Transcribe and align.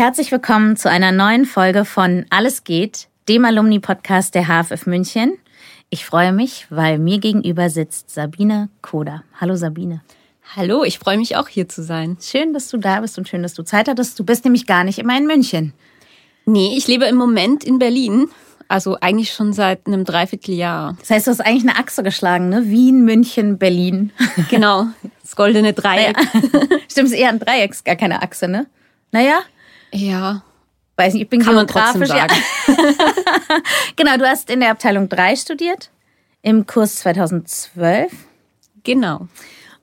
Herzlich 0.00 0.32
willkommen 0.32 0.76
zu 0.76 0.88
einer 0.88 1.12
neuen 1.12 1.44
Folge 1.44 1.84
von 1.84 2.24
Alles 2.30 2.64
geht, 2.64 3.08
dem 3.28 3.44
Alumni-Podcast 3.44 4.34
der 4.34 4.46
HFF 4.46 4.86
München. 4.86 5.36
Ich 5.90 6.06
freue 6.06 6.32
mich, 6.32 6.66
weil 6.70 6.98
mir 6.98 7.18
gegenüber 7.18 7.68
sitzt 7.68 8.08
Sabine 8.08 8.70
Koda. 8.80 9.24
Hallo 9.38 9.56
Sabine. 9.56 10.00
Hallo, 10.56 10.84
ich 10.84 10.98
freue 10.98 11.18
mich 11.18 11.36
auch 11.36 11.48
hier 11.48 11.68
zu 11.68 11.82
sein. 11.82 12.16
Schön, 12.18 12.54
dass 12.54 12.70
du 12.70 12.78
da 12.78 13.00
bist 13.00 13.18
und 13.18 13.28
schön, 13.28 13.42
dass 13.42 13.52
du 13.52 13.62
Zeit 13.62 13.88
hattest. 13.88 14.18
Du 14.18 14.24
bist 14.24 14.46
nämlich 14.46 14.66
gar 14.66 14.84
nicht 14.84 14.98
immer 14.98 15.18
in 15.18 15.26
München. 15.26 15.74
Nee, 16.46 16.72
ich 16.78 16.88
lebe 16.88 17.04
im 17.04 17.16
Moment 17.16 17.62
in 17.62 17.78
Berlin. 17.78 18.30
Also 18.68 18.96
eigentlich 19.02 19.34
schon 19.34 19.52
seit 19.52 19.86
einem 19.86 20.06
Dreivierteljahr. 20.06 20.96
Das 20.98 21.10
heißt, 21.10 21.26
du 21.26 21.30
hast 21.32 21.40
eigentlich 21.40 21.68
eine 21.68 21.78
Achse 21.78 22.02
geschlagen, 22.02 22.48
ne? 22.48 22.70
Wien, 22.70 23.04
München, 23.04 23.58
Berlin. 23.58 24.12
Genau, 24.48 24.86
das 25.20 25.36
goldene 25.36 25.72
Dreieck. 25.74 26.16
Naja. 26.16 26.78
Stimmt, 26.90 27.08
es 27.08 27.12
ist 27.12 27.18
eher 27.18 27.28
ein 27.28 27.38
Dreieck, 27.38 27.84
gar 27.84 27.96
keine 27.96 28.22
Achse, 28.22 28.48
ne? 28.48 28.66
Naja. 29.12 29.40
Ja. 29.92 30.42
Weiß 30.96 31.14
nicht, 31.14 31.22
ich 31.22 31.28
bin 31.30 31.42
Kann 31.42 31.54
man 31.54 31.66
trotzdem 31.66 32.02
geografisch. 32.02 32.42
Ja. 32.66 32.76
genau, 33.96 34.18
du 34.18 34.28
hast 34.28 34.50
in 34.50 34.60
der 34.60 34.70
Abteilung 34.70 35.08
3 35.08 35.34
studiert, 35.36 35.90
im 36.42 36.66
Kurs 36.66 36.96
2012 36.96 38.12
Genau. 38.82 39.26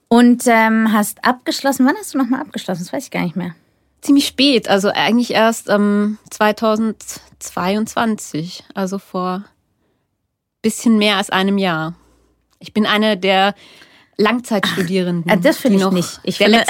und 0.07 0.43
ähm, 0.45 0.93
hast 0.93 1.25
abgeschlossen. 1.25 1.87
Wann 1.87 1.95
hast 1.97 2.13
du 2.13 2.19
nochmal 2.19 2.41
abgeschlossen? 2.41 2.83
Das 2.83 2.93
weiß 2.93 3.05
ich 3.05 3.11
gar 3.11 3.23
nicht 3.23 3.35
mehr. 3.35 3.55
Ziemlich 4.01 4.27
spät, 4.27 4.69
also 4.69 4.89
eigentlich 4.89 5.31
erst 5.31 5.69
ähm, 5.69 6.19
2022, 6.29 8.63
also 8.75 8.99
vor 8.99 9.43
bisschen 10.61 10.97
mehr 10.99 11.17
als 11.17 11.29
einem 11.29 11.57
Jahr. 11.57 11.95
Ich 12.59 12.73
bin 12.73 12.85
eine 12.85 13.17
der 13.17 13.55
Langzeitstudierenden. 14.19 15.31
Ah, 15.31 15.35
das 15.35 15.57
finde 15.57 15.77
ich 15.77 15.91
nicht. 15.91 16.19
Ich 16.23 16.37
finde, 16.37 16.63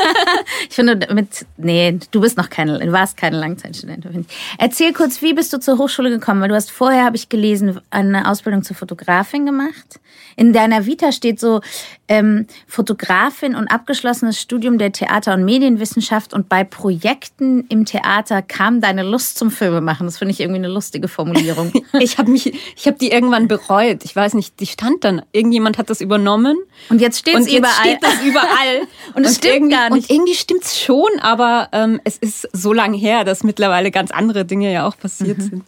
ich 0.68 0.74
finde 0.74 1.12
mit, 1.12 1.44
nee, 1.56 1.98
du 2.12 2.20
bist 2.20 2.36
noch 2.36 2.48
keine, 2.48 2.78
du 2.78 2.92
warst 2.92 3.16
keine 3.16 3.36
Langzeitstudentin. 3.38 4.26
Erzähl 4.58 4.92
kurz, 4.92 5.20
wie 5.20 5.34
bist 5.34 5.52
du 5.52 5.58
zur 5.58 5.78
Hochschule 5.78 6.10
gekommen? 6.10 6.40
Weil 6.40 6.50
du 6.50 6.54
hast 6.54 6.70
vorher, 6.70 7.04
habe 7.04 7.16
ich 7.16 7.28
gelesen, 7.28 7.80
eine 7.90 8.30
Ausbildung 8.30 8.62
zur 8.62 8.76
Fotografin 8.76 9.44
gemacht. 9.44 10.00
In 10.36 10.52
deiner 10.52 10.86
Vita 10.86 11.12
steht 11.12 11.38
so 11.38 11.60
ähm, 12.08 12.46
Fotografin 12.66 13.54
und 13.54 13.68
abgeschlossenes 13.68 14.40
Studium 14.40 14.78
der 14.78 14.92
Theater- 14.92 15.34
und 15.34 15.44
Medienwissenschaft 15.44 16.34
und 16.34 16.48
bei 16.48 16.64
Projekten 16.64 17.66
im 17.68 17.84
Theater 17.84 18.42
kam 18.42 18.80
deine 18.80 19.02
Lust 19.02 19.38
zum 19.38 19.50
Filmemachen. 19.50 20.06
Das 20.06 20.18
finde 20.18 20.32
ich 20.32 20.40
irgendwie 20.40 20.58
eine 20.58 20.68
lustige 20.68 21.08
Formulierung. 21.08 21.72
Ich 22.00 22.18
habe 22.18 22.30
mich, 22.30 22.52
ich 22.76 22.86
habe 22.86 22.98
die 22.98 23.10
irgendwann 23.10 23.46
bereut. 23.46 24.04
Ich 24.04 24.14
weiß 24.14 24.34
nicht, 24.34 24.58
die 24.60 24.66
stand 24.66 25.04
dann. 25.04 25.22
Irgendjemand 25.32 25.78
hat 25.78 25.90
das 25.90 26.00
übernommen. 26.00 26.56
Und 26.90 27.00
jetzt 27.00 27.18
steht 27.18 27.34
es 27.34 27.40
Und 27.42 27.46
jetzt 27.50 27.58
überall. 27.58 27.74
steht 27.80 28.02
das 28.02 28.22
überall. 28.22 28.86
Und 29.14 29.24
es 29.24 29.36
stimmt 29.36 29.70
gar 29.70 29.90
nicht. 29.90 30.10
Und 30.10 30.14
irgendwie 30.16 30.34
stimmt's 30.34 30.78
schon, 30.80 31.08
aber 31.20 31.68
ähm, 31.72 32.00
es 32.04 32.18
ist 32.18 32.48
so 32.52 32.72
lange 32.72 32.96
her, 32.96 33.24
dass 33.24 33.42
mittlerweile 33.44 33.90
ganz 33.90 34.10
andere 34.10 34.44
Dinge 34.44 34.72
ja 34.72 34.86
auch 34.86 34.96
passiert 34.98 35.38
Mhm. 35.38 35.42
sind. 35.42 35.64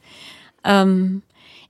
Ähm, 0.64 1.22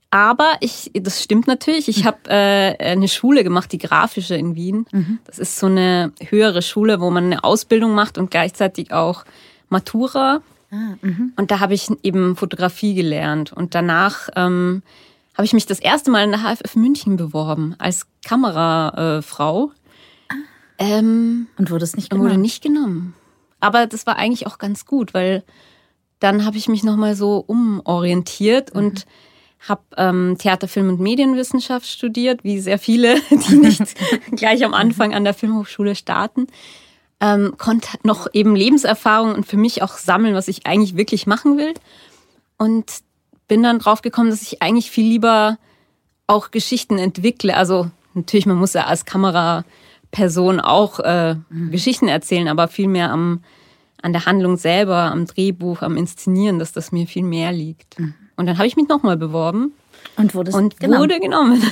aber 0.09 0.53
ich, 0.61 0.91
das 0.93 1.21
stimmt 1.21 1.47
natürlich. 1.47 1.87
Ich 1.89 2.05
habe 2.05 2.17
äh, 2.29 2.77
eine 2.91 3.07
Schule 3.09 3.43
gemacht, 3.43 3.71
die 3.71 3.77
grafische 3.77 4.35
in 4.35 4.55
Wien. 4.55 4.85
Mhm. 4.91 5.19
Das 5.25 5.37
ist 5.37 5.59
so 5.59 5.65
eine 5.67 6.13
höhere 6.29 6.61
Schule, 6.61 7.01
wo 7.01 7.09
man 7.09 7.25
eine 7.25 7.43
Ausbildung 7.43 7.93
macht 7.93 8.17
und 8.17 8.31
gleichzeitig 8.31 8.93
auch 8.93 9.25
Matura. 9.69 10.41
Ah, 10.71 10.95
mhm. 11.01 11.33
Und 11.35 11.51
da 11.51 11.59
habe 11.59 11.73
ich 11.73 11.87
eben 12.03 12.35
Fotografie 12.37 12.93
gelernt. 12.95 13.51
Und 13.53 13.75
danach 13.75 14.29
ähm, 14.35 14.81
habe 15.37 15.45
ich 15.45 15.53
mich 15.53 15.67
das 15.67 15.79
erste 15.79 16.09
Mal 16.09 16.23
in 16.23 16.31
der 16.31 16.41
HFF 16.41 16.75
München 16.75 17.15
beworben 17.15 17.75
als 17.77 18.07
Kamerafrau. 18.25 19.71
Ähm, 20.79 21.47
Und 21.57 21.69
wurde 21.69 21.83
es 21.83 21.95
nicht 21.95 22.11
wurde 22.11 22.23
genommen? 22.23 22.41
nicht 22.41 22.63
genommen. 22.63 23.13
Aber 23.59 23.85
das 23.85 24.07
war 24.07 24.17
eigentlich 24.17 24.47
auch 24.47 24.57
ganz 24.57 24.85
gut, 24.85 25.13
weil 25.13 25.43
dann 26.19 26.43
habe 26.43 26.57
ich 26.57 26.67
mich 26.67 26.83
nochmal 26.83 27.15
so 27.15 27.37
umorientiert 27.37 28.71
und 28.71 29.05
habe 29.67 29.81
ähm, 29.97 30.37
Theater, 30.39 30.67
Film 30.67 30.89
und 30.89 30.99
Medienwissenschaft 30.99 31.87
studiert, 31.87 32.43
wie 32.43 32.59
sehr 32.59 32.79
viele, 32.79 33.19
die 33.29 33.57
nicht 33.57 33.83
gleich 34.31 34.65
am 34.65 34.73
Anfang 34.73 35.13
an 35.13 35.23
der 35.23 35.35
Filmhochschule 35.35 35.93
starten. 35.95 36.47
Ähm, 37.19 37.55
konnte 37.57 37.89
noch 38.03 38.27
eben 38.33 38.55
Lebenserfahrung 38.55 39.33
und 39.35 39.45
für 39.45 39.57
mich 39.57 39.81
auch 39.83 39.97
sammeln, 39.97 40.33
was 40.33 40.47
ich 40.47 40.65
eigentlich 40.65 40.95
wirklich 40.97 41.27
machen 41.27 41.57
will. 41.57 41.73
Und 42.57 42.85
bin 43.47 43.63
dann 43.63 43.79
drauf 43.79 44.01
gekommen, 44.01 44.29
dass 44.29 44.41
ich 44.41 44.61
eigentlich 44.61 44.91
viel 44.91 45.07
lieber 45.07 45.57
auch 46.27 46.51
Geschichten 46.51 46.97
entwickle. 46.97 47.55
Also 47.55 47.89
natürlich, 48.13 48.45
man 48.45 48.57
muss 48.57 48.73
ja 48.73 48.85
als 48.85 49.05
Kameraperson 49.05 50.59
auch 50.59 50.99
äh, 50.99 51.35
Geschichten 51.71 52.07
erzählen, 52.07 52.47
aber 52.47 52.67
viel 52.67 52.87
mehr 52.87 53.11
am, 53.11 53.41
an 54.01 54.11
der 54.13 54.25
Handlung 54.25 54.57
selber, 54.57 55.03
am 55.03 55.25
Drehbuch, 55.25 55.81
am 55.81 55.95
Inszenieren, 55.97 56.59
dass 56.59 56.73
das 56.73 56.91
mir 56.91 57.07
viel 57.07 57.23
mehr 57.23 57.51
liegt. 57.51 57.97
Und 58.35 58.45
dann 58.45 58.57
habe 58.57 58.67
ich 58.67 58.75
mich 58.75 58.87
nochmal 58.87 59.17
beworben 59.17 59.73
Und 60.17 60.35
wurde 60.35 60.51
und 60.51 60.79
genommen? 60.79 61.01
wurde 61.01 61.19
genommen. 61.19 61.63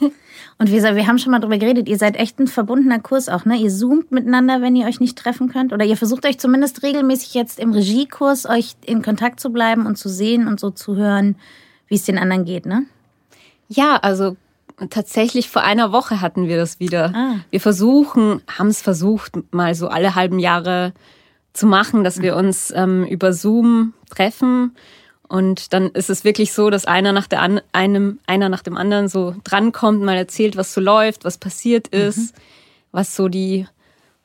Und 0.58 0.70
wir, 0.70 0.82
wir 0.82 1.06
haben 1.06 1.18
schon 1.18 1.32
mal 1.32 1.40
drüber 1.40 1.58
geredet, 1.58 1.88
ihr 1.88 1.98
seid 1.98 2.16
echt 2.16 2.38
ein 2.38 2.46
verbundener 2.46 3.00
Kurs 3.00 3.28
auch, 3.28 3.44
ne? 3.44 3.56
Ihr 3.56 3.70
zoomt 3.70 4.12
miteinander, 4.12 4.62
wenn 4.62 4.76
ihr 4.76 4.86
euch 4.86 5.00
nicht 5.00 5.18
treffen 5.18 5.48
könnt. 5.48 5.72
Oder 5.72 5.84
ihr 5.84 5.96
versucht 5.96 6.24
euch 6.26 6.38
zumindest 6.38 6.82
regelmäßig 6.82 7.34
jetzt 7.34 7.58
im 7.58 7.72
Regiekurs 7.72 8.46
euch 8.46 8.76
in 8.84 9.02
Kontakt 9.02 9.40
zu 9.40 9.50
bleiben 9.50 9.86
und 9.86 9.96
zu 9.96 10.08
sehen 10.08 10.46
und 10.46 10.60
so 10.60 10.70
zu 10.70 10.96
hören, 10.96 11.36
wie 11.88 11.96
es 11.96 12.04
den 12.04 12.18
anderen 12.18 12.44
geht, 12.44 12.66
ne? 12.66 12.84
Ja, 13.68 13.96
also 13.96 14.36
tatsächlich 14.90 15.48
vor 15.48 15.62
einer 15.62 15.92
Woche 15.92 16.20
hatten 16.20 16.48
wir 16.48 16.56
das 16.56 16.80
wieder. 16.80 17.12
Ah. 17.14 17.36
Wir 17.50 17.60
versuchen, 17.60 18.42
haben 18.46 18.68
es 18.68 18.82
versucht, 18.82 19.32
mal 19.52 19.74
so 19.74 19.88
alle 19.88 20.14
halben 20.14 20.38
Jahre 20.38 20.92
zu 21.52 21.66
machen, 21.66 22.04
dass 22.04 22.20
wir 22.20 22.36
uns 22.36 22.72
ähm, 22.74 23.04
über 23.04 23.32
Zoom 23.32 23.94
treffen. 24.10 24.74
Und 25.34 25.72
dann 25.72 25.88
ist 25.88 26.10
es 26.10 26.22
wirklich 26.22 26.52
so, 26.52 26.70
dass 26.70 26.84
einer 26.84 27.10
nach, 27.10 27.26
der 27.26 27.42
an, 27.42 27.60
einem, 27.72 28.20
einer 28.24 28.48
nach 28.48 28.62
dem 28.62 28.76
anderen 28.76 29.08
so 29.08 29.34
drankommt, 29.42 30.00
mal 30.00 30.16
erzählt, 30.16 30.56
was 30.56 30.72
so 30.72 30.80
läuft, 30.80 31.24
was 31.24 31.38
passiert 31.38 31.88
ist, 31.88 32.36
was 32.92 33.16
so 33.16 33.26
die 33.26 33.66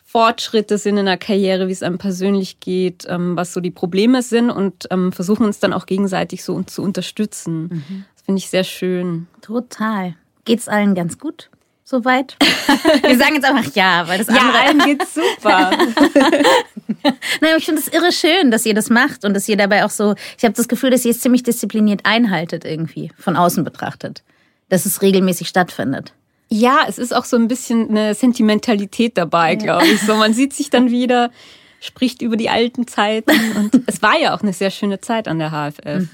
Fortschritte 0.05 0.77
sind 0.77 0.97
in 0.97 1.07
der 1.07 1.17
Karriere, 1.17 1.67
wie 1.67 1.71
es 1.71 1.81
einem 1.81 1.97
persönlich 1.97 2.59
geht, 2.59 3.07
ähm, 3.09 3.35
was 3.35 3.53
so 3.53 3.59
die 3.59 3.71
Probleme 3.71 4.21
sind 4.21 4.51
und 4.51 4.87
ähm, 4.91 5.11
versuchen 5.11 5.47
uns 5.47 5.59
dann 5.59 5.73
auch 5.73 5.87
gegenseitig 5.87 6.43
so 6.43 6.61
zu 6.61 6.83
unterstützen. 6.83 7.83
Das 8.13 8.25
finde 8.25 8.37
ich 8.37 8.49
sehr 8.49 8.63
schön. 8.63 9.25
Total. 9.41 10.13
Geht's 10.45 10.67
allen 10.67 10.93
ganz 10.93 11.17
gut? 11.17 11.49
Soweit? 11.89 12.35
wir 13.01 13.17
sagen 13.17 13.33
jetzt 13.33 13.45
einfach 13.45 13.73
ja, 13.73 14.07
weil 14.07 14.19
das 14.19 14.27
Ja, 14.27 14.41
andere. 14.41 14.59
allen 14.59 14.79
geht's 14.79 15.15
super. 15.15 15.71
Nein, 17.03 17.13
aber 17.41 17.57
ich 17.57 17.65
finde 17.65 17.81
es 17.81 17.87
irre 17.87 18.11
schön, 18.11 18.51
dass 18.51 18.63
ihr 18.67 18.75
das 18.75 18.91
macht 18.91 19.25
und 19.25 19.33
dass 19.33 19.49
ihr 19.49 19.57
dabei 19.57 19.83
auch 19.83 19.89
so. 19.89 20.13
Ich 20.37 20.43
habe 20.43 20.53
das 20.53 20.67
Gefühl, 20.67 20.91
dass 20.91 21.03
ihr 21.03 21.11
es 21.11 21.19
ziemlich 21.19 21.41
diszipliniert 21.41 22.01
einhaltet 22.03 22.63
irgendwie, 22.63 23.11
von 23.17 23.35
außen 23.35 23.63
betrachtet. 23.63 24.21
Dass 24.69 24.85
es 24.85 25.01
regelmäßig 25.01 25.47
stattfindet. 25.47 26.13
ja, 26.49 26.81
es 26.87 26.99
ist 26.99 27.11
auch 27.11 27.25
so 27.25 27.37
ein 27.37 27.47
bisschen 27.47 27.89
eine 27.89 28.13
Sentimentalität 28.13 29.17
dabei, 29.17 29.55
glaube 29.55 29.87
ich. 29.87 29.99
So, 30.01 30.15
man 30.15 30.35
sieht 30.35 30.53
sich 30.53 30.69
dann 30.69 30.91
wieder, 30.91 31.31
spricht 31.79 32.21
über 32.21 32.37
die 32.37 32.49
alten 32.49 32.85
Zeiten 32.85 33.31
und 33.55 33.81
es 33.87 34.03
war 34.03 34.15
ja 34.19 34.35
auch 34.35 34.41
eine 34.41 34.53
sehr 34.53 34.69
schöne 34.69 35.01
Zeit 35.01 35.27
an 35.27 35.39
der 35.39 35.49
HFF 35.49 36.07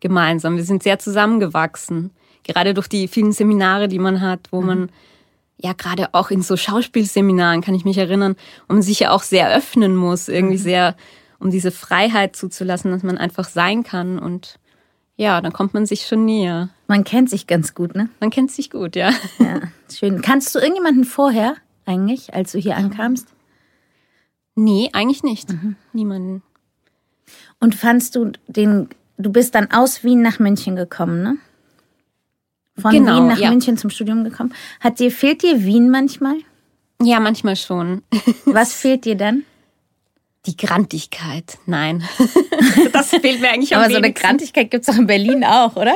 gemeinsam. 0.00 0.56
Wir 0.56 0.64
sind 0.64 0.82
sehr 0.82 0.98
zusammengewachsen, 0.98 2.10
gerade 2.44 2.74
durch 2.74 2.88
die 2.88 3.08
vielen 3.08 3.32
Seminare, 3.32 3.88
die 3.88 3.98
man 3.98 4.20
hat, 4.20 4.40
wo 4.50 4.60
man 4.60 4.90
ja 5.56 5.72
gerade 5.72 6.12
auch 6.12 6.30
in 6.30 6.42
so 6.42 6.56
Schauspielseminaren 6.56 7.60
kann 7.60 7.74
ich 7.74 7.84
mich 7.84 7.98
erinnern, 7.98 8.36
man 8.68 8.82
sich 8.82 9.00
ja 9.00 9.10
auch 9.10 9.22
sehr 9.22 9.54
öffnen 9.54 9.96
muss, 9.96 10.28
irgendwie 10.28 10.58
sehr 10.58 10.96
um 11.38 11.50
diese 11.50 11.70
Freiheit 11.70 12.36
zuzulassen, 12.36 12.90
dass 12.90 13.02
man 13.02 13.18
einfach 13.18 13.44
sein 13.48 13.82
kann 13.82 14.18
und 14.18 14.58
ja, 15.16 15.40
dann 15.40 15.52
kommt 15.52 15.74
man 15.74 15.86
sich 15.86 16.06
schon 16.06 16.24
näher. 16.24 16.70
Man 16.88 17.04
kennt 17.04 17.30
sich 17.30 17.46
ganz 17.46 17.74
gut, 17.74 17.94
ne? 17.94 18.08
Man 18.20 18.30
kennt 18.30 18.50
sich 18.50 18.70
gut, 18.70 18.96
ja. 18.96 19.12
Ja, 19.38 19.60
schön. 19.92 20.22
Kannst 20.22 20.54
du 20.54 20.58
irgendjemanden 20.58 21.04
vorher 21.04 21.54
eigentlich, 21.86 22.34
als 22.34 22.52
du 22.52 22.58
hier 22.58 22.76
ankamst? 22.76 23.28
Nee, 24.56 24.90
eigentlich 24.92 25.22
nicht. 25.22 25.54
Niemanden. 25.92 26.42
Und 27.60 27.74
fandst 27.74 28.16
du 28.16 28.32
den, 28.48 28.88
du 29.16 29.30
bist 29.30 29.54
dann 29.54 29.70
aus 29.70 30.02
Wien 30.02 30.20
nach 30.20 30.38
München 30.38 30.76
gekommen, 30.76 31.22
ne? 31.22 31.36
Von 32.76 32.90
Genau, 32.90 33.18
Wien 33.18 33.28
nach 33.28 33.38
ja. 33.38 33.50
München 33.50 33.76
zum 33.76 33.90
Studium 33.90 34.24
gekommen. 34.24 34.52
Hat 34.80 34.98
dir, 34.98 35.10
fehlt 35.10 35.42
dir 35.42 35.64
Wien 35.64 35.90
manchmal? 35.90 36.36
Ja, 37.02 37.20
manchmal 37.20 37.56
schon. 37.56 38.02
Was 38.44 38.72
fehlt 38.80 39.04
dir 39.04 39.16
dann? 39.16 39.44
Die 40.46 40.56
Grantigkeit, 40.56 41.58
nein. 41.66 42.04
das 42.92 43.10
fehlt 43.10 43.40
mir 43.40 43.50
eigentlich 43.50 43.74
am 43.74 43.82
Aber 43.82 43.90
so 43.90 43.96
eine 43.96 44.12
Grantigkeit 44.12 44.70
gibt 44.70 44.86
es 44.86 44.94
auch 44.94 44.98
in 44.98 45.06
Berlin 45.06 45.44
auch, 45.44 45.76
oder? 45.76 45.94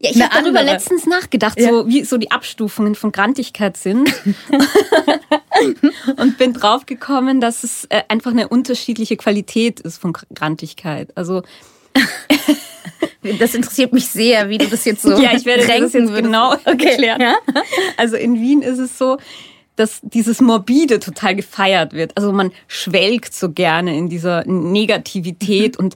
Ja, 0.00 0.10
ich 0.10 0.22
habe 0.22 0.34
darüber 0.42 0.62
letztens 0.62 1.06
nachgedacht, 1.06 1.58
ja. 1.58 1.70
so 1.70 1.88
wie 1.88 2.04
so 2.04 2.18
die 2.18 2.30
Abstufungen 2.30 2.94
von 2.94 3.10
Grantigkeit 3.10 3.78
sind. 3.78 4.12
und 6.16 6.36
bin 6.36 6.52
draufgekommen, 6.52 7.40
dass 7.40 7.64
es 7.64 7.86
äh, 7.86 8.02
einfach 8.08 8.32
eine 8.32 8.48
unterschiedliche 8.48 9.16
Qualität 9.16 9.80
ist 9.80 9.96
von 9.98 10.12
Grantigkeit. 10.34 11.16
Also 11.16 11.42
das 13.38 13.54
interessiert 13.54 13.92
mich 13.92 14.08
sehr, 14.08 14.48
wie 14.48 14.58
du 14.58 14.66
das 14.66 14.84
jetzt 14.84 15.02
so 15.02 15.10
Ja, 15.20 15.34
ich 15.34 15.44
werde 15.44 15.66
das 15.66 15.92
jetzt 15.92 16.14
genau 16.14 16.54
okay. 16.54 16.88
erklären. 16.88 17.20
Ja? 17.20 17.36
Also 17.96 18.16
in 18.16 18.40
Wien 18.40 18.62
ist 18.62 18.78
es 18.78 18.98
so, 18.98 19.18
dass 19.76 20.00
dieses 20.02 20.40
Morbide 20.40 21.00
total 21.00 21.34
gefeiert 21.34 21.92
wird. 21.92 22.16
Also 22.16 22.32
man 22.32 22.52
schwelgt 22.68 23.34
so 23.34 23.50
gerne 23.50 23.96
in 23.96 24.08
dieser 24.08 24.44
Negativität 24.46 25.78
mhm. 25.78 25.86
und 25.86 25.94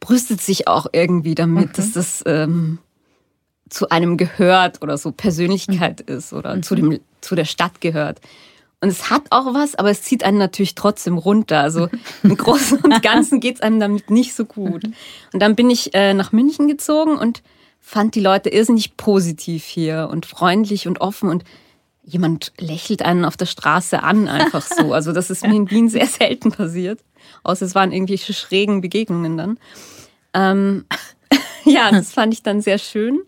brüstet 0.00 0.40
sich 0.40 0.68
auch 0.68 0.86
irgendwie 0.92 1.34
damit, 1.34 1.68
mhm. 1.68 1.72
dass 1.72 1.92
das 1.92 2.22
ähm, 2.26 2.78
zu 3.68 3.88
einem 3.88 4.16
gehört 4.16 4.82
oder 4.82 4.96
so 4.96 5.10
Persönlichkeit 5.10 6.04
mhm. 6.06 6.16
ist 6.16 6.32
oder 6.32 6.56
mhm. 6.56 6.62
zu, 6.62 6.74
dem, 6.76 7.00
zu 7.20 7.34
der 7.34 7.44
Stadt 7.44 7.80
gehört. 7.80 8.20
Und 8.80 8.90
es 8.90 9.10
hat 9.10 9.22
auch 9.30 9.54
was, 9.54 9.74
aber 9.74 9.90
es 9.90 10.02
zieht 10.02 10.22
einen 10.22 10.38
natürlich 10.38 10.74
trotzdem 10.74 11.16
runter. 11.16 11.60
Also 11.60 11.88
im 12.22 12.36
Großen 12.36 12.78
und 12.78 13.02
Ganzen 13.02 13.40
geht 13.40 13.56
es 13.56 13.60
einem 13.62 13.80
damit 13.80 14.10
nicht 14.10 14.34
so 14.34 14.44
gut. 14.44 14.84
Und 15.32 15.40
dann 15.40 15.56
bin 15.56 15.70
ich 15.70 15.94
äh, 15.94 16.12
nach 16.14 16.32
München 16.32 16.68
gezogen 16.68 17.16
und 17.16 17.42
fand 17.80 18.14
die 18.14 18.20
Leute 18.20 18.50
irrsinnig 18.50 18.96
positiv 18.96 19.64
hier 19.64 20.08
und 20.10 20.26
freundlich 20.26 20.88
und 20.88 21.00
offen 21.00 21.30
und 21.30 21.44
jemand 22.02 22.52
lächelt 22.58 23.02
einen 23.02 23.24
auf 23.24 23.36
der 23.36 23.46
Straße 23.46 24.02
an, 24.02 24.28
einfach 24.28 24.62
so. 24.62 24.92
Also 24.92 25.12
das 25.12 25.30
ist 25.30 25.46
mir 25.46 25.54
in 25.54 25.70
Wien 25.70 25.88
sehr 25.88 26.06
selten 26.06 26.52
passiert. 26.52 27.00
Außer 27.42 27.64
es 27.64 27.74
waren 27.74 27.92
irgendwelche 27.92 28.32
schrägen 28.32 28.80
Begegnungen 28.80 29.36
dann. 29.36 29.58
Ähm, 30.34 30.84
ja, 31.64 31.90
das 31.90 32.12
fand 32.12 32.34
ich 32.34 32.42
dann 32.42 32.60
sehr 32.60 32.78
schön. 32.78 33.20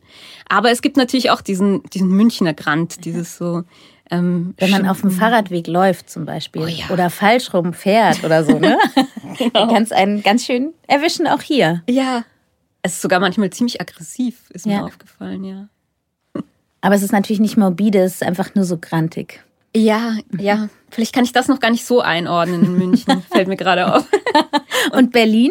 Aber 0.49 0.71
es 0.71 0.83
gibt 0.83 0.97
natürlich 0.97 1.31
auch 1.31 1.41
diesen, 1.41 1.83
diesen 1.85 2.09
Münchner 2.09 2.55
Grant, 2.55 3.05
dieses 3.05 3.37
so. 3.37 3.65
Ähm, 4.11 4.55
Wenn 4.57 4.71
man 4.71 4.87
auf 4.87 5.03
dem 5.03 5.11
Fahrradweg 5.11 5.67
läuft 5.67 6.09
zum 6.09 6.25
Beispiel 6.25 6.63
oh 6.63 6.67
ja. 6.67 6.87
oder 6.91 7.11
falsch 7.11 7.53
rum 7.53 7.75
fährt 7.75 8.25
oder 8.25 8.45
so, 8.45 8.59
ne? 8.59 8.79
genau. 9.39 9.67
Du 9.67 9.73
kannst 9.73 9.93
einen 9.93 10.23
ganz 10.23 10.45
schön 10.47 10.73
erwischen, 10.87 11.27
auch 11.27 11.43
hier. 11.43 11.83
Ja. 11.89 12.25
Es 12.83 12.95
ist 12.95 13.03
sogar 13.03 13.21
manchmal 13.21 13.51
ziemlich 13.51 13.81
aggressiv, 13.81 14.51
ist 14.51 14.67
mir 14.67 14.85
aufgefallen, 14.85 15.45
ja. 15.45 15.69
Aber 16.81 16.95
es 16.95 17.03
ist 17.03 17.13
natürlich 17.13 17.41
nicht 17.41 17.57
morbide, 17.57 17.99
es 17.99 18.15
ist 18.15 18.23
einfach 18.23 18.55
nur 18.55 18.65
so 18.65 18.79
grantig. 18.79 19.43
Ja, 19.75 20.17
ja. 20.39 20.69
Vielleicht 20.91 21.15
kann 21.15 21.25
ich 21.25 21.33
das 21.33 21.49
noch 21.49 21.61
gar 21.61 21.71
nicht 21.71 21.85
so 21.85 22.01
einordnen 22.01 22.65
in 22.65 22.79
München. 22.79 23.23
Fällt 23.33 23.49
mir 23.49 23.57
gerade 23.57 23.95
auf. 23.95 24.07
Und 24.93 25.13
Berlin? 25.13 25.51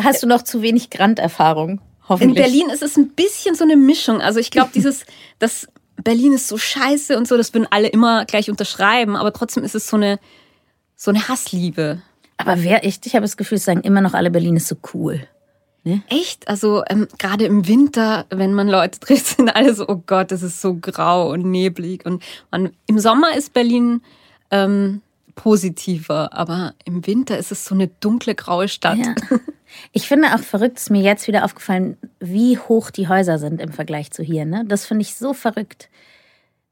Hast 0.00 0.22
du 0.22 0.26
noch 0.26 0.42
zu 0.42 0.62
wenig 0.62 0.88
Grant-Erfahrung? 0.88 1.80
In 2.18 2.34
Berlin 2.34 2.70
ist 2.70 2.82
es 2.82 2.96
ein 2.96 3.10
bisschen 3.10 3.54
so 3.54 3.62
eine 3.62 3.76
Mischung. 3.76 4.20
Also 4.20 4.40
ich 4.40 4.50
glaube, 4.50 4.70
dieses, 4.74 5.04
das 5.38 5.68
Berlin 6.02 6.32
ist 6.32 6.48
so 6.48 6.58
scheiße 6.58 7.16
und 7.16 7.28
so, 7.28 7.36
das 7.36 7.52
würden 7.54 7.68
alle 7.70 7.88
immer 7.88 8.24
gleich 8.24 8.50
unterschreiben, 8.50 9.16
aber 9.16 9.32
trotzdem 9.32 9.64
ist 9.64 9.74
es 9.74 9.88
so 9.88 9.96
eine, 9.96 10.18
so 10.96 11.10
eine 11.10 11.28
Hassliebe. 11.28 12.02
Aber 12.36 12.62
wer 12.62 12.84
echt, 12.84 13.06
ich 13.06 13.14
habe 13.14 13.24
das 13.24 13.36
Gefühl, 13.36 13.56
es 13.56 13.64
sagen 13.64 13.82
immer 13.82 14.00
noch 14.00 14.14
alle, 14.14 14.30
Berlin 14.30 14.56
ist 14.56 14.68
so 14.68 14.76
cool. 14.94 15.26
Ne? 15.84 16.02
Echt? 16.08 16.48
Also 16.48 16.82
ähm, 16.88 17.08
gerade 17.18 17.44
im 17.44 17.66
Winter, 17.66 18.26
wenn 18.30 18.54
man 18.54 18.68
Leute 18.68 19.00
trifft, 19.00 19.26
sind 19.26 19.54
alle 19.54 19.74
so, 19.74 19.88
oh 19.88 20.02
Gott, 20.06 20.32
es 20.32 20.42
ist 20.42 20.60
so 20.60 20.74
grau 20.74 21.30
und 21.30 21.44
neblig. 21.44 22.04
Und 22.04 22.22
man, 22.50 22.70
im 22.86 22.98
Sommer 22.98 23.36
ist 23.36 23.52
Berlin 23.52 24.02
ähm, 24.50 25.02
positiver, 25.34 26.32
aber 26.32 26.74
im 26.84 27.06
Winter 27.06 27.38
ist 27.38 27.52
es 27.52 27.64
so 27.64 27.74
eine 27.74 27.88
dunkle, 27.88 28.34
graue 28.34 28.68
Stadt. 28.68 28.98
Ja. 28.98 29.14
Ich 29.92 30.08
finde 30.08 30.34
auch 30.34 30.40
verrückt, 30.40 30.78
ist 30.78 30.90
mir 30.90 31.02
jetzt 31.02 31.28
wieder 31.28 31.44
aufgefallen, 31.44 31.96
wie 32.18 32.58
hoch 32.58 32.90
die 32.90 33.08
Häuser 33.08 33.38
sind 33.38 33.60
im 33.60 33.72
Vergleich 33.72 34.10
zu 34.10 34.22
hier. 34.22 34.44
Ne? 34.44 34.64
Das 34.66 34.86
finde 34.86 35.02
ich 35.02 35.14
so 35.14 35.32
verrückt. 35.32 35.88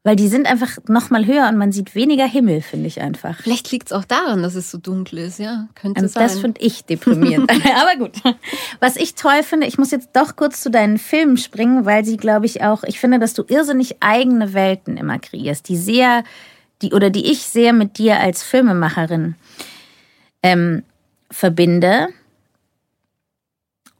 Weil 0.03 0.15
die 0.15 0.29
sind 0.29 0.47
einfach 0.47 0.77
noch 0.87 1.09
mal 1.09 1.25
höher 1.25 1.49
und 1.49 1.57
man 1.57 1.73
sieht 1.73 1.93
weniger 1.93 2.25
Himmel, 2.25 2.61
finde 2.61 2.87
ich 2.87 3.01
einfach. 3.01 3.37
Vielleicht 3.41 3.69
liegt 3.69 3.89
es 3.89 3.91
auch 3.91 4.05
daran, 4.05 4.41
dass 4.41 4.55
es 4.55 4.71
so 4.71 4.77
dunkel 4.77 5.19
ist, 5.19 5.39
ja. 5.39 5.67
Könnte 5.75 6.01
und 6.01 6.07
sein. 6.07 6.23
Das 6.23 6.39
finde 6.39 6.61
ich 6.61 6.85
deprimierend. 6.85 7.51
Aber 7.75 7.97
gut. 7.99 8.13
Was 8.79 8.95
ich 8.95 9.15
toll 9.15 9.43
finde, 9.43 9.67
ich 9.67 9.77
muss 9.77 9.91
jetzt 9.91 10.11
doch 10.13 10.37
kurz 10.37 10.61
zu 10.61 10.71
deinen 10.71 10.97
Filmen 10.97 11.35
springen, 11.35 11.85
weil 11.85 12.05
sie, 12.05 12.15
glaube 12.15 12.45
ich, 12.45 12.63
auch, 12.63 12.83
ich 12.83 12.97
finde, 12.97 13.19
dass 13.19 13.33
du 13.33 13.43
irrsinnig 13.45 13.97
eigene 13.99 14.53
Welten 14.53 14.95
immer 14.95 15.19
kreierst, 15.19 15.67
die 15.67 15.75
sehr, 15.77 16.23
die 16.81 16.93
oder 16.93 17.09
die 17.09 17.29
ich 17.29 17.41
sehr 17.41 17.73
mit 17.73 17.97
dir 17.97 18.21
als 18.21 18.41
Filmemacherin 18.41 19.35
ähm, 20.43 20.83
verbinde. 21.29 22.07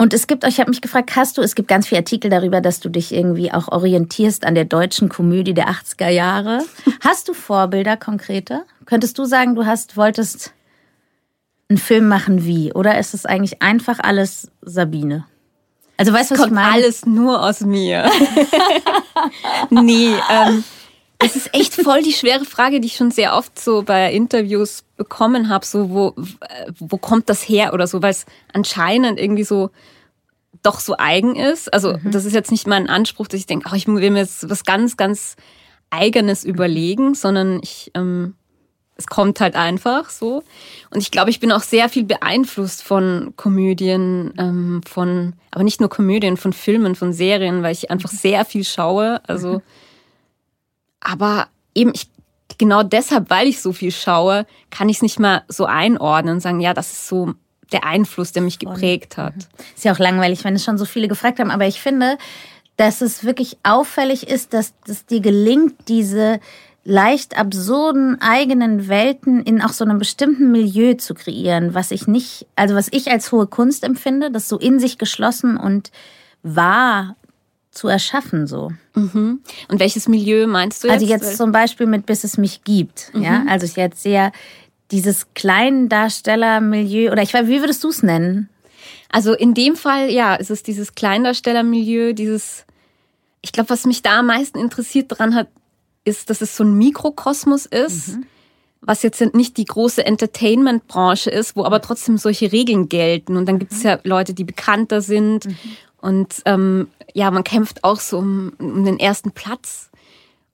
Und 0.02 0.14
es 0.14 0.28
gibt, 0.28 0.46
ich 0.46 0.62
habe 0.62 0.70
mich 0.70 0.80
gefragt, 0.80 1.18
hast 1.18 1.38
du, 1.38 1.42
es 1.42 1.56
gibt 1.56 1.68
ganz 1.68 1.88
viele 1.88 2.00
Artikel 2.00 2.32
darüber, 2.32 2.62
dass 2.62 2.80
du 2.80 2.88
dich 2.88 3.14
irgendwie 3.14 3.52
auch 3.52 3.68
orientierst 3.68 4.46
an 4.46 4.56
der 4.56 4.64
deutschen 4.64 5.10
Komödie 5.10 5.54
der 5.54 5.68
80er 5.68 6.08
Jahre. 6.08 6.64
Hast 7.02 7.28
du 7.28 7.34
Vorbilder 7.34 7.98
konkrete? 7.98 8.64
Könntest 8.86 9.18
du 9.18 9.26
sagen, 9.26 9.56
du 9.56 9.66
hast, 9.66 9.98
wolltest 9.98 10.54
einen 11.68 11.78
Film 11.78 12.08
machen 12.08 12.46
wie? 12.46 12.72
Oder 12.72 12.98
ist 12.98 13.14
es 13.14 13.26
eigentlich 13.26 13.62
einfach 13.62 14.00
alles 14.00 14.50
Sabine? 14.62 15.26
Also 15.98 16.14
weißt 16.14 16.32
du, 16.32 16.36
was 16.36 16.42
Kommt 16.44 16.54
ich 16.54 16.56
meine? 16.56 16.74
alles 16.76 17.06
nur 17.06 17.44
aus 17.44 17.60
mir. 17.60 18.10
nee, 19.70 20.14
ähm, 20.32 20.64
das 21.20 21.36
ist 21.36 21.54
echt 21.54 21.76
voll 21.76 22.02
die 22.02 22.14
schwere 22.14 22.46
Frage, 22.46 22.80
die 22.80 22.88
ich 22.88 22.96
schon 22.96 23.12
sehr 23.12 23.36
oft 23.36 23.60
so 23.60 23.84
bei 23.84 24.12
Interviews 24.12 24.86
bekommen 24.96 25.50
habe, 25.50 25.66
so 25.66 25.90
wo, 25.90 26.16
wo 26.80 26.98
kommt 26.98 27.30
das 27.30 27.48
her 27.48 27.74
oder 27.74 27.88
so, 27.88 28.02
weil 28.02 28.12
es 28.12 28.26
anscheinend 28.54 29.20
irgendwie 29.20 29.44
so 29.44 29.70
doch 30.64 30.80
so 30.80 30.96
eigen 30.98 31.36
ist. 31.36 31.74
Also 31.74 31.98
mhm. 31.98 32.12
das 32.12 32.24
ist 32.24 32.34
jetzt 32.34 32.52
nicht 32.52 32.68
mein 32.68 32.90
Anspruch, 32.90 33.28
dass 33.28 33.40
ich 33.40 33.48
denke, 33.48 33.66
ach, 33.70 33.76
ich 33.76 33.86
will 33.86 34.10
mir 34.10 34.20
jetzt 34.20 34.50
was 34.50 34.64
ganz, 34.64 34.96
ganz 34.96 35.36
Eigenes 35.90 36.46
überlegen, 36.46 37.16
sondern 37.16 37.60
ich, 37.62 37.92
ähm, 37.96 38.36
es 38.96 39.08
kommt 39.08 39.42
halt 39.42 39.56
einfach 39.56 40.10
so. 40.10 40.44
Und 40.90 41.02
ich 41.02 41.12
glaube, 41.12 41.32
ich 41.32 41.42
bin 41.42 41.52
auch 41.52 41.64
sehr 41.64 41.90
viel 41.90 42.06
beeinflusst 42.06 42.82
von 42.82 43.34
Komödien, 43.36 44.34
ähm, 44.38 44.82
von, 44.88 45.34
aber 45.52 45.66
nicht 45.66 45.82
nur 45.82 45.90
Komödien, 45.90 46.38
von 46.38 46.54
Filmen, 46.54 46.96
von 46.96 47.12
Serien, 47.12 47.62
weil 47.62 47.74
ich 47.74 47.92
einfach 47.92 48.10
sehr 48.10 48.46
viel 48.46 48.64
schaue. 48.64 49.20
Also 49.28 49.56
mhm 49.56 49.62
aber 51.10 51.48
eben, 51.74 51.92
ich, 51.94 52.10
genau 52.58 52.84
deshalb, 52.84 53.30
weil 53.30 53.48
ich 53.48 53.62
so 53.62 53.74
viel 53.74 53.92
schaue, 53.92 54.46
kann 54.70 54.90
ich 54.90 54.98
es 54.98 55.02
nicht 55.02 55.20
mal 55.20 55.44
so 55.48 55.66
einordnen 55.66 56.36
und 56.36 56.40
sagen, 56.40 56.60
ja, 56.60 56.74
das 56.74 56.92
ist 56.92 57.08
so 57.08 57.34
der 57.72 57.86
Einfluss, 57.86 58.32
der 58.32 58.42
mich 58.42 58.60
geprägt 58.60 59.18
hat. 59.18 59.36
Mhm. 59.36 59.64
Ist 59.76 59.86
ja 59.86 59.94
auch 59.94 60.00
langweilig, 60.00 60.44
wenn 60.44 60.56
es 60.56 60.64
schon 60.64 60.78
so 60.78 60.86
viele 60.86 61.08
gefragt 61.08 61.40
haben, 61.40 61.52
aber 61.52 61.68
ich 61.68 61.82
finde, 61.82 62.18
dass 62.78 63.02
es 63.02 63.24
wirklich 63.24 63.58
auffällig 63.64 64.28
ist, 64.28 64.54
dass 64.54 64.74
es 64.88 65.06
dir 65.06 65.20
gelingt, 65.20 65.76
diese 65.88 66.40
leicht 66.84 67.38
absurden 67.38 68.22
eigenen 68.22 68.88
Welten 68.88 69.44
in 69.44 69.62
auch 69.62 69.74
so 69.74 69.84
einem 69.84 70.00
bestimmten 70.00 70.52
Milieu 70.52 70.94
zu 70.94 71.14
kreieren, 71.14 71.74
was 71.74 71.92
ich 71.92 72.08
nicht, 72.08 72.48
also 72.56 72.76
was 72.76 72.88
ich 72.92 73.12
als 73.12 73.32
hohe 73.32 73.48
Kunst 73.48 73.84
empfinde, 73.84 74.32
das 74.32 74.48
so 74.48 74.58
in 74.58 74.80
sich 74.80 74.98
geschlossen 74.98 75.58
und 75.58 75.92
wahr 76.42 77.16
zu 77.72 77.88
erschaffen 77.88 78.48
so. 78.48 78.72
Mhm. 78.96 79.42
Und 79.68 79.80
welches 79.80 80.08
Milieu 80.08 80.48
meinst 80.48 80.84
du 80.84 80.90
also 80.90 81.06
jetzt? 81.06 81.14
Also 81.14 81.28
jetzt 81.28 81.38
zum 81.38 81.52
Beispiel 81.52 81.86
mit 81.86 82.06
Bis 82.06 82.24
es 82.24 82.38
mich 82.38 82.64
gibt. 82.64 83.12
Mhm. 83.14 83.24
Ja, 83.24 83.46
also 83.48 83.66
ich 83.66 83.76
jetzt 83.76 84.02
sehr 84.02 84.32
dieses 84.92 85.28
Kleindarstellermilieu 85.36 87.12
oder 87.12 87.22
ich 87.22 87.34
weiß, 87.34 87.48
wie 87.48 87.60
würdest 87.60 87.84
du 87.84 87.90
es 87.90 88.02
nennen? 88.02 88.50
Also 89.10 89.34
in 89.34 89.54
dem 89.54 89.76
Fall, 89.76 90.10
ja, 90.10 90.36
ist 90.36 90.50
es 90.50 90.64
dieses 90.64 90.96
Kleindarstellermilieu, 90.96 92.14
dieses, 92.14 92.66
ich 93.42 93.52
glaube, 93.52 93.70
was 93.70 93.86
mich 93.86 94.02
da 94.02 94.20
am 94.20 94.28
meisten 94.28 94.58
interessiert 94.58 95.06
dran 95.10 95.36
hat, 95.36 95.48
ist, 96.06 96.30
dass 96.30 96.42
es 96.42 96.56
so 96.56 96.64
ein 96.64 96.78
Mikrokosmos 96.78 97.66
ist. 97.66 98.10
Mhm 98.10 98.26
was 98.82 99.04
jetzt 99.04 99.22
nicht 99.36 99.58
die 99.58 99.66
große 99.66 100.06
Entertainment-Branche 100.06 101.30
ist, 101.30 101.56
wo 101.56 101.66
aber 101.66 101.82
trotzdem 101.82 102.18
solche 102.18 102.52
Regeln 102.52 102.88
gelten. 102.88 103.36
Und 103.36 103.46
dann 103.46 103.60
gibt 103.60 103.72
es 103.72 103.80
mhm. 103.80 103.90
ja 103.90 104.00
Leute, 104.04 104.34
die 104.34 104.44
bekannter 104.46 105.02
sind 105.02 105.48
mhm. 105.48 105.58
Und 106.02 106.42
ähm, 106.46 106.88
ja, 107.14 107.32
man 107.32 107.44
kämpft 107.44 107.84
auch 107.84 108.00
so 108.00 108.20
um, 108.20 108.54
um 108.60 108.86
den 108.86 109.00
ersten 109.00 109.32
Platz. 109.32 109.90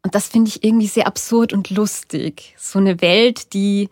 Und 0.04 0.16
das 0.16 0.28
finde 0.28 0.50
ich 0.50 0.64
irgendwie 0.64 0.88
sehr 0.88 1.08
absurd 1.08 1.54
und 1.54 1.70
lustig. 1.70 2.56
So 2.58 2.80
eine 2.80 3.02
Welt, 3.02 3.54
die, 3.54 3.90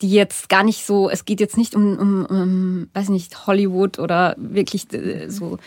die 0.00 0.10
jetzt 0.10 0.48
gar 0.48 0.64
nicht 0.64 0.84
so, 0.84 1.10
es 1.10 1.24
geht 1.24 1.40
jetzt 1.40 1.56
nicht 1.56 1.74
um, 1.74 1.98
um, 1.98 2.26
um 2.26 2.88
weiß 2.94 3.08
nicht, 3.10 3.46
Hollywood 3.46 3.98
oder 3.98 4.34
wirklich 4.38 4.92
äh, 4.92 5.28
so 5.28 5.58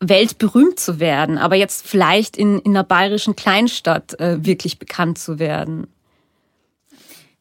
weltberühmt 0.00 0.80
zu 0.80 0.98
werden, 0.98 1.36
aber 1.36 1.56
jetzt 1.56 1.86
vielleicht 1.86 2.36
in, 2.36 2.58
in 2.60 2.72
einer 2.72 2.84
bayerischen 2.84 3.36
Kleinstadt 3.36 4.18
äh, 4.18 4.44
wirklich 4.44 4.78
bekannt 4.78 5.18
zu 5.18 5.38
werden. 5.38 5.86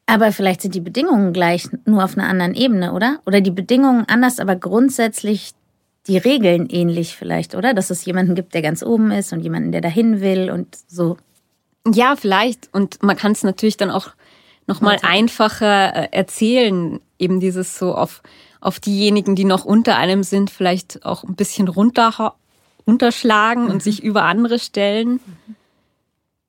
Aber 0.06 0.32
vielleicht 0.32 0.62
sind 0.62 0.76
die 0.76 0.82
Bedingungen 0.82 1.34
gleich, 1.34 1.70
nur 1.86 2.04
auf 2.04 2.18
einer 2.18 2.28
anderen 2.28 2.56
Ebene, 2.56 2.94
oder? 2.94 3.20
Oder 3.26 3.42
die 3.42 3.52
Bedingungen 3.52 4.06
anders, 4.08 4.40
aber 4.40 4.56
grundsätzlich 4.56 5.52
die 6.08 6.18
Regeln 6.18 6.68
ähnlich 6.70 7.16
vielleicht, 7.16 7.56
oder? 7.56 7.74
Dass 7.74 7.90
es 7.90 8.06
jemanden 8.06 8.36
gibt, 8.36 8.54
der 8.54 8.62
ganz 8.62 8.84
oben 8.84 9.12
ist 9.12 9.34
und 9.34 9.42
jemanden, 9.42 9.72
der 9.72 9.82
dahin 9.82 10.22
will 10.22 10.50
und 10.50 10.78
so. 10.88 11.18
Ja, 11.88 12.16
vielleicht. 12.16 12.70
Und 12.74 13.02
man 13.04 13.16
kann 13.16 13.32
es 13.34 13.44
natürlich 13.44 13.78
dann 13.78 13.92
auch 13.92 14.10
nochmal 14.68 14.98
einfacher 15.02 15.96
äh, 15.96 16.08
erzählen. 16.12 17.00
Eben 17.18 17.40
dieses 17.40 17.78
so 17.78 17.96
auf, 17.96 18.22
auf 18.62 18.80
diejenigen, 18.80 19.36
die 19.36 19.46
noch 19.46 19.66
unter 19.66 19.98
einem 19.98 20.24
sind, 20.24 20.50
vielleicht 20.50 21.06
auch 21.06 21.24
ein 21.24 21.36
bisschen 21.36 21.68
runter, 21.68 22.36
runterschlagen 22.88 23.66
mhm. 23.66 23.72
und 23.72 23.84
sich 23.84 24.04
über 24.04 24.24
andere 24.24 24.60
stellen. 24.60 25.20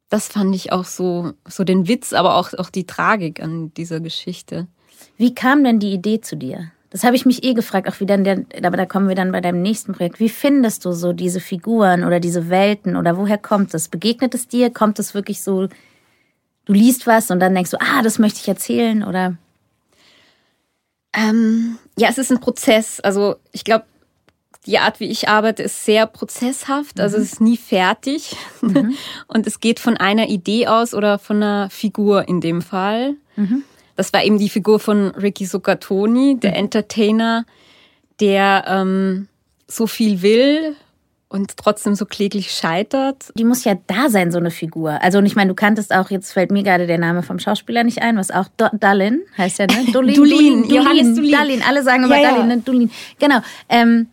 Das 0.09 0.29
fand 0.29 0.55
ich 0.55 0.73
auch 0.73 0.85
so, 0.85 1.33
so 1.47 1.65
den 1.65 1.87
Witz, 1.87 2.13
aber 2.13 2.37
auch, 2.37 2.53
auch 2.55 2.71
die 2.71 2.87
Tragik 2.87 3.43
an 3.43 3.73
dieser 3.75 4.01
Geschichte. 4.01 4.67
Wie 5.17 5.35
kam 5.35 5.65
denn 5.65 5.79
die 5.79 5.93
Idee 5.93 6.21
zu 6.21 6.37
dir? 6.37 6.73
Das 6.91 7.05
habe 7.05 7.15
ich 7.15 7.25
mich 7.25 7.45
eh 7.45 7.55
gefragt, 7.55 7.89
auch 7.89 8.01
wieder 8.01 8.19
der, 8.19 8.45
aber 8.65 8.77
da 8.77 8.85
kommen 8.85 9.09
wir 9.09 9.15
dann 9.15 9.31
bei 9.31 9.41
deinem 9.41 9.63
nächsten 9.63 9.93
Projekt. 9.93 10.19
Wie 10.19 10.29
findest 10.29 10.85
du 10.85 10.93
so 10.93 11.13
diese 11.13 11.39
Figuren 11.41 12.05
oder 12.05 12.19
diese 12.19 12.51
Welten 12.51 12.97
oder 12.97 13.17
woher 13.17 13.39
kommt 13.39 13.73
es? 13.75 13.89
Begegnet 13.89 14.35
es 14.35 14.49
dir? 14.49 14.71
Kommt 14.71 14.99
es 14.99 15.15
wirklich 15.15 15.41
so, 15.43 15.69
du 16.65 16.73
liest 16.73 17.07
was 17.07 17.31
und 17.31 17.39
dann 17.39 17.55
denkst 17.55 17.71
du, 17.71 17.81
ah, 17.81 18.03
das 18.03 18.19
möchte 18.19 18.41
ich 18.41 18.49
erzählen 18.49 19.05
oder? 19.05 19.37
Ähm, 21.13 21.79
ja, 21.97 22.09
es 22.09 22.19
ist 22.19 22.33
ein 22.33 22.41
Prozess. 22.41 23.01
Also 23.01 23.37
ich 23.53 23.63
glaube, 23.65 23.85
die 24.67 24.79
Art, 24.79 25.01
wie 25.01 25.07
ich 25.07 25.29
arbeite, 25.29 25.63
ist 25.63 25.85
sehr 25.85 26.07
prozesshaft. 26.07 27.01
Also 27.01 27.17
mhm. 27.17 27.23
es 27.23 27.33
ist 27.33 27.41
nie 27.41 27.57
fertig. 27.57 28.37
Mhm. 28.63 28.97
Und 29.27 29.47
es 29.47 29.61
geht 29.61 29.81
von 29.81 29.97
einer 29.97 30.29
Idee 30.29 30.67
aus 30.67 30.93
oder 30.93 31.19
von 31.19 31.37
einer 31.37 31.71
Figur 31.71 32.29
in 32.29 32.41
dem 32.41 32.63
Fall. 32.63 33.15
Mhm. 33.37 33.65
Das 33.97 34.13
war 34.13 34.25
eben 34.25 34.39
die 34.39 34.49
Figur 34.49 34.81
von 34.81 35.09
Ricky 35.11 35.47
Sucatoni, 35.47 36.39
der 36.39 36.53
mhm. 36.53 36.57
Entertainer, 36.57 37.45
der 38.21 38.65
ähm, 38.67 39.29
so 39.67 39.87
viel 39.87 40.23
will 40.23 40.77
und 41.29 41.57
trotzdem 41.57 41.95
so 41.95 42.07
kläglich 42.07 42.51
scheitert. 42.51 43.33
Die 43.37 43.45
muss 43.45 43.65
ja 43.65 43.79
da 43.87 44.11
sein, 44.11 44.33
so 44.33 44.39
eine 44.39 44.51
Figur. 44.51 45.01
Also, 45.01 45.19
und 45.19 45.27
ich 45.27 45.37
meine, 45.37 45.49
du 45.49 45.55
kanntest 45.55 45.95
auch, 45.95 46.11
jetzt 46.11 46.33
fällt 46.33 46.51
mir 46.51 46.65
gerade 46.65 46.89
der 46.89 46.99
Name 46.99 47.23
vom 47.23 47.39
Schauspieler 47.39 47.85
nicht 47.85 48.03
ein, 48.03 48.17
was 48.17 48.33
auch 48.33 48.49
Dallin 48.57 49.23
heißt 49.39 49.61
ja, 49.61 49.67
ne? 49.67 49.87
Dolin, 49.93 50.15
Dulin, 50.15 50.63
Dulin, 50.63 50.75
Johannes 50.75 51.15
Dulin. 51.15 51.31
Dallin, 51.31 51.63
alle 51.67 51.85
sagen 51.85 52.03
immer 52.05 52.21
ja, 52.21 52.33
Dallin, 52.33 52.49
ne? 52.49 52.59
Dulin. 52.59 52.91
Genau. 53.21 53.39
Ähm, 53.69 54.09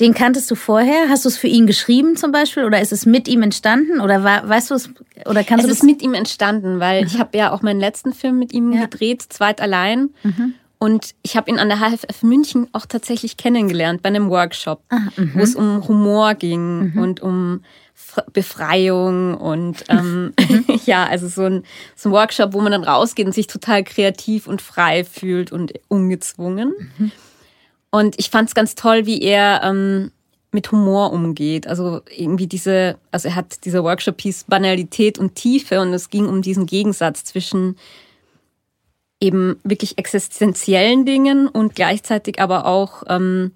den 0.00 0.14
kanntest 0.14 0.50
du 0.50 0.54
vorher? 0.54 1.08
Hast 1.08 1.24
du 1.24 1.28
es 1.28 1.36
für 1.36 1.48
ihn 1.48 1.66
geschrieben 1.66 2.16
zum 2.16 2.32
Beispiel? 2.32 2.64
Oder 2.64 2.80
ist 2.80 2.92
es 2.92 3.06
mit 3.06 3.28
ihm 3.28 3.42
entstanden? 3.42 4.00
Oder 4.00 4.24
war, 4.24 4.48
weißt 4.48 4.70
du 4.70 4.74
es? 4.74 4.90
Oder 5.26 5.44
kannst 5.44 5.64
es 5.64 5.70
du 5.70 5.76
ist 5.76 5.82
mit 5.84 6.02
ihm 6.02 6.14
entstanden, 6.14 6.80
weil 6.80 7.02
mhm. 7.02 7.06
ich 7.06 7.18
habe 7.18 7.36
ja 7.36 7.52
auch 7.52 7.62
meinen 7.62 7.80
letzten 7.80 8.12
Film 8.12 8.38
mit 8.38 8.52
ihm 8.52 8.72
ja. 8.72 8.82
gedreht, 8.82 9.22
zweit 9.28 9.60
allein. 9.60 10.10
Mhm. 10.22 10.54
Und 10.78 11.14
ich 11.22 11.36
habe 11.36 11.48
ihn 11.48 11.60
an 11.60 11.68
der 11.68 11.78
HFF 11.78 12.24
München 12.24 12.66
auch 12.72 12.86
tatsächlich 12.86 13.36
kennengelernt 13.36 14.02
bei 14.02 14.08
einem 14.08 14.30
Workshop, 14.30 14.82
ah, 14.88 14.98
wo 15.34 15.40
es 15.40 15.54
um 15.54 15.86
Humor 15.86 16.34
ging 16.34 16.94
mhm. 16.94 16.98
und 17.00 17.20
um 17.20 17.62
Befreiung 18.32 19.34
und 19.34 19.84
ähm, 19.88 20.32
mhm. 20.38 20.64
ja, 20.86 21.04
also 21.06 21.28
so 21.28 21.42
ein, 21.42 21.62
so 21.94 22.08
ein 22.08 22.12
Workshop, 22.12 22.52
wo 22.52 22.60
man 22.60 22.72
dann 22.72 22.82
rausgeht 22.82 23.26
und 23.26 23.32
sich 23.32 23.46
total 23.46 23.84
kreativ 23.84 24.48
und 24.48 24.60
frei 24.60 25.04
fühlt 25.04 25.52
und 25.52 25.72
ungezwungen. 25.86 26.74
Und 27.92 28.18
ich 28.18 28.30
fand 28.30 28.48
es 28.48 28.54
ganz 28.54 28.74
toll, 28.74 29.06
wie 29.06 29.20
er 29.20 29.60
ähm, 29.62 30.10
mit 30.50 30.72
Humor 30.72 31.12
umgeht. 31.12 31.66
Also 31.66 32.00
irgendwie 32.08 32.46
diese, 32.46 32.96
also 33.10 33.28
er 33.28 33.36
hat 33.36 33.64
dieser 33.64 33.84
Workshop 33.84 34.20
hieß 34.20 34.44
Banalität 34.44 35.18
und 35.18 35.34
Tiefe 35.34 35.80
und 35.80 35.92
es 35.92 36.08
ging 36.10 36.26
um 36.26 36.42
diesen 36.42 36.66
Gegensatz 36.66 37.22
zwischen 37.24 37.76
eben 39.20 39.60
wirklich 39.62 39.98
existenziellen 39.98 41.04
Dingen 41.04 41.48
und 41.48 41.74
gleichzeitig 41.74 42.40
aber 42.40 42.66
auch 42.66 43.02
ähm, 43.08 43.52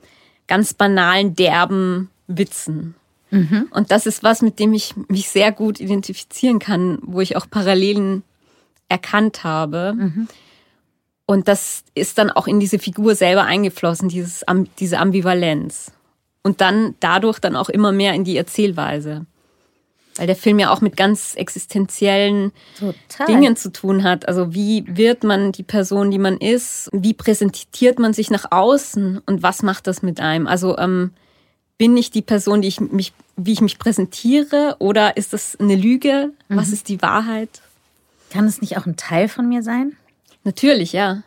ganz 0.47 0.75
banalen, 0.75 1.35
derben 1.35 2.11
Witzen. 2.29 2.95
Mhm. 3.31 3.69
Und 3.71 3.91
das 3.91 4.07
ist 4.07 4.23
was, 4.23 4.43
mit 4.43 4.59
dem 4.59 4.75
ich 4.75 4.95
mich 5.09 5.31
sehr 5.31 5.51
gut 5.51 5.81
identifizieren 5.81 6.59
kann, 6.59 6.99
wo 7.03 7.21
ich 7.21 7.37
auch 7.37 7.49
Parallelen 7.51 8.23
erkannt 8.89 9.45
habe. 9.45 9.95
Mhm. 9.97 10.29
Und 11.27 11.49
das 11.49 11.83
ist 11.95 12.19
dann 12.19 12.31
auch 12.31 12.47
in 12.47 12.61
diese 12.61 12.79
Figur 12.79 13.17
selber 13.17 13.45
eingeflossen, 13.45 14.09
dieses, 14.09 14.45
diese 14.79 14.99
Ambivalenz. 14.99 15.93
Und 16.43 16.61
dann 16.61 16.95
dadurch 17.01 17.41
dann 17.41 17.57
auch 17.57 17.69
immer 17.69 17.91
mehr 17.91 18.15
in 18.15 18.23
die 18.23 18.37
Erzählweise. 18.37 19.27
Weil 20.17 20.29
der 20.29 20.37
Film 20.37 20.59
ja 20.59 20.73
auch 20.73 20.81
mit 20.81 20.97
ganz 20.97 21.35
existenziellen 21.35 22.53
Total. 22.79 23.27
Dingen 23.27 23.57
zu 23.57 23.71
tun 23.71 24.05
hat. 24.05 24.29
Also 24.29 24.55
wie 24.55 24.85
wird 24.87 25.25
man 25.25 25.53
die 25.53 25.65
Person, 25.65 26.11
die 26.11 26.19
man 26.19 26.39
ist? 26.39 26.89
Wie 26.93 27.13
präsentiert 27.13 27.99
man 27.99 28.13
sich 28.15 28.31
nach 28.31 28.51
außen? 28.51 29.21
Und 29.27 29.43
was 29.43 29.63
macht 29.63 29.89
das 29.89 30.03
mit 30.03 30.21
einem? 30.21 30.47
Also 30.47 30.79
ähm, 30.79 31.11
bin 31.77 31.97
ich 31.97 32.11
die 32.13 32.23
Person, 32.23 32.63
die 32.63 32.69
ich 32.69 32.81
mich, 32.81 33.13
wie 33.37 33.53
ich 33.53 33.61
mich 33.61 33.79
präsentiere? 33.79 34.77
Oder 34.79 35.17
ist 35.17 35.33
das 35.33 35.57
eine 35.61 35.77
Lüge? 35.77 36.33
Mhm. 36.49 36.57
Was 36.57 36.69
ist 36.71 36.89
die 36.89 37.03
Wahrheit? 37.03 37.61
Kann 38.31 38.47
es 38.47 38.61
nicht 38.61 38.79
auch 38.79 38.87
ein 38.87 38.97
Teil 38.97 39.29
von 39.29 39.49
mir 39.49 39.63
sein? 39.63 39.97
Natürlich, 40.47 40.93
ja. 40.93 41.25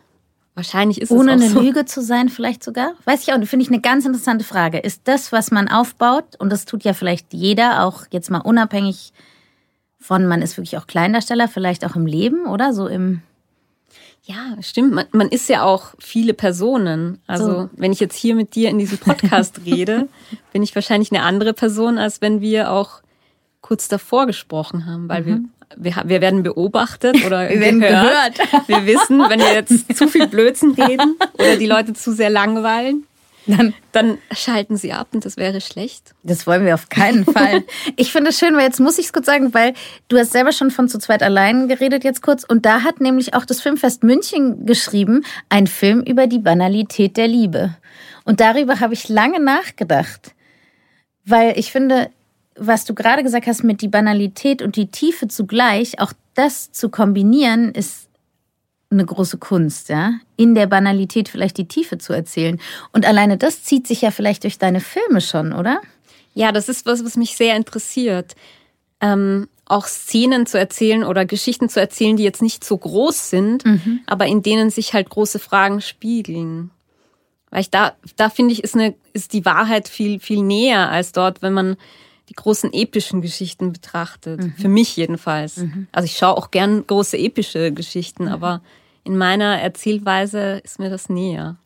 Wahrscheinlich 0.55 1.01
ist 1.01 1.11
Ohne 1.11 1.33
es 1.33 1.41
auch 1.41 1.45
eine 1.45 1.53
so. 1.53 1.59
Lüge 1.59 1.85
zu 1.85 2.01
sein, 2.01 2.29
vielleicht 2.29 2.63
sogar? 2.63 2.93
Weiß 3.03 3.21
ich 3.21 3.33
auch, 3.33 3.43
finde 3.45 3.63
ich 3.63 3.69
eine 3.69 3.81
ganz 3.81 4.05
interessante 4.05 4.45
Frage. 4.45 4.79
Ist 4.79 5.01
das, 5.03 5.33
was 5.33 5.51
man 5.51 5.67
aufbaut, 5.67 6.37
und 6.39 6.49
das 6.49 6.65
tut 6.65 6.85
ja 6.85 6.93
vielleicht 6.93 7.33
jeder, 7.33 7.85
auch 7.85 8.05
jetzt 8.11 8.31
mal 8.31 8.39
unabhängig 8.39 9.11
von, 9.99 10.25
man 10.25 10.41
ist 10.41 10.55
wirklich 10.55 10.77
auch 10.77 10.87
Kleindarsteller, 10.87 11.49
vielleicht 11.49 11.85
auch 11.85 11.97
im 11.97 12.05
Leben, 12.05 12.47
oder? 12.47 12.73
So 12.73 12.87
im. 12.87 13.21
Ja, 14.23 14.55
stimmt. 14.61 14.93
Man, 14.93 15.05
man 15.11 15.27
ist 15.27 15.49
ja 15.49 15.63
auch 15.63 15.95
viele 15.99 16.33
Personen. 16.33 17.19
Also, 17.27 17.45
so. 17.45 17.69
wenn 17.75 17.91
ich 17.91 17.99
jetzt 17.99 18.15
hier 18.15 18.35
mit 18.35 18.55
dir 18.55 18.69
in 18.69 18.79
diesem 18.79 18.99
Podcast 18.99 19.61
rede, 19.65 20.07
bin 20.53 20.63
ich 20.63 20.73
wahrscheinlich 20.75 21.11
eine 21.11 21.23
andere 21.23 21.53
Person, 21.53 21.97
als 21.97 22.21
wenn 22.21 22.39
wir 22.39 22.71
auch 22.71 23.01
kurz 23.59 23.89
davor 23.89 24.27
gesprochen 24.27 24.85
haben, 24.85 25.09
weil 25.09 25.23
mhm. 25.23 25.25
wir 25.25 25.41
wir, 25.77 26.03
wir 26.05 26.21
werden 26.21 26.43
beobachtet 26.43 27.23
oder 27.25 27.49
wir 27.49 27.59
werden 27.59 27.79
gehört. 27.79 28.35
gehört. 28.35 28.67
Wir 28.67 28.85
wissen, 28.85 29.19
wenn 29.29 29.39
wir 29.39 29.53
jetzt 29.53 29.95
zu 29.95 30.07
viel 30.07 30.27
Blödsinn 30.27 30.71
reden 30.71 31.15
oder 31.33 31.57
die 31.57 31.65
Leute 31.65 31.93
zu 31.93 32.11
sehr 32.11 32.29
langweilen, 32.29 33.05
dann, 33.45 33.73
dann 33.91 34.17
schalten 34.31 34.77
sie 34.77 34.93
ab 34.93 35.07
und 35.13 35.25
das 35.25 35.37
wäre 35.37 35.61
schlecht. 35.61 36.13
Das 36.23 36.45
wollen 36.45 36.65
wir 36.65 36.75
auf 36.75 36.89
keinen 36.89 37.25
Fall. 37.25 37.63
ich 37.95 38.11
finde 38.11 38.29
es 38.29 38.37
schön, 38.39 38.55
weil 38.55 38.63
jetzt 38.63 38.79
muss 38.79 38.99
ich 38.99 39.05
es 39.07 39.13
kurz 39.13 39.25
sagen, 39.25 39.53
weil 39.53 39.73
du 40.07 40.17
hast 40.17 40.31
selber 40.31 40.51
schon 40.51 40.71
von 40.71 40.87
zu 40.87 40.99
zweit 40.99 41.23
allein 41.23 41.67
geredet 41.67 42.03
jetzt 42.03 42.21
kurz 42.21 42.43
und 42.43 42.65
da 42.65 42.83
hat 42.83 43.01
nämlich 43.01 43.33
auch 43.33 43.45
das 43.45 43.61
Filmfest 43.61 44.03
München 44.03 44.65
geschrieben, 44.65 45.23
ein 45.49 45.67
Film 45.67 46.01
über 46.01 46.27
die 46.27 46.39
Banalität 46.39 47.17
der 47.17 47.27
Liebe. 47.27 47.75
Und 48.23 48.39
darüber 48.39 48.79
habe 48.79 48.93
ich 48.93 49.09
lange 49.09 49.39
nachgedacht, 49.39 50.35
weil 51.25 51.57
ich 51.57 51.71
finde, 51.71 52.09
was 52.59 52.85
du 52.85 52.93
gerade 52.93 53.23
gesagt 53.23 53.47
hast 53.47 53.63
mit 53.63 53.81
die 53.81 53.87
Banalität 53.87 54.61
und 54.61 54.75
die 54.75 54.87
Tiefe 54.87 55.27
zugleich, 55.27 55.99
auch 55.99 56.13
das 56.35 56.71
zu 56.71 56.89
kombinieren, 56.89 57.71
ist 57.73 58.07
eine 58.91 59.05
große 59.05 59.37
Kunst, 59.37 59.89
ja. 59.89 60.13
In 60.35 60.55
der 60.55 60.67
Banalität 60.67 61.29
vielleicht 61.29 61.57
die 61.57 61.67
Tiefe 61.67 61.97
zu 61.97 62.13
erzählen. 62.13 62.59
Und 62.91 63.05
alleine 63.05 63.37
das 63.37 63.63
zieht 63.63 63.87
sich 63.87 64.01
ja 64.01 64.11
vielleicht 64.11 64.43
durch 64.43 64.57
deine 64.57 64.79
Filme 64.79 65.21
schon, 65.21 65.53
oder? 65.53 65.81
Ja, 66.33 66.51
das 66.51 66.69
ist 66.69 66.85
was, 66.85 67.05
was 67.05 67.15
mich 67.15 67.35
sehr 67.35 67.55
interessiert. 67.55 68.35
Ähm, 69.01 69.47
auch 69.65 69.85
Szenen 69.85 70.47
zu 70.47 70.57
erzählen 70.57 71.03
oder 71.03 71.25
Geschichten 71.25 71.69
zu 71.69 71.79
erzählen, 71.79 72.17
die 72.17 72.23
jetzt 72.23 72.41
nicht 72.41 72.63
so 72.63 72.77
groß 72.77 73.29
sind, 73.29 73.65
mhm. 73.65 74.01
aber 74.07 74.25
in 74.25 74.41
denen 74.41 74.71
sich 74.71 74.93
halt 74.93 75.09
große 75.09 75.37
Fragen 75.37 75.81
spiegeln. 75.81 76.71
Weil 77.51 77.61
ich 77.61 77.69
da, 77.69 77.93
da 78.15 78.29
finde 78.29 78.53
ich, 78.53 78.63
ist, 78.63 78.75
eine, 78.75 78.95
ist 79.13 79.33
die 79.33 79.45
Wahrheit 79.45 79.87
viel, 79.87 80.19
viel 80.19 80.41
näher 80.41 80.89
als 80.89 81.11
dort, 81.11 81.41
wenn 81.41 81.53
man 81.53 81.77
die 82.29 82.33
großen 82.33 82.71
epischen 82.73 83.21
Geschichten 83.21 83.73
betrachtet. 83.73 84.41
Mhm. 84.41 84.53
Für 84.53 84.69
mich 84.69 84.95
jedenfalls. 84.95 85.57
Mhm. 85.57 85.87
Also 85.91 86.05
ich 86.05 86.17
schaue 86.17 86.37
auch 86.37 86.51
gern 86.51 86.85
große 86.85 87.17
epische 87.17 87.71
Geschichten, 87.71 88.25
mhm. 88.25 88.31
aber 88.31 88.61
in 89.03 89.17
meiner 89.17 89.59
Erzählweise 89.59 90.61
ist 90.63 90.79
mir 90.79 90.89
das 90.89 91.09
näher. 91.09 91.57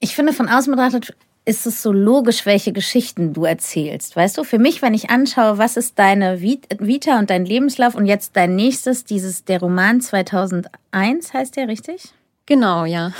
Ich 0.00 0.14
finde, 0.14 0.32
von 0.32 0.48
außen 0.48 0.72
betrachtet 0.72 1.14
ist 1.46 1.66
es 1.66 1.82
so 1.82 1.92
logisch, 1.92 2.46
welche 2.46 2.72
Geschichten 2.72 3.34
du 3.34 3.44
erzählst. 3.44 4.16
Weißt 4.16 4.38
du, 4.38 4.44
für 4.44 4.58
mich, 4.58 4.80
wenn 4.80 4.94
ich 4.94 5.10
anschaue, 5.10 5.58
was 5.58 5.76
ist 5.76 5.98
deine 5.98 6.40
Vita 6.40 7.18
und 7.18 7.28
dein 7.28 7.44
Lebenslauf 7.44 7.94
und 7.94 8.06
jetzt 8.06 8.34
dein 8.36 8.56
nächstes, 8.56 9.04
dieses, 9.04 9.44
der 9.44 9.60
Roman 9.60 10.00
2001 10.00 11.34
heißt 11.34 11.56
der, 11.56 11.68
richtig? 11.68 12.14
Genau, 12.46 12.84
ja. 12.84 13.12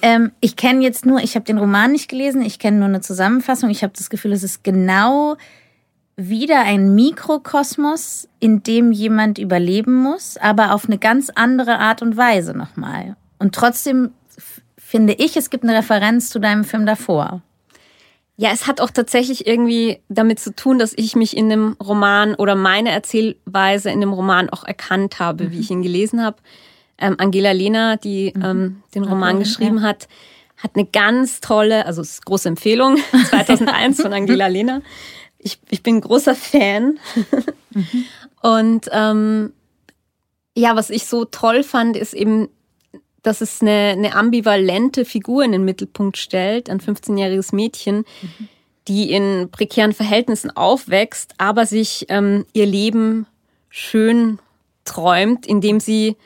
Ähm, 0.00 0.32
ich 0.40 0.56
kenne 0.56 0.82
jetzt 0.82 1.06
nur, 1.06 1.20
ich 1.20 1.34
habe 1.36 1.44
den 1.44 1.58
Roman 1.58 1.92
nicht 1.92 2.08
gelesen, 2.08 2.42
ich 2.42 2.58
kenne 2.58 2.78
nur 2.78 2.88
eine 2.88 3.00
Zusammenfassung. 3.00 3.70
Ich 3.70 3.82
habe 3.82 3.92
das 3.96 4.10
Gefühl, 4.10 4.32
es 4.32 4.42
ist 4.42 4.64
genau 4.64 5.36
wieder 6.16 6.60
ein 6.60 6.94
Mikrokosmos, 6.94 8.28
in 8.40 8.62
dem 8.62 8.92
jemand 8.92 9.38
überleben 9.38 9.94
muss, 9.94 10.36
aber 10.36 10.74
auf 10.74 10.86
eine 10.86 10.98
ganz 10.98 11.30
andere 11.34 11.78
Art 11.78 12.02
und 12.02 12.16
Weise 12.16 12.54
nochmal. 12.56 13.16
Und 13.38 13.54
trotzdem 13.54 14.10
finde 14.76 15.14
ich, 15.14 15.36
es 15.36 15.50
gibt 15.50 15.64
eine 15.64 15.76
Referenz 15.76 16.30
zu 16.30 16.38
deinem 16.38 16.64
Film 16.64 16.84
davor. 16.84 17.42
Ja, 18.36 18.50
es 18.52 18.66
hat 18.66 18.80
auch 18.80 18.90
tatsächlich 18.90 19.46
irgendwie 19.46 20.00
damit 20.08 20.40
zu 20.40 20.54
tun, 20.54 20.78
dass 20.78 20.92
ich 20.96 21.14
mich 21.14 21.36
in 21.36 21.48
dem 21.48 21.76
Roman 21.82 22.34
oder 22.34 22.56
meine 22.56 22.90
Erzählweise 22.90 23.90
in 23.90 24.00
dem 24.00 24.12
Roman 24.12 24.50
auch 24.50 24.64
erkannt 24.64 25.18
habe, 25.18 25.44
mhm. 25.44 25.52
wie 25.52 25.60
ich 25.60 25.70
ihn 25.70 25.82
gelesen 25.82 26.22
habe 26.22 26.38
ähm, 27.02 27.16
Angela 27.18 27.52
Lehner, 27.52 27.96
die 27.96 28.32
mhm. 28.34 28.44
ähm, 28.44 28.82
den 28.94 29.04
Roman 29.04 29.36
okay, 29.36 29.44
geschrieben 29.44 29.78
ja. 29.78 29.82
hat, 29.82 30.08
hat 30.56 30.72
eine 30.74 30.86
ganz 30.86 31.40
tolle, 31.40 31.86
also 31.86 32.00
es 32.02 32.12
ist 32.12 32.26
große 32.26 32.48
Empfehlung, 32.48 32.96
2001 33.30 34.00
von 34.00 34.12
Angela 34.12 34.46
Lehner. 34.48 34.82
Ich, 35.38 35.58
ich 35.70 35.82
bin 35.82 36.00
großer 36.00 36.34
Fan. 36.34 36.98
mhm. 37.70 38.04
Und 38.42 38.88
ähm, 38.92 39.52
Ja, 40.56 40.76
was 40.76 40.90
ich 40.90 41.06
so 41.06 41.24
toll 41.24 41.62
fand, 41.62 41.96
ist 41.96 42.14
eben, 42.14 42.48
dass 43.22 43.40
es 43.40 43.60
eine, 43.60 43.94
eine 43.96 44.14
ambivalente 44.14 45.04
Figur 45.04 45.44
in 45.44 45.52
den 45.52 45.64
Mittelpunkt 45.64 46.16
stellt, 46.16 46.68
ein 46.70 46.80
15-jähriges 46.80 47.54
Mädchen, 47.54 47.98
mhm. 47.98 48.48
die 48.88 49.12
in 49.12 49.48
prekären 49.50 49.92
Verhältnissen 49.92 50.50
aufwächst, 50.50 51.34
aber 51.38 51.66
sich 51.66 52.06
ähm, 52.08 52.44
ihr 52.52 52.66
Leben 52.66 53.26
schön 53.68 54.38
träumt, 54.84 55.46
indem 55.46 55.80
sie 55.80 56.16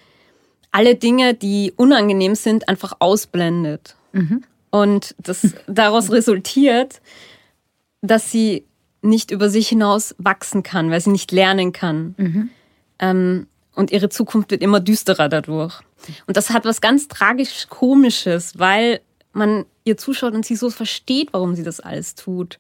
alle 0.77 0.95
Dinge, 0.95 1.33
die 1.33 1.73
unangenehm 1.75 2.35
sind, 2.35 2.69
einfach 2.69 2.93
ausblendet. 2.99 3.97
Mhm. 4.13 4.45
Und 4.69 5.15
das 5.17 5.55
daraus 5.67 6.11
resultiert, 6.11 7.01
dass 8.03 8.31
sie 8.31 8.67
nicht 9.01 9.31
über 9.31 9.49
sich 9.49 9.69
hinaus 9.69 10.15
wachsen 10.19 10.63
kann, 10.63 10.91
weil 10.91 11.01
sie 11.01 11.09
nicht 11.09 11.33
lernen 11.33 11.73
kann. 11.73 12.15
Mhm. 12.19 12.51
Ähm, 12.99 13.47
und 13.75 13.91
ihre 13.91 14.11
Zukunft 14.11 14.51
wird 14.51 14.61
immer 14.61 14.81
düsterer 14.81 15.31
dadurch. 15.31 15.81
Und 16.27 16.37
das 16.37 16.51
hat 16.51 16.67
was 16.67 16.83
ganz 16.83 17.09
tragisch 17.09 17.69
Komisches, 17.71 18.59
weil 18.59 19.01
man 19.33 19.65
ihr 19.85 19.97
zuschaut 19.97 20.35
und 20.35 20.45
sie 20.45 20.57
so 20.57 20.69
versteht, 20.69 21.33
warum 21.33 21.55
sie 21.55 21.63
das 21.63 21.81
alles 21.81 22.17
tut. 22.17 22.59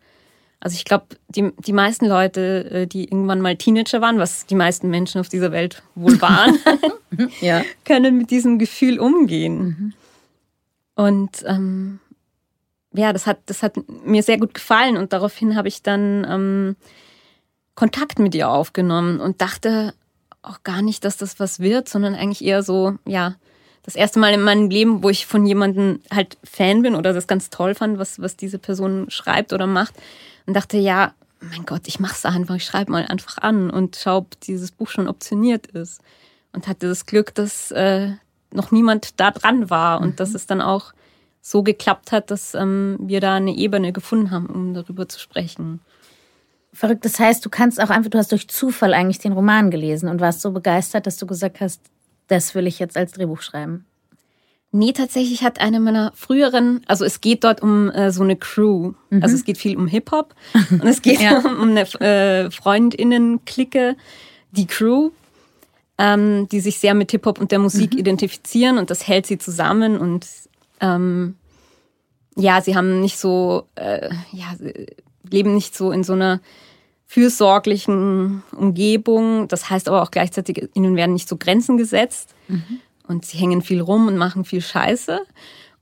Also 0.66 0.74
ich 0.74 0.84
glaube, 0.84 1.04
die, 1.28 1.52
die 1.64 1.72
meisten 1.72 2.06
Leute, 2.06 2.68
äh, 2.72 2.86
die 2.88 3.04
irgendwann 3.04 3.40
mal 3.40 3.54
Teenager 3.54 4.00
waren, 4.00 4.18
was 4.18 4.46
die 4.46 4.56
meisten 4.56 4.90
Menschen 4.90 5.20
auf 5.20 5.28
dieser 5.28 5.52
Welt 5.52 5.84
wohl 5.94 6.20
waren, 6.20 6.58
ja. 7.40 7.62
können 7.84 8.18
mit 8.18 8.32
diesem 8.32 8.58
Gefühl 8.58 8.98
umgehen. 8.98 9.58
Mhm. 9.58 9.92
Und 10.96 11.44
ähm, 11.46 12.00
ja, 12.92 13.12
das 13.12 13.28
hat, 13.28 13.38
das 13.46 13.62
hat 13.62 13.76
mir 14.04 14.24
sehr 14.24 14.38
gut 14.38 14.54
gefallen 14.54 14.96
und 14.96 15.12
daraufhin 15.12 15.54
habe 15.54 15.68
ich 15.68 15.84
dann 15.84 16.26
ähm, 16.28 16.76
Kontakt 17.76 18.18
mit 18.18 18.34
ihr 18.34 18.50
aufgenommen 18.50 19.20
und 19.20 19.40
dachte 19.40 19.94
auch 20.42 20.64
gar 20.64 20.82
nicht, 20.82 21.04
dass 21.04 21.16
das 21.16 21.38
was 21.38 21.60
wird, 21.60 21.88
sondern 21.88 22.16
eigentlich 22.16 22.44
eher 22.44 22.64
so, 22.64 22.96
ja, 23.06 23.36
das 23.84 23.94
erste 23.94 24.18
Mal 24.18 24.34
in 24.34 24.42
meinem 24.42 24.68
Leben, 24.68 25.04
wo 25.04 25.10
ich 25.10 25.26
von 25.26 25.46
jemandem 25.46 26.00
halt 26.12 26.38
Fan 26.42 26.82
bin 26.82 26.96
oder 26.96 27.12
das 27.12 27.28
ganz 27.28 27.50
toll 27.50 27.76
fand, 27.76 28.00
was, 28.00 28.20
was 28.20 28.36
diese 28.36 28.58
Person 28.58 29.08
schreibt 29.10 29.52
oder 29.52 29.68
macht 29.68 29.94
und 30.46 30.54
dachte, 30.54 30.78
ja, 30.78 31.12
mein 31.40 31.66
Gott, 31.66 31.82
ich 31.86 32.00
mach's 32.00 32.24
einfach, 32.24 32.56
ich 32.56 32.64
schreibe 32.64 32.92
mal 32.92 33.06
einfach 33.06 33.38
an 33.38 33.70
und 33.70 33.96
schau, 33.96 34.18
ob 34.18 34.40
dieses 34.40 34.70
Buch 34.70 34.88
schon 34.88 35.08
optioniert 35.08 35.66
ist. 35.68 36.00
Und 36.52 36.68
hatte 36.68 36.88
das 36.88 37.04
Glück, 37.04 37.34
dass 37.34 37.70
äh, 37.72 38.12
noch 38.50 38.70
niemand 38.70 39.20
da 39.20 39.30
dran 39.30 39.68
war 39.68 40.00
und 40.00 40.10
mhm. 40.10 40.16
dass 40.16 40.34
es 40.34 40.46
dann 40.46 40.62
auch 40.62 40.94
so 41.42 41.62
geklappt 41.62 42.12
hat, 42.12 42.30
dass 42.30 42.54
ähm, 42.54 42.96
wir 43.00 43.20
da 43.20 43.34
eine 43.34 43.54
Ebene 43.54 43.92
gefunden 43.92 44.30
haben, 44.30 44.46
um 44.46 44.74
darüber 44.74 45.08
zu 45.08 45.20
sprechen. 45.20 45.80
Verrückt, 46.72 47.04
das 47.04 47.18
heißt, 47.18 47.44
du 47.44 47.50
kannst 47.50 47.80
auch 47.80 47.90
einfach, 47.90 48.10
du 48.10 48.18
hast 48.18 48.32
durch 48.32 48.48
Zufall 48.48 48.94
eigentlich 48.94 49.18
den 49.18 49.32
Roman 49.32 49.70
gelesen 49.70 50.08
und 50.08 50.20
warst 50.20 50.40
so 50.40 50.50
begeistert, 50.50 51.06
dass 51.06 51.18
du 51.18 51.26
gesagt 51.26 51.60
hast, 51.60 51.80
das 52.26 52.54
will 52.54 52.66
ich 52.66 52.78
jetzt 52.78 52.96
als 52.96 53.12
Drehbuch 53.12 53.42
schreiben. 53.42 53.86
Nee, 54.76 54.92
tatsächlich 54.92 55.42
hat 55.42 55.58
eine 55.58 55.80
meiner 55.80 56.12
früheren, 56.14 56.82
also 56.86 57.06
es 57.06 57.22
geht 57.22 57.44
dort 57.44 57.62
um 57.62 57.90
äh, 57.90 58.12
so 58.12 58.22
eine 58.22 58.36
Crew. 58.36 58.92
Mhm. 59.08 59.22
Also 59.22 59.34
es 59.34 59.44
geht 59.44 59.56
viel 59.56 59.74
um 59.74 59.86
Hip-Hop 59.86 60.34
und 60.70 60.84
es 60.84 61.00
geht 61.00 61.20
ja. 61.20 61.38
um 61.60 61.70
eine 61.70 61.80
äh, 62.00 62.50
Freundinnen-Clique, 62.50 63.96
die 64.50 64.66
Crew, 64.66 65.12
ähm, 65.96 66.46
die 66.50 66.60
sich 66.60 66.78
sehr 66.78 66.92
mit 66.92 67.10
Hip-Hop 67.10 67.40
und 67.40 67.52
der 67.52 67.58
Musik 67.58 67.94
mhm. 67.94 68.00
identifizieren 68.00 68.76
und 68.76 68.90
das 68.90 69.08
hält 69.08 69.24
sie 69.24 69.38
zusammen 69.38 69.96
und 69.96 70.26
ähm, 70.80 71.36
ja, 72.36 72.60
sie 72.60 72.76
haben 72.76 73.00
nicht 73.00 73.18
so, 73.18 73.66
äh, 73.76 74.10
ja, 74.30 74.54
leben 75.30 75.54
nicht 75.54 75.74
so 75.74 75.90
in 75.90 76.04
so 76.04 76.12
einer 76.12 76.40
fürsorglichen 77.06 78.42
Umgebung. 78.54 79.48
Das 79.48 79.70
heißt 79.70 79.88
aber 79.88 80.02
auch 80.02 80.10
gleichzeitig, 80.10 80.68
ihnen 80.74 80.96
werden 80.96 81.14
nicht 81.14 81.30
so 81.30 81.38
Grenzen 81.38 81.78
gesetzt. 81.78 82.34
Mhm. 82.48 82.80
Und 83.08 83.24
sie 83.24 83.38
hängen 83.38 83.62
viel 83.62 83.80
rum 83.80 84.08
und 84.08 84.16
machen 84.16 84.44
viel 84.44 84.60
Scheiße. 84.60 85.20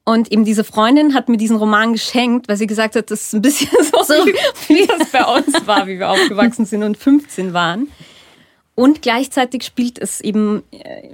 Und 0.05 0.31
eben 0.31 0.45
diese 0.45 0.65
Freundin 0.65 1.15
hat 1.15 1.31
mir 1.31 1.39
diesen 1.39 1.57
Roman 1.57 1.93
geschenkt, 1.93 2.49
weil 2.49 2.57
sie 2.57 2.67
gesagt 2.67 2.95
hat, 2.95 3.11
das 3.11 3.23
ist 3.23 3.35
ein 3.35 3.43
bisschen 3.43 3.71
so, 3.93 4.03
so 4.03 4.15
wie, 4.27 4.35
wie 4.69 4.87
das 4.87 5.11
bei 5.11 5.25
uns 5.25 5.67
war, 5.67 5.87
wie 5.87 5.99
wir 5.99 6.11
aufgewachsen 6.11 6.67
sind 6.67 6.83
und 6.83 6.99
15 6.99 7.55
waren. 7.55 7.89
Und 8.75 9.03
gleichzeitig 9.03 9.63
spielt 9.63 9.99
es 9.99 10.21
eben 10.21 10.63
äh, 10.73 11.09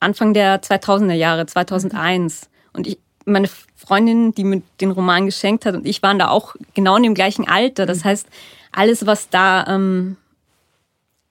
Anfang 0.00 0.34
der 0.34 0.60
2000er 0.60 1.14
Jahre, 1.14 1.46
2001. 1.46 2.50
Und 2.74 2.86
ich, 2.86 2.98
meine 3.24 3.48
Freundin, 3.74 4.34
die 4.34 4.44
mir 4.44 4.62
den 4.80 4.90
Roman 4.90 5.24
geschenkt 5.24 5.64
hat, 5.64 5.74
und 5.74 5.86
ich 5.86 6.02
waren 6.02 6.18
da 6.18 6.28
auch 6.28 6.56
genau 6.74 6.96
in 6.96 7.04
dem 7.04 7.14
gleichen 7.14 7.48
Alter. 7.48 7.86
Das 7.86 8.04
heißt, 8.04 8.26
alles, 8.72 9.06
was 9.06 9.30
da 9.30 9.66
ähm, 9.66 10.16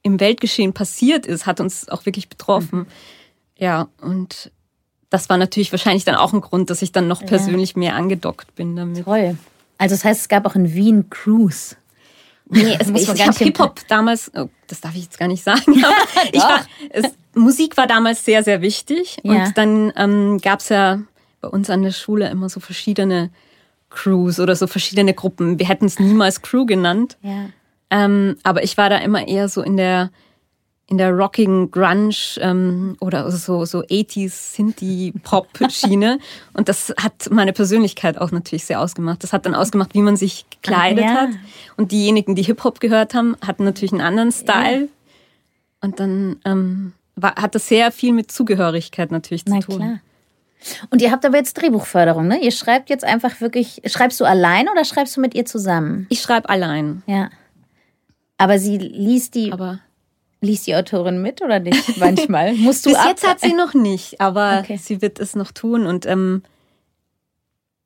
im 0.02 0.20
Weltgeschehen 0.20 0.74
passiert 0.74 1.26
ist, 1.28 1.46
hat 1.46 1.60
uns 1.60 1.88
auch 1.90 2.06
wirklich 2.06 2.30
betroffen. 2.30 2.80
Mhm. 2.80 2.88
Ja, 3.60 3.90
und 4.02 4.52
das 5.10 5.30
war 5.30 5.38
natürlich 5.38 5.72
wahrscheinlich 5.72 6.06
dann 6.06 6.16
auch 6.16 6.34
ein 6.34 6.42
Grund, 6.42 6.70
dass 6.70 6.82
ich 6.82 6.92
dann 6.92 7.08
noch 7.08 7.26
persönlich 7.26 7.74
ja. 7.74 7.80
mehr 7.80 7.96
angedockt 7.96 8.56
bin 8.56 8.76
damit. 8.76 9.04
Toll. 9.04 9.38
Also 9.78 9.96
das 9.96 10.04
heißt, 10.04 10.22
es 10.22 10.28
gab 10.30 10.46
auch 10.46 10.56
in 10.56 10.74
Wien 10.74 11.10
Cruise. 11.10 11.76
Nee, 12.48 12.76
es, 12.80 12.88
muss 12.88 13.04
ich, 13.04 13.10
ich 13.10 13.28
habe 13.28 13.38
Hip-Hop 13.38 13.82
damals, 13.88 14.32
oh, 14.36 14.50
das 14.68 14.82
darf 14.82 14.96
ich 14.96 15.04
jetzt 15.04 15.20
gar 15.20 15.28
nicht 15.28 15.44
sagen, 15.44 15.84
aber 15.84 16.30
ich 16.32 16.42
war, 16.42 16.66
es, 16.90 17.06
Musik 17.36 17.78
war 17.78 17.88
damals 17.88 18.26
sehr, 18.26 18.44
sehr 18.44 18.62
wichtig. 18.62 19.18
Ja. 19.24 19.46
Und 19.46 19.58
dann 19.58 19.94
ähm, 19.96 20.40
gab 20.42 20.60
es 20.60 20.70
ja 20.70 21.00
bei 21.42 21.48
uns 21.48 21.70
an 21.70 21.84
der 21.84 21.92
Schule 21.92 22.30
immer 22.30 22.50
so 22.50 22.60
verschiedene 22.60 23.30
Crews 23.90 24.40
oder 24.40 24.56
so 24.56 24.68
verschiedene 24.68 25.14
Gruppen. 25.14 25.58
Wir 25.58 25.68
hätten 25.68 25.86
es 25.86 26.00
niemals 26.00 26.42
Crew 26.42 26.66
genannt. 26.66 27.18
Ja. 27.22 27.50
Ähm, 27.90 28.38
aber 28.44 28.64
ich 28.64 28.78
war 28.78 28.90
da 28.90 28.98
immer 28.98 29.28
eher 29.28 29.50
so 29.50 29.62
in 29.62 29.78
der 29.78 30.12
in 30.90 30.98
der 30.98 31.12
rockigen 31.12 31.70
Grunge 31.70 32.16
ähm, 32.40 32.98
oder 33.00 33.32
so 33.32 33.64
so 33.66 33.80
80s 33.82 34.30
Sinti 34.56 35.14
Pop 35.24 35.48
Schiene 35.70 36.18
und 36.54 36.68
das 36.68 36.94
hat 37.00 37.30
meine 37.30 37.54
Persönlichkeit 37.54 38.18
auch 38.18 38.32
natürlich 38.32 38.66
sehr 38.66 38.82
ausgemacht. 38.82 39.24
Das 39.24 39.32
hat 39.32 39.46
dann 39.46 39.54
ausgemacht, 39.54 39.94
wie 39.94 40.02
man 40.02 40.18
sich 40.18 40.46
gekleidet 40.50 41.06
ja. 41.06 41.14
hat 41.14 41.30
und 41.78 41.92
diejenigen, 41.92 42.34
die 42.34 42.42
Hip 42.42 42.64
Hop 42.64 42.80
gehört 42.80 43.14
haben, 43.14 43.38
hatten 43.46 43.64
natürlich 43.64 43.92
einen 43.92 44.02
anderen 44.02 44.32
Style 44.32 44.82
ja. 44.82 44.88
und 45.82 46.00
dann 46.00 46.38
ähm, 46.44 46.94
war, 47.16 47.36
hat 47.36 47.54
das 47.54 47.68
sehr 47.68 47.92
viel 47.92 48.12
mit 48.12 48.32
Zugehörigkeit 48.32 49.12
natürlich 49.12 49.46
zu 49.46 49.54
Na, 49.54 49.60
tun. 49.60 49.78
Klar. 49.78 50.00
Und 50.90 51.02
ihr 51.02 51.12
habt 51.12 51.24
aber 51.24 51.38
jetzt 51.38 51.54
Drehbuchförderung, 51.54 52.28
ne? 52.28 52.42
Ihr 52.42 52.52
schreibt 52.52 52.90
jetzt 52.90 53.06
einfach 53.06 53.40
wirklich, 53.40 53.82
schreibst 53.86 54.20
du 54.20 54.26
allein 54.26 54.68
oder 54.68 54.84
schreibst 54.84 55.16
du 55.16 55.22
mit 55.22 55.34
ihr 55.34 55.46
zusammen? 55.46 56.06
Ich 56.10 56.22
schreibe 56.22 56.50
allein. 56.50 57.04
Ja. 57.06 57.30
Aber 58.38 58.60
sie 58.60 58.78
liest 58.78 59.36
die, 59.36 59.54
aber 59.54 59.80
liest 60.42 60.68
die 60.68 60.76
Autorin 60.76 61.22
mit 61.22 61.42
oder 61.42 61.60
nicht? 61.60 61.98
Manchmal. 61.98 62.54
Musst 62.54 62.86
du 62.86 62.90
Bis 62.90 63.00
ab 63.00 63.08
jetzt 63.08 63.28
hat 63.28 63.40
sie 63.42 63.54
noch 63.54 63.74
nicht, 63.74 64.22
aber 64.22 64.60
okay. 64.64 64.78
sie 64.78 65.02
wird 65.02 65.20
es 65.20 65.36
noch 65.36 65.52
tun 65.52 65.86
und 65.86 66.06
ähm, 66.06 66.44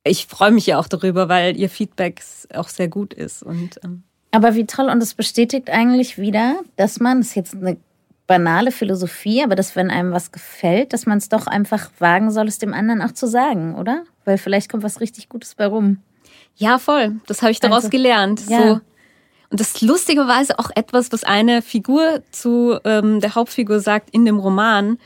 ich 0.03 0.27
freue 0.27 0.51
mich 0.51 0.67
ja 0.67 0.79
auch 0.79 0.87
darüber, 0.87 1.29
weil 1.29 1.57
ihr 1.57 1.69
Feedback 1.69 2.21
auch 2.53 2.67
sehr 2.67 2.87
gut 2.87 3.13
ist 3.13 3.43
und 3.43 3.79
ähm, 3.83 4.03
aber 4.33 4.55
wie 4.55 4.65
toll 4.65 4.89
und 4.89 5.01
es 5.03 5.13
bestätigt 5.13 5.69
eigentlich 5.69 6.17
wieder, 6.17 6.55
dass 6.75 6.99
man, 6.99 7.19
das 7.19 7.27
ist 7.27 7.35
jetzt 7.35 7.55
eine 7.55 7.77
banale 8.25 8.71
Philosophie, 8.71 9.43
aber 9.43 9.55
dass 9.55 9.75
wenn 9.75 9.91
einem 9.91 10.11
was 10.11 10.31
gefällt, 10.31 10.91
dass 10.91 11.05
man 11.05 11.19
es 11.19 11.29
doch 11.29 11.45
einfach 11.45 11.91
wagen 11.99 12.31
soll, 12.31 12.47
es 12.47 12.57
dem 12.57 12.73
anderen 12.73 13.03
auch 13.03 13.11
zu 13.11 13.27
sagen, 13.27 13.75
oder? 13.75 14.05
Weil 14.25 14.39
vielleicht 14.39 14.71
kommt 14.71 14.81
was 14.81 15.01
richtig 15.01 15.29
Gutes 15.29 15.53
bei 15.53 15.67
rum. 15.67 15.99
Ja, 16.55 16.79
voll. 16.79 17.17
Das 17.27 17.43
habe 17.43 17.51
ich 17.51 17.59
daraus 17.59 17.85
also, 17.85 17.89
gelernt. 17.89 18.41
Ja. 18.49 18.67
So. 18.67 18.81
Und 19.53 19.59
das 19.59 19.75
ist 19.75 19.81
lustigerweise 19.83 20.57
auch 20.57 20.71
etwas, 20.73 21.11
was 21.11 21.23
eine 21.23 21.61
Figur 21.61 22.23
zu 22.31 22.79
ähm, 22.85 23.19
der 23.19 23.35
Hauptfigur 23.35 23.81
sagt 23.81 24.09
in 24.09 24.25
dem 24.25 24.39
Roman. 24.39 24.97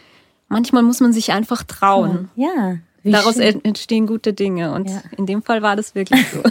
Manchmal 0.47 0.83
muss 0.83 1.01
man 1.01 1.11
sich 1.11 1.33
einfach 1.33 1.63
trauen. 1.63 2.29
Ja. 2.37 2.77
Daraus 3.03 3.35
schön. 3.35 3.61
entstehen 3.65 4.07
gute 4.07 4.31
Dinge. 4.31 4.71
Und 4.71 4.89
ja. 4.89 5.01
in 5.17 5.25
dem 5.25 5.43
Fall 5.43 5.63
war 5.63 5.75
das 5.75 5.95
wirklich 5.95 6.25
so. 6.29 6.41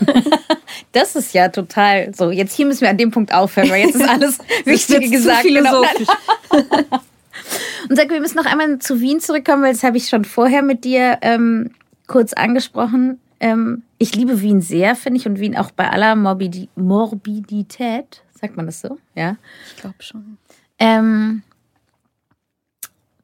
das 0.93 1.17
ist 1.17 1.33
ja 1.33 1.49
total 1.49 2.15
so. 2.15 2.31
Jetzt 2.31 2.55
hier 2.55 2.67
müssen 2.67 2.83
wir 2.83 2.91
an 2.91 2.99
dem 2.99 3.13
Punkt 3.13 3.33
aufhören, 3.33 3.71
weil 3.71 3.87
jetzt 3.87 3.95
ist 3.95 4.07
alles 4.07 4.41
Wichtige 4.67 5.09
gesagt. 5.09 5.47
Zu 5.47 5.49
genau. 5.49 5.83
philosophisch. 5.83 6.09
Genau. 6.51 7.01
Und 7.89 7.97
sag, 7.97 8.11
wir 8.11 8.21
müssen 8.21 8.37
noch 8.37 8.45
einmal 8.45 8.79
zu 8.79 9.01
Wien 9.01 9.21
zurückkommen, 9.21 9.63
weil 9.63 9.73
das 9.73 9.85
habe 9.85 9.97
ich 9.97 10.11
schon 10.11 10.27
vorher 10.27 10.61
mit 10.61 10.85
dir 10.85 11.17
ähm, 11.23 11.71
kurz 12.07 12.35
angesprochen. 12.35 13.23
Ähm, 13.41 13.83
ich 13.99 14.15
liebe 14.15 14.41
Wien 14.41 14.61
sehr, 14.61 14.97
finde 14.97 15.19
ich, 15.21 15.27
und 15.27 15.39
Wien 15.39 15.57
auch 15.57 15.71
bei 15.71 15.89
aller 15.91 16.17
Morbidi 16.17 16.69
Morbidität. 16.77 18.23
Sagt 18.39 18.57
man 18.57 18.67
das 18.67 18.81
so? 18.81 18.99
Ja. 19.15 19.37
Ich 19.69 19.77
glaube 19.81 19.97
schon. 20.01 20.39
Ähm, 20.79 21.43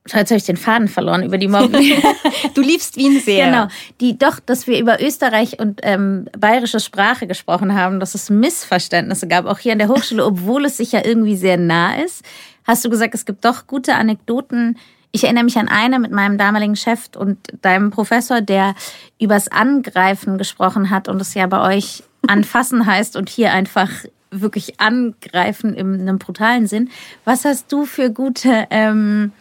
Jetzt 0.09 0.31
habe 0.31 0.37
ich 0.37 0.45
den 0.45 0.57
Faden 0.57 0.89
verloren 0.89 1.23
über 1.23 1.39
die 1.39 1.47
Mobbing. 1.47 2.03
du 2.55 2.61
liebst 2.61 2.97
Wien 2.97 3.21
sehr. 3.21 3.47
Genau. 3.47 3.69
Die, 4.01 4.19
doch, 4.19 4.41
dass 4.41 4.67
wir 4.67 4.81
über 4.81 5.01
Österreich 5.01 5.61
und 5.61 5.81
ähm, 5.85 6.27
bayerische 6.37 6.81
Sprache 6.81 7.29
gesprochen 7.29 7.75
haben, 7.75 8.01
dass 8.01 8.15
es 8.15 8.29
Missverständnisse 8.29 9.29
gab, 9.29 9.47
auch 9.47 9.61
hier 9.61 9.73
an 9.73 9.79
der 9.79 9.89
Hochschule, 9.89 10.25
obwohl 10.25 10.65
es 10.65 10.79
sich 10.79 10.91
ja 10.91 11.05
irgendwie 11.05 11.37
sehr 11.37 11.57
nah 11.57 11.95
ist. 11.95 12.25
Hast 12.65 12.85
du 12.85 12.91
gesagt, 12.91 13.15
es 13.15 13.25
gibt 13.25 13.45
doch 13.45 13.69
gute 13.69 13.95
Anekdoten. 13.95 14.77
Ich 15.13 15.25
erinnere 15.25 15.45
mich 15.45 15.59
an 15.59 15.69
eine 15.69 15.99
mit 15.99 16.11
meinem 16.11 16.39
damaligen 16.39 16.75
Chef 16.75 17.11
und 17.17 17.39
deinem 17.61 17.91
Professor, 17.91 18.41
der 18.41 18.75
übers 19.21 19.49
Angreifen 19.49 20.39
gesprochen 20.39 20.89
hat 20.89 21.09
und 21.09 21.21
es 21.21 21.35
ja 21.35 21.47
bei 21.47 21.77
euch 21.77 22.03
anfassen 22.27 22.87
heißt 22.87 23.17
und 23.17 23.29
hier 23.29 23.53
einfach 23.53 23.91
wirklich 24.31 24.81
angreifen 24.81 25.75
in 25.75 26.01
einem 26.01 26.19
brutalen 26.19 26.67
Sinn. 26.67 26.91
Was 27.27 27.45
hast 27.45 27.71
du 27.71 27.85
für 27.85 28.11
gute 28.11 28.67
ähm, 28.71 29.33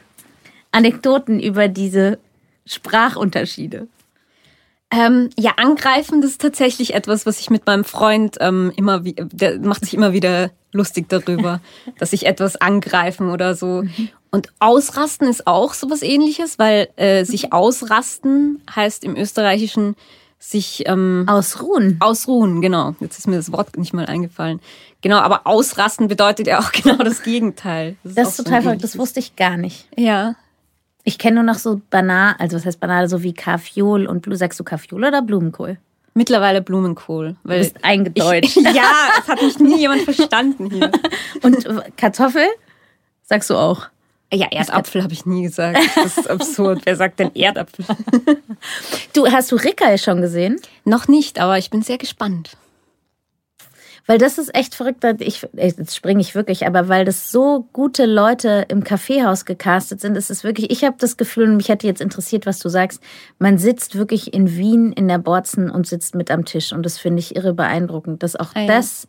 Anekdoten 0.72 1.40
über 1.40 1.70
diese 1.70 2.20
Sprachunterschiede? 2.66 3.88
Ähm, 4.94 5.30
ja, 5.40 5.54
angreifen, 5.56 6.22
das 6.22 6.32
ist 6.32 6.42
tatsächlich 6.42 6.94
etwas, 6.94 7.26
was 7.26 7.40
ich 7.40 7.50
mit 7.50 7.66
meinem 7.66 7.86
Freund 7.86 8.36
ähm, 8.42 8.74
immer, 8.76 9.00
der 9.00 9.58
macht 9.60 9.86
sich 9.86 9.94
immer 9.94 10.12
wieder 10.12 10.52
lustig 10.74 11.08
darüber, 11.08 11.62
dass 11.98 12.12
ich 12.12 12.26
etwas 12.26 12.58
angreifen 12.58 13.30
oder 13.30 13.56
so. 13.56 13.84
Und 14.32 14.48
ausrasten 14.60 15.28
ist 15.28 15.46
auch 15.46 15.74
sowas 15.74 16.02
ähnliches, 16.02 16.58
weil 16.58 16.88
äh, 16.96 17.26
sich 17.26 17.52
ausrasten 17.52 18.62
heißt 18.74 19.04
im 19.04 19.18
Österreichischen 19.18 19.96
sich 20.40 20.84
ähm, 20.88 21.26
Ausruhen. 21.28 21.98
ausruhen, 22.00 22.62
genau. 22.62 22.96
Jetzt 23.00 23.20
ist 23.20 23.28
mir 23.28 23.36
das 23.36 23.52
Wort 23.52 23.78
nicht 23.78 23.94
mal 23.94 24.08
eingefallen. 24.08 24.60
Genau, 25.02 25.18
aber 25.18 25.46
ausrasten 25.46 26.08
bedeutet 26.08 26.48
ja 26.48 26.60
auch 26.60 26.72
genau 26.84 26.98
das 26.98 27.24
Gegenteil. 27.24 27.96
Das 28.04 28.18
auch 28.18 28.32
ist 28.32 28.40
ein 28.40 28.46
total 28.46 28.62
verrückt, 28.64 28.84
das 28.84 28.98
wusste 28.98 29.20
ich 29.20 29.36
gar 29.36 29.58
nicht. 29.58 29.88
Ja. 29.96 30.36
Ich 31.04 31.18
kenne 31.18 31.36
nur 31.36 31.44
noch 31.44 31.60
so 31.60 31.82
banal, 31.90 32.36
also 32.40 32.58
was 32.58 32.66
heißt 32.66 32.80
banal, 32.80 33.10
so 33.10 33.24
wie 33.24 33.34
Kaffeeol 33.34 34.08
und 34.08 34.22
Blu 34.22 34.36
sagst 34.36 34.60
du 34.60 34.64
Kaffeeol 34.64 35.04
oder 35.04 35.22
Blumenkohl? 35.22 35.78
Mittlerweile 36.14 36.62
Blumenkohl. 36.62 37.36
Du 37.44 37.50
Weil 37.50 37.60
bist 37.60 37.84
eingedeutscht. 37.84 38.58
Ich, 38.58 38.64
ja, 38.76 38.92
es 39.20 39.28
hat 39.28 39.42
mich 39.42 39.60
nie 39.60 39.80
jemand 39.80 40.02
verstanden 40.02 40.70
hier. 40.70 40.92
Und 41.42 41.66
Kartoffel 41.98 42.46
sagst 43.24 43.50
du 43.50 43.56
auch. 43.56 43.88
Ja, 44.34 44.48
Erdapfel 44.50 45.04
habe 45.04 45.14
ich 45.14 45.26
nie 45.26 45.44
gesagt. 45.44 45.78
Das 45.96 46.18
ist 46.18 46.30
absurd. 46.30 46.82
Wer 46.86 46.96
sagt 46.96 47.20
denn 47.20 47.32
Erdapfel? 47.36 47.86
Du, 49.14 49.28
hast 49.28 49.52
du 49.52 49.56
Rickerl 49.56 49.98
schon 49.98 50.22
gesehen? 50.22 50.62
Noch 50.86 51.08
nicht, 51.08 51.40
aber 51.40 51.58
ich 51.58 51.70
bin 51.70 51.82
sehr 51.82 51.98
gespannt. 51.98 52.56
Weil 54.08 54.18
das 54.18 54.38
ist 54.38 54.54
echt 54.56 54.76
verrückt. 54.76 55.04
Ich, 55.20 55.48
jetzt 55.54 55.96
springe 55.96 56.22
ich 56.22 56.34
wirklich, 56.34 56.66
aber 56.66 56.88
weil 56.88 57.06
das 57.06 57.32
so 57.32 57.68
gute 57.74 58.06
Leute 58.06 58.66
im 58.68 58.84
Kaffeehaus 58.84 59.46
gecastet 59.46 60.02
sind, 60.02 60.16
ist 60.16 60.32
es 60.32 60.44
wirklich, 60.44 60.72
ich 60.72 60.84
habe 60.84 60.96
das 61.00 61.18
Gefühl, 61.18 61.50
und 61.50 61.58
mich 61.58 61.70
hätte 61.70 61.88
jetzt 61.88 62.02
interessiert, 62.02 62.46
was 62.46 62.60
du 62.60 62.70
sagst, 62.70 63.02
man 63.40 63.58
sitzt 63.58 63.96
wirklich 63.96 64.34
in 64.34 64.56
Wien 64.58 64.92
in 64.92 65.08
der 65.08 65.20
Borzen 65.20 65.70
und 65.70 65.88
sitzt 65.88 66.16
mit 66.16 66.32
am 66.32 66.46
Tisch. 66.46 66.72
Und 66.74 66.84
das 66.86 66.98
finde 66.98 67.20
ich 67.20 67.36
irre 67.36 67.54
beeindruckend, 67.54 68.24
dass 68.24 68.36
auch 68.36 68.56
Ah 68.56 68.62
ja. 68.62 68.68
das 68.68 69.08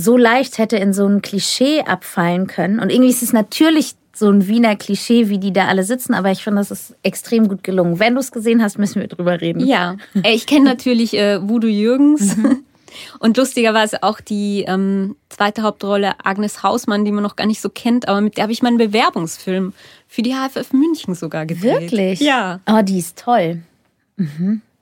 so 0.00 0.16
leicht 0.16 0.58
hätte 0.58 0.76
in 0.76 0.92
so 0.92 1.06
ein 1.06 1.22
Klischee 1.22 1.82
abfallen 1.82 2.46
können. 2.46 2.80
Und 2.80 2.90
irgendwie 2.90 3.10
ist 3.10 3.22
es 3.22 3.32
natürlich 3.32 3.94
so 4.14 4.28
ein 4.28 4.46
Wiener 4.48 4.76
Klischee, 4.76 5.28
wie 5.28 5.38
die 5.38 5.52
da 5.52 5.66
alle 5.66 5.84
sitzen, 5.84 6.14
aber 6.14 6.30
ich 6.30 6.42
finde, 6.42 6.60
das 6.60 6.70
ist 6.70 6.94
extrem 7.02 7.48
gut 7.48 7.62
gelungen. 7.62 7.98
Wenn 7.98 8.14
du 8.14 8.20
es 8.20 8.32
gesehen 8.32 8.62
hast, 8.62 8.78
müssen 8.78 9.00
wir 9.00 9.08
drüber 9.08 9.40
reden. 9.40 9.66
Ja, 9.66 9.96
Äh, 10.22 10.34
ich 10.34 10.46
kenne 10.46 10.64
natürlich 10.64 11.14
äh, 11.14 11.40
Voodoo 11.40 11.68
Jürgens. 11.68 12.36
Und 13.20 13.36
lustigerweise 13.36 14.02
auch 14.02 14.20
die 14.20 14.64
ähm, 14.66 15.14
zweite 15.28 15.62
Hauptrolle 15.62 16.14
Agnes 16.24 16.64
Hausmann, 16.64 17.04
die 17.04 17.12
man 17.12 17.22
noch 17.22 17.36
gar 17.36 17.46
nicht 17.46 17.60
so 17.60 17.68
kennt, 17.68 18.08
aber 18.08 18.20
mit 18.20 18.36
der 18.36 18.42
habe 18.42 18.52
ich 18.52 18.62
meinen 18.62 18.78
Bewerbungsfilm 18.78 19.74
für 20.08 20.22
die 20.22 20.34
HFF 20.34 20.72
München 20.72 21.14
sogar 21.14 21.46
gedreht. 21.46 21.82
Wirklich? 21.82 22.20
Ja. 22.20 22.58
Oh, 22.68 22.82
die 22.82 22.98
ist 22.98 23.16
toll. 23.16 23.62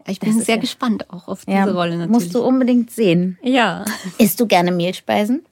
Ich 0.08 0.20
bin 0.20 0.40
sehr 0.40 0.56
ja- 0.56 0.60
gespannt 0.60 1.10
auch 1.10 1.28
auf 1.28 1.44
diese 1.44 1.74
Rolle 1.74 1.96
natürlich. 1.98 2.10
musst 2.10 2.34
du 2.34 2.42
unbedingt 2.42 2.90
sehen. 2.90 3.38
ja. 3.42 3.84
Isst 4.18 4.40
du 4.40 4.46
gerne 4.46 4.72
Mehlspeisen? 4.72 5.44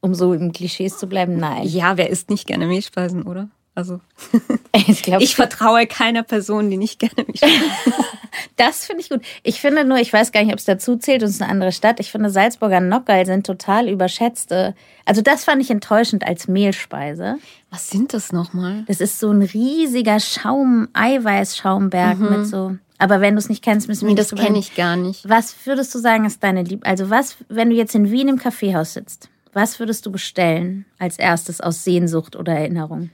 Um 0.00 0.14
so 0.14 0.34
im 0.34 0.52
Klischees 0.52 0.98
zu 0.98 1.06
bleiben? 1.06 1.36
Nein. 1.36 1.66
Ja, 1.66 1.96
wer 1.96 2.10
isst 2.10 2.28
nicht 2.28 2.46
gerne 2.48 2.66
Mehlspeisen, 2.66 3.22
oder? 3.22 3.48
Also 3.74 4.00
Ich 4.88 5.02
glaube, 5.02 5.22
ich 5.22 5.34
vertraue 5.36 5.86
keiner 5.86 6.22
Person, 6.22 6.68
die 6.70 6.76
nicht 6.76 6.98
gerne 6.98 7.24
Mehlspeisen. 7.26 7.62
das 8.56 8.84
finde 8.84 9.02
ich 9.02 9.08
gut. 9.10 9.20
Ich 9.44 9.60
finde 9.60 9.84
nur, 9.84 9.98
ich 9.98 10.12
weiß 10.12 10.32
gar 10.32 10.42
nicht, 10.42 10.52
ob 10.52 10.58
es 10.58 10.64
dazu 10.64 10.96
zählt, 10.96 11.22
es 11.22 11.30
ist 11.30 11.42
eine 11.42 11.50
andere 11.50 11.72
Stadt. 11.72 12.00
Ich 12.00 12.10
finde, 12.10 12.30
Salzburger 12.30 12.80
Nockerl 12.80 13.24
sind 13.24 13.46
total 13.46 13.88
überschätzte. 13.88 14.74
Also 15.04 15.22
das 15.22 15.44
fand 15.44 15.62
ich 15.62 15.70
enttäuschend 15.70 16.26
als 16.26 16.48
Mehlspeise. 16.48 17.36
Was 17.72 17.88
sind 17.88 18.12
das 18.12 18.32
nochmal? 18.32 18.84
Das 18.86 19.00
ist 19.00 19.18
so 19.18 19.30
ein 19.30 19.40
riesiger 19.40 20.20
Schaum, 20.20 20.88
Eiweißschaumberg 20.92 22.18
mit 22.18 22.46
so. 22.46 22.76
Aber 22.98 23.22
wenn 23.22 23.34
du 23.34 23.38
es 23.38 23.48
nicht 23.48 23.64
kennst, 23.64 23.88
müssen 23.88 24.02
wir 24.02 24.10
Nee, 24.10 24.14
das 24.14 24.30
kenne 24.34 24.58
ich 24.58 24.74
gar 24.76 24.94
nicht. 24.96 25.26
Was 25.26 25.54
würdest 25.64 25.94
du 25.94 25.98
sagen, 25.98 26.26
ist 26.26 26.42
deine 26.42 26.62
Lieb? 26.64 26.86
Also 26.86 27.08
was, 27.08 27.36
wenn 27.48 27.70
du 27.70 27.74
jetzt 27.76 27.94
in 27.94 28.10
Wien 28.10 28.28
im 28.28 28.38
Kaffeehaus 28.38 28.92
sitzt, 28.92 29.30
was 29.54 29.80
würdest 29.80 30.04
du 30.04 30.12
bestellen 30.12 30.84
als 30.98 31.18
erstes 31.18 31.62
aus 31.62 31.82
Sehnsucht 31.82 32.36
oder 32.36 32.52
Erinnerung? 32.52 33.08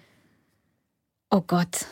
Oh 1.30 1.40
Gott, 1.46 1.86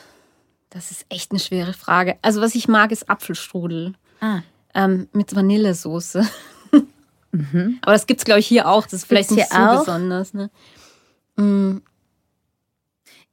das 0.70 0.90
ist 0.90 1.06
echt 1.08 1.30
eine 1.30 1.40
schwere 1.40 1.72
Frage. 1.72 2.16
Also 2.20 2.40
was 2.40 2.56
ich 2.56 2.66
mag, 2.66 2.90
ist 2.90 3.08
Apfelstrudel 3.08 3.94
Ah, 4.20 4.40
ähm, 4.74 5.08
mit 5.12 5.36
Vanillesoße. 5.36 6.26
Aber 7.82 7.92
das 7.92 8.06
gibt's 8.06 8.24
glaube 8.24 8.40
ich 8.40 8.46
hier 8.46 8.66
auch. 8.68 8.84
Das 8.84 8.94
ist 8.94 9.04
vielleicht 9.06 9.28
Gibt's 9.28 9.50
nicht 9.50 9.52
so 9.52 9.58
auch? 9.58 9.78
besonders. 9.78 10.34
Ne? 10.34 10.50
Mm, 11.36 11.76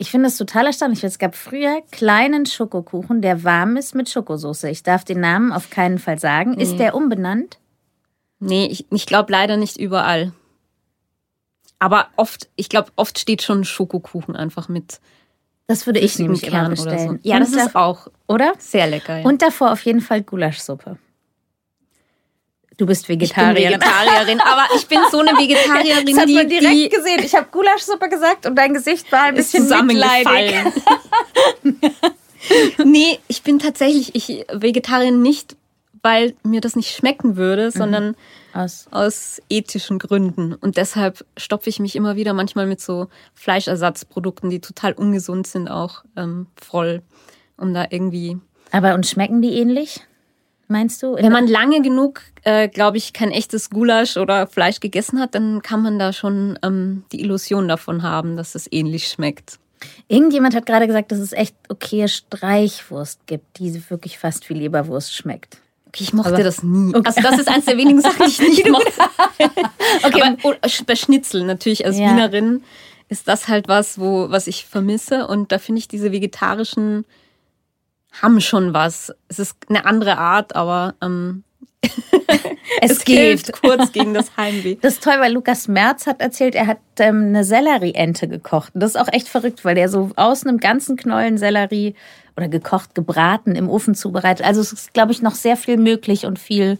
Ich 0.04 0.12
finde 0.12 0.28
es 0.28 0.36
total 0.36 0.66
erstaunlich. 0.66 1.02
Es 1.06 1.18
gab 1.18 1.34
früher 1.34 1.82
kleinen 1.90 2.46
Schokokuchen, 2.46 3.22
der 3.22 3.46
warm 3.46 3.78
ist 3.78 3.96
mit 3.96 4.10
Schokosoße. 4.10 4.70
Ich 4.70 4.84
darf 4.84 5.06
den 5.06 5.22
Namen 5.22 5.54
auf 5.54 5.70
keinen 5.70 5.98
Fall 5.98 6.20
sagen. 6.20 6.60
Ist 6.60 6.76
der 6.76 6.94
umbenannt? 6.94 7.58
nee, 8.40 8.66
ich, 8.66 8.86
ich 8.92 9.06
glaube 9.06 9.32
leider 9.32 9.56
nicht 9.56 9.78
überall. 9.78 10.34
Aber 11.80 12.10
oft, 12.18 12.50
ich 12.58 12.68
glaube, 12.68 12.92
oft 12.98 13.18
steht 13.18 13.44
schon 13.44 13.64
Schokokuchen 13.64 14.36
einfach 14.36 14.68
mit 14.68 15.00
Das 15.68 15.86
würde 15.86 16.00
ich 16.00 16.20
nämlich 16.20 16.42
Kern 16.42 16.66
oder 16.66 16.76
so. 16.76 16.84
bestellen. 16.84 17.20
Ja, 17.24 17.38
Und 17.38 17.42
das 17.44 17.54
ist 17.54 17.74
auch 17.78 18.08
oder? 18.28 18.52
sehr 18.58 18.88
lecker. 18.88 19.20
Ja. 19.20 19.26
Und 19.26 19.42
davor 19.42 19.72
auf 19.72 19.80
jeden 19.86 20.02
Fall 20.02 20.22
Gulaschsuppe. 20.22 20.98
Du 22.78 22.86
bist 22.86 23.08
Vegetarierin. 23.08 23.74
Vegetarierin, 23.74 24.42
aber 24.42 24.66
ich 24.76 24.88
bin 24.88 25.00
so 25.12 25.20
eine 25.20 25.32
Vegetarierin, 25.38 26.06
Das 26.06 26.18
hat 26.18 26.30
die, 26.30 26.34
man 26.34 26.50
direkt 26.50 26.74
die 26.74 26.90
gesehen. 26.90 27.22
Ich 27.24 27.36
habe 27.36 27.48
Gulaschsuppe 27.52 28.10
gesagt 28.10 28.46
und 28.46 28.56
dein 28.56 28.74
Gesicht 28.74 29.12
war 29.12 29.24
ein 29.24 29.36
bisschen 29.36 29.64
zusammengefallen. 29.64 30.74
nee, 32.86 33.20
ich 33.28 33.44
bin 33.44 33.60
tatsächlich 33.60 34.16
ich 34.16 34.46
Vegetarierin 34.52 35.22
nicht, 35.22 35.56
weil 36.02 36.36
mir 36.44 36.62
das 36.62 36.76
nicht 36.76 36.96
schmecken 36.96 37.36
würde, 37.36 37.72
sondern 37.72 38.16
Aus. 38.54 38.88
aus 38.92 39.42
ethischen 39.50 40.00
Gründen. 40.00 40.54
Und 40.54 40.78
deshalb 40.78 41.26
stopfe 41.38 41.70
ich 41.70 41.80
mich 41.80 41.96
immer 41.96 42.16
wieder 42.16 42.34
manchmal 42.34 42.66
mit 42.66 42.82
so 42.82 43.08
Fleischersatzprodukten, 43.36 44.50
die 44.50 44.60
total 44.60 44.94
ungesund 44.94 45.48
sind, 45.48 45.70
auch 45.70 46.04
ähm, 46.18 46.48
voll, 46.60 47.04
um 47.58 47.74
da 47.74 47.86
irgendwie. 47.90 48.38
Aber 48.72 48.96
und 48.96 49.06
schmecken 49.06 49.42
die 49.42 49.54
ähnlich? 49.54 50.02
Meinst 50.68 51.04
du? 51.04 51.16
Wenn 51.16 51.32
man 51.32 51.48
lange 51.48 51.82
genug, 51.82 52.22
äh, 52.44 52.68
glaube 52.68 52.98
ich, 52.98 53.14
kein 53.14 53.32
echtes 53.32 53.70
Gulasch 53.70 54.18
oder 54.18 54.48
Fleisch 54.48 54.80
gegessen 54.80 55.20
hat, 55.20 55.36
dann 55.36 55.62
kann 55.62 55.82
man 55.84 56.00
da 56.00 56.14
schon 56.14 56.58
ähm, 56.64 57.04
die 57.12 57.22
Illusion 57.22 57.68
davon 57.68 58.02
haben, 58.04 58.38
dass 58.38 58.56
es 58.56 58.68
ähnlich 58.72 59.08
schmeckt. 59.08 59.60
Irgendjemand 60.08 60.56
hat 60.56 60.66
gerade 60.66 60.88
gesagt, 60.88 61.12
dass 61.12 61.20
es 61.20 61.34
echt 61.34 61.56
okay 61.70 62.08
Streichwurst 62.08 63.26
gibt, 63.28 63.60
die 63.60 63.90
wirklich 63.90 64.18
fast 64.18 64.50
wie 64.50 64.54
Leberwurst 64.54 65.14
schmeckt. 65.14 65.58
Okay, 65.88 66.04
ich 66.06 66.14
mochte 66.14 66.34
Aber- 66.34 66.44
das 66.44 66.64
nie. 66.64 66.94
Also 67.04 67.22
das 67.22 67.38
ist 67.40 67.48
eines 67.50 67.66
der 67.66 67.78
wenigen 67.78 68.02
Sachen, 68.02 68.26
die 68.26 68.32
ich 68.32 68.40
nicht 68.64 68.70
mochte. 68.70 68.92
Okay. 70.06 70.22
Aber 70.24 70.38
oh, 70.44 70.54
bei 70.88 70.96
Schnitzel 70.96 71.44
natürlich 71.44 71.86
als 71.86 71.98
Ja. 72.00 72.10
Wienerin 72.10 72.64
ist 73.10 73.28
das 73.28 73.48
halt 73.48 73.68
was, 73.68 74.00
wo 74.00 74.30
was 74.32 74.48
ich 74.48 74.66
vermisse 74.66 75.28
und 75.28 75.52
da 75.52 75.60
finde 75.60 75.80
ich 75.80 75.88
diese 75.88 76.12
vegetarischen 76.12 77.06
haben 78.22 78.42
schon 78.42 78.74
was. 78.74 79.14
Es 79.28 79.40
ist 79.40 79.58
eine 79.70 79.86
andere 79.86 80.18
Art, 80.18 80.56
aber 80.56 80.96
ähm, 81.02 81.44
Es, 82.82 83.04
hilft 83.04 83.52
kurz 83.62 83.92
gegen 83.92 84.14
das 84.14 84.36
Heimweh. 84.38 84.78
Das 84.82 84.94
ist 84.94 85.04
toll, 85.04 85.16
weil 85.20 85.34
Lukas 85.34 85.68
Merz 85.68 86.08
hat 86.08 86.22
erzählt, 86.22 86.56
er 86.56 86.68
hat 86.68 86.80
ähm, 87.00 87.28
eine 87.28 87.44
Sellerieente 87.44 88.28
gekocht. 88.28 88.74
Und 88.74 88.82
das 88.82 88.92
ist 88.92 89.02
auch 89.02 89.12
echt 89.12 89.28
verrückt, 89.28 89.64
weil 89.66 89.76
der 89.76 89.90
so 89.90 90.12
aus 90.16 90.46
einem 90.46 90.58
ganzen 90.60 90.96
Knollen 90.96 91.38
Sellerie 91.38 91.96
oder 92.36 92.48
gekocht, 92.48 92.96
gebraten, 92.96 93.56
im 93.56 93.70
Ofen 93.70 93.96
zubereitet. 93.96 94.46
Also 94.46 94.62
es 94.62 94.74
ist, 94.74 94.94
glaube 94.94 95.12
ich, 95.12 95.22
noch 95.22 95.36
sehr 95.36 95.58
viel 95.58 95.78
möglich 95.78 96.26
und 96.26 96.40
viel 96.40 96.80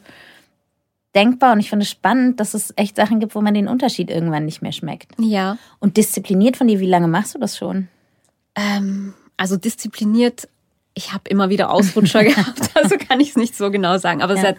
denkbar. 1.16 1.54
Und 1.54 1.60
ich 1.60 1.70
finde 1.70 1.84
es 1.84 1.92
spannend, 1.92 2.40
dass 2.40 2.54
es 2.54 2.74
echt 2.76 2.96
Sachen 2.96 3.20
gibt, 3.20 3.36
wo 3.36 3.42
man 3.42 3.54
den 3.54 3.68
Unterschied 3.68 4.10
irgendwann 4.10 4.46
nicht 4.46 4.62
mehr 4.62 4.72
schmeckt. 4.72 5.12
Ja, 5.20 5.58
Und 5.80 5.98
diszipliniert 5.98 6.58
von 6.58 6.68
dir, 6.68 6.80
wie 6.80 6.88
lange 6.88 7.08
machst 7.08 7.36
du 7.36 7.40
das 7.40 7.58
schon? 7.58 7.88
ähm, 8.56 9.14
also 9.36 9.58
diszipliniert. 9.58 10.48
Ich 10.94 11.14
habe 11.14 11.30
immer 11.30 11.50
wieder 11.50 11.72
Ausrutscher 11.72 12.24
gehabt, 12.24 12.70
also 12.76 12.98
kann 12.98 13.20
ich 13.20 13.30
es 13.30 13.36
nicht 13.36 13.56
so 13.56 13.72
genau 13.72 13.98
sagen. 13.98 14.22
Aber 14.22 14.36
Ja. 14.36 14.42
seit 14.42 14.58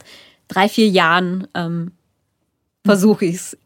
drei, 0.48 0.68
vier 0.68 0.88
Jahren 0.88 1.46
ähm, 1.54 1.92
versuche 2.84 3.24
ich 3.26 3.36
es. 3.36 3.58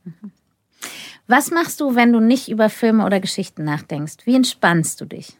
Was 1.26 1.50
machst 1.50 1.80
du, 1.80 1.94
wenn 1.94 2.12
du 2.12 2.20
nicht 2.20 2.48
über 2.48 2.70
Filme 2.70 3.04
oder 3.04 3.20
Geschichten 3.20 3.64
nachdenkst? 3.64 4.18
Wie 4.24 4.34
entspannst 4.34 5.00
du 5.00 5.04
dich? 5.04 5.36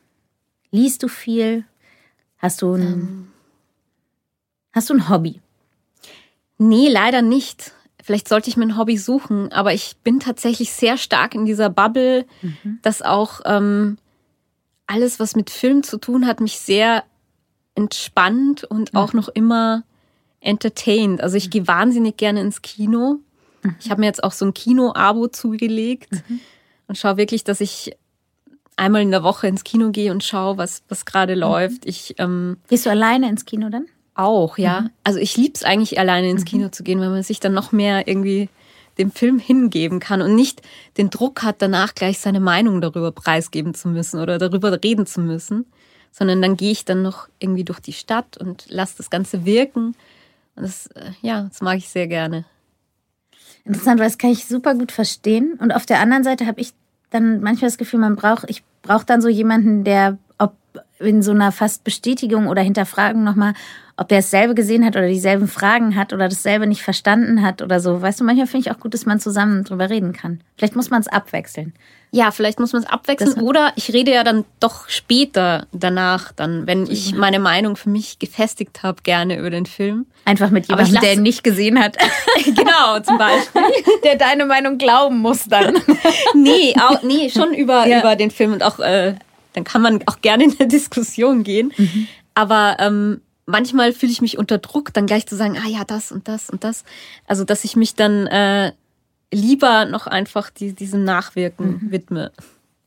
Liest 0.71 1.03
du 1.03 1.09
viel? 1.09 1.65
Hast 2.39 2.61
du 2.63 2.75
ein, 2.75 3.29
hast 4.73 4.91
du 4.91 4.95
ein 4.95 5.09
Hobby? 5.09 5.41
Nee, 6.59 6.89
leider 6.89 7.23
nicht. 7.23 7.73
Vielleicht 8.03 8.29
sollte 8.29 8.49
ich 8.49 8.57
mir 8.57 8.65
ein 8.67 8.77
Hobby 8.79 8.97
suchen, 8.99 9.53
aber 9.53 9.73
ich 9.75 9.97
bin 10.05 10.21
tatsächlich 10.21 10.73
sehr 10.73 10.97
stark 10.97 11.35
in 11.35 11.47
dieser 11.47 11.69
Bubble, 11.71 12.27
dass 12.83 13.03
auch 13.03 13.41
ähm, 13.45 13.99
alles, 14.87 15.21
was 15.21 15.37
mit 15.37 15.51
Film 15.51 15.83
zu 15.83 15.99
tun 15.99 16.27
hat, 16.27 16.41
mich 16.41 16.59
sehr 16.59 17.05
entspannt 17.79 18.65
und 18.65 18.97
auch 18.97 19.13
noch 19.13 19.29
immer 19.29 19.85
entertained. 20.41 21.21
Also 21.21 21.37
ich 21.37 21.49
gehe 21.49 21.69
wahnsinnig 21.69 22.17
gerne 22.17 22.41
ins 22.41 22.61
Kino. 22.61 23.21
Ich 23.79 23.91
habe 23.91 24.01
mir 24.01 24.07
jetzt 24.07 24.25
auch 24.25 24.33
so 24.33 24.45
ein 24.45 24.55
Kino-Abo 24.55 25.29
zugelegt 25.29 26.09
und 26.89 26.99
schaue 26.99 27.17
wirklich, 27.17 27.45
dass 27.45 27.61
ich 27.61 27.97
einmal 28.77 29.03
in 29.03 29.13
der 29.13 29.23
Woche 29.23 29.47
ins 29.47 29.63
Kino 29.63 29.91
gehe 29.91 30.11
und 30.11 30.25
schaue, 30.25 30.59
was, 30.59 30.83
was 30.89 31.05
gerade 31.05 31.35
mhm. 31.35 31.41
läuft. 31.41 31.87
Ich, 31.87 32.15
ähm, 32.19 32.57
Gehst 32.69 32.87
du 32.87 32.91
alleine 32.91 33.29
ins 33.29 33.45
Kino 33.45 33.69
dann? 33.69 33.87
Auch, 34.15 34.59
ja. 34.59 34.83
Mhm. 34.83 34.91
Also 35.05 35.21
ich 35.21 35.37
lieb's 35.37 35.63
eigentlich, 35.63 35.99
alleine 35.99 36.31
ins 36.31 36.43
mhm. 36.43 36.47
Kino 36.47 36.69
zu 36.71 36.83
gehen, 36.83 37.01
weil 37.01 37.11
man 37.11 37.23
sich 37.23 37.39
dann 37.39 37.53
noch 37.55 37.71
mehr 37.71 38.09
irgendwie 38.09 38.49
dem 38.99 39.13
Film 39.13 39.39
hingeben 39.39 40.01
kann 40.01 40.21
und 40.23 40.35
nicht 40.35 40.63
den 40.97 41.11
Druck 41.11 41.45
hat, 41.45 41.63
danach 41.63 41.95
gleich 41.95 42.19
seine 42.19 42.41
Meinung 42.41 42.81
darüber 42.81 43.13
preisgeben 43.13 43.75
zu 43.75 43.89
müssen 43.89 44.19
oder 44.19 44.39
darüber 44.39 44.73
reden 44.83 45.07
zu 45.07 45.21
müssen, 45.21 45.67
sondern 46.11 46.43
dann 46.43 46.57
gehe 46.57 46.73
ich 46.73 46.85
dann 46.85 47.03
noch 47.03 47.29
irgendwie 47.39 47.65
durch 47.65 47.81
die 47.81 47.93
Stadt 47.93 48.37
und 48.37 48.67
lasse 48.69 48.97
das 48.97 49.11
Ganze 49.11 49.45
wirken. 49.45 49.95
Und 50.57 50.63
das, 50.63 50.89
äh, 50.89 51.13
ja, 51.23 51.43
das 51.43 51.61
mag 51.61 51.79
ich 51.79 51.89
sehr 51.89 52.07
gerne. 52.07 52.45
Interessant, 53.65 54.01
weil 54.01 54.09
das 54.09 54.19
kann 54.19 54.31
ich 54.31 54.47
super 54.47 54.75
gut 54.75 54.93
verstehen. 54.93 55.55
Und 55.61 55.73
auf 55.73 55.87
der 55.87 56.01
anderen 56.01 56.25
Seite 56.25 56.47
habe 56.47 56.61
ich 56.61 56.73
dann 57.11 57.41
manchmal 57.41 57.71
das 57.71 57.79
Gefühl, 57.79 58.01
man 58.01 58.17
braucht, 58.17 58.49
ich 58.49 58.63
brauche 58.83 59.07
dann 59.07 59.21
so 59.21 59.29
jemanden, 59.29 59.85
der 59.85 60.19
ob 60.39 60.57
in 60.99 61.23
so 61.23 61.33
einer 61.33 61.53
fast 61.53 61.85
Bestätigung 61.85 62.47
oder 62.49 62.63
Hinterfragung 62.63 63.25
nochmal, 63.25 63.55
ob 63.97 64.09
der 64.09 64.19
dasselbe 64.19 64.55
gesehen 64.55 64.85
hat 64.85 64.97
oder 64.97 65.09
dieselben 65.09 65.49
Fragen 65.49 65.97
hat 65.97 66.13
oder 66.13 66.29
dasselbe 66.29 66.67
nicht 66.67 66.83
verstanden 66.83 67.43
hat 67.43 67.63
oder 67.63 67.81
so. 67.81 68.01
Weißt 68.01 68.21
du, 68.21 68.25
manchmal 68.25 68.47
finde 68.47 68.69
ich 68.69 68.75
auch 68.75 68.81
gut, 68.81 68.95
dass 68.95 69.07
man 69.07 69.21
zusammen 69.21 69.65
drüber 69.65 69.91
reden 69.91 70.13
kann. 70.13 70.41
Vielleicht 70.57 70.77
muss 70.77 70.91
man 70.91 71.01
es 71.01 71.09
abwechseln. 71.09 71.75
Ja, 72.11 72.31
vielleicht 72.31 72.59
muss 72.59 72.73
man 72.73 72.83
es 72.83 72.89
abwechseln 72.89 73.35
das 73.35 73.43
oder 73.43 73.73
ich 73.77 73.93
rede 73.93 74.13
ja 74.13 74.25
dann 74.25 74.45
doch 74.61 74.89
später 74.89 75.67
danach, 75.73 76.33
dann, 76.33 76.67
wenn 76.67 76.87
ich 76.87 77.15
meine 77.15 77.39
Meinung 77.39 77.77
für 77.77 77.91
mich 77.91 78.19
gefestigt 78.19 78.83
habe, 78.83 79.03
gerne 79.03 79.39
über 79.39 79.51
den 79.51 79.67
Film. 79.67 80.07
Einfach 80.25 80.51
mit 80.51 80.69
jemandem, 80.69 81.01
der 81.01 81.13
ihn 81.15 81.23
nicht 81.23 81.45
gesehen 81.45 81.79
hat. 81.79 81.97
genau, 82.45 83.01
zum 83.01 83.19
Beispiel. 83.19 83.63
Der 84.05 84.17
deine 84.17 84.47
Meinung 84.47 84.79
glauben 84.79 85.19
muss 85.19 85.45
dann. 85.45 85.79
nee, 86.35 86.75
auch, 86.81 87.03
nee, 87.03 87.31
schon 87.31 87.53
über, 87.53 87.87
ja. 87.87 88.01
über 88.01 88.17
den 88.17 88.31
Film 88.31 88.53
und 88.53 88.63
auch, 88.63 88.79
äh, 88.79 89.15
dann 89.53 89.65
kann 89.65 89.83
man 89.83 90.01
auch 90.07 90.21
gerne 90.21 90.45
in 90.45 90.55
eine 90.59 90.69
Diskussion 90.69 91.45
gehen. 91.45 91.73
Mhm. 91.77 92.09
Aber 92.35 92.77
ähm, 92.79 93.21
manchmal 93.47 93.93
fühle 93.93 94.13
ich 94.13 94.23
mich 94.23 94.39
unter 94.39 94.59
Druck, 94.59 94.93
dann 94.95 95.07
gleich 95.07 95.27
zu 95.27 95.37
sagen, 95.37 95.59
ah 95.59 95.69
ja, 95.69 95.85
das 95.85 96.13
und 96.13 96.29
das 96.29 96.49
und 96.49 96.65
das. 96.65 96.85
Also, 97.27 97.45
dass 97.45 97.65
ich 97.65 97.77
mich 97.77 97.95
dann 97.95 98.27
äh, 98.27 98.73
lieber 99.33 99.85
noch 99.85 100.07
einfach 100.07 100.51
die, 100.51 100.73
diesem 100.73 101.05
Nachwirken 101.05 101.81
mhm. 101.83 101.91
widme. 101.91 102.33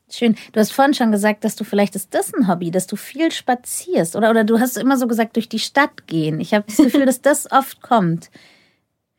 Schön. 0.09 0.35
Du 0.51 0.59
hast 0.59 0.73
vorhin 0.73 0.93
schon 0.93 1.11
gesagt, 1.11 1.43
dass 1.43 1.55
du 1.55 1.63
vielleicht 1.63 1.95
ist 1.95 2.13
das 2.13 2.33
ein 2.33 2.47
Hobby, 2.47 2.69
dass 2.69 2.85
du 2.85 2.95
viel 2.95 3.31
spazierst 3.31 4.15
oder 4.15 4.29
oder 4.29 4.43
du 4.43 4.59
hast 4.59 4.77
immer 4.77 4.97
so 4.97 5.07
gesagt 5.07 5.37
durch 5.37 5.47
die 5.47 5.59
Stadt 5.59 6.07
gehen. 6.07 6.39
Ich 6.39 6.53
habe 6.53 6.65
das 6.67 6.77
Gefühl, 6.85 7.05
dass 7.05 7.21
das 7.21 7.49
oft 7.51 7.81
kommt, 7.81 8.29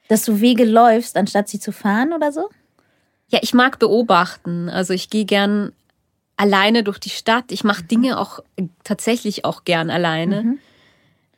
dass 0.09 0.25
du 0.25 0.41
Wege 0.41 0.65
läufst, 0.65 1.17
anstatt 1.17 1.49
sie 1.49 1.61
zu 1.61 1.73
fahren 1.73 2.13
oder 2.13 2.31
so. 2.33 2.51
Ja, 3.29 3.39
ich 3.43 3.55
mag 3.55 3.79
beobachten. 3.79 4.69
Also 4.69 4.93
ich 4.93 5.09
gehe 5.09 5.25
gern 5.25 5.73
alleine 6.37 6.83
durch 6.83 6.99
die 6.99 7.11
Stadt. 7.11 7.51
Ich 7.51 7.65
mache 7.65 7.85
Dinge 7.85 8.19
auch 8.19 8.41
tatsächlich 8.85 9.47
auch 9.47 9.65
gern 9.65 9.89
alleine. 9.89 10.43
Mhm. 10.43 10.59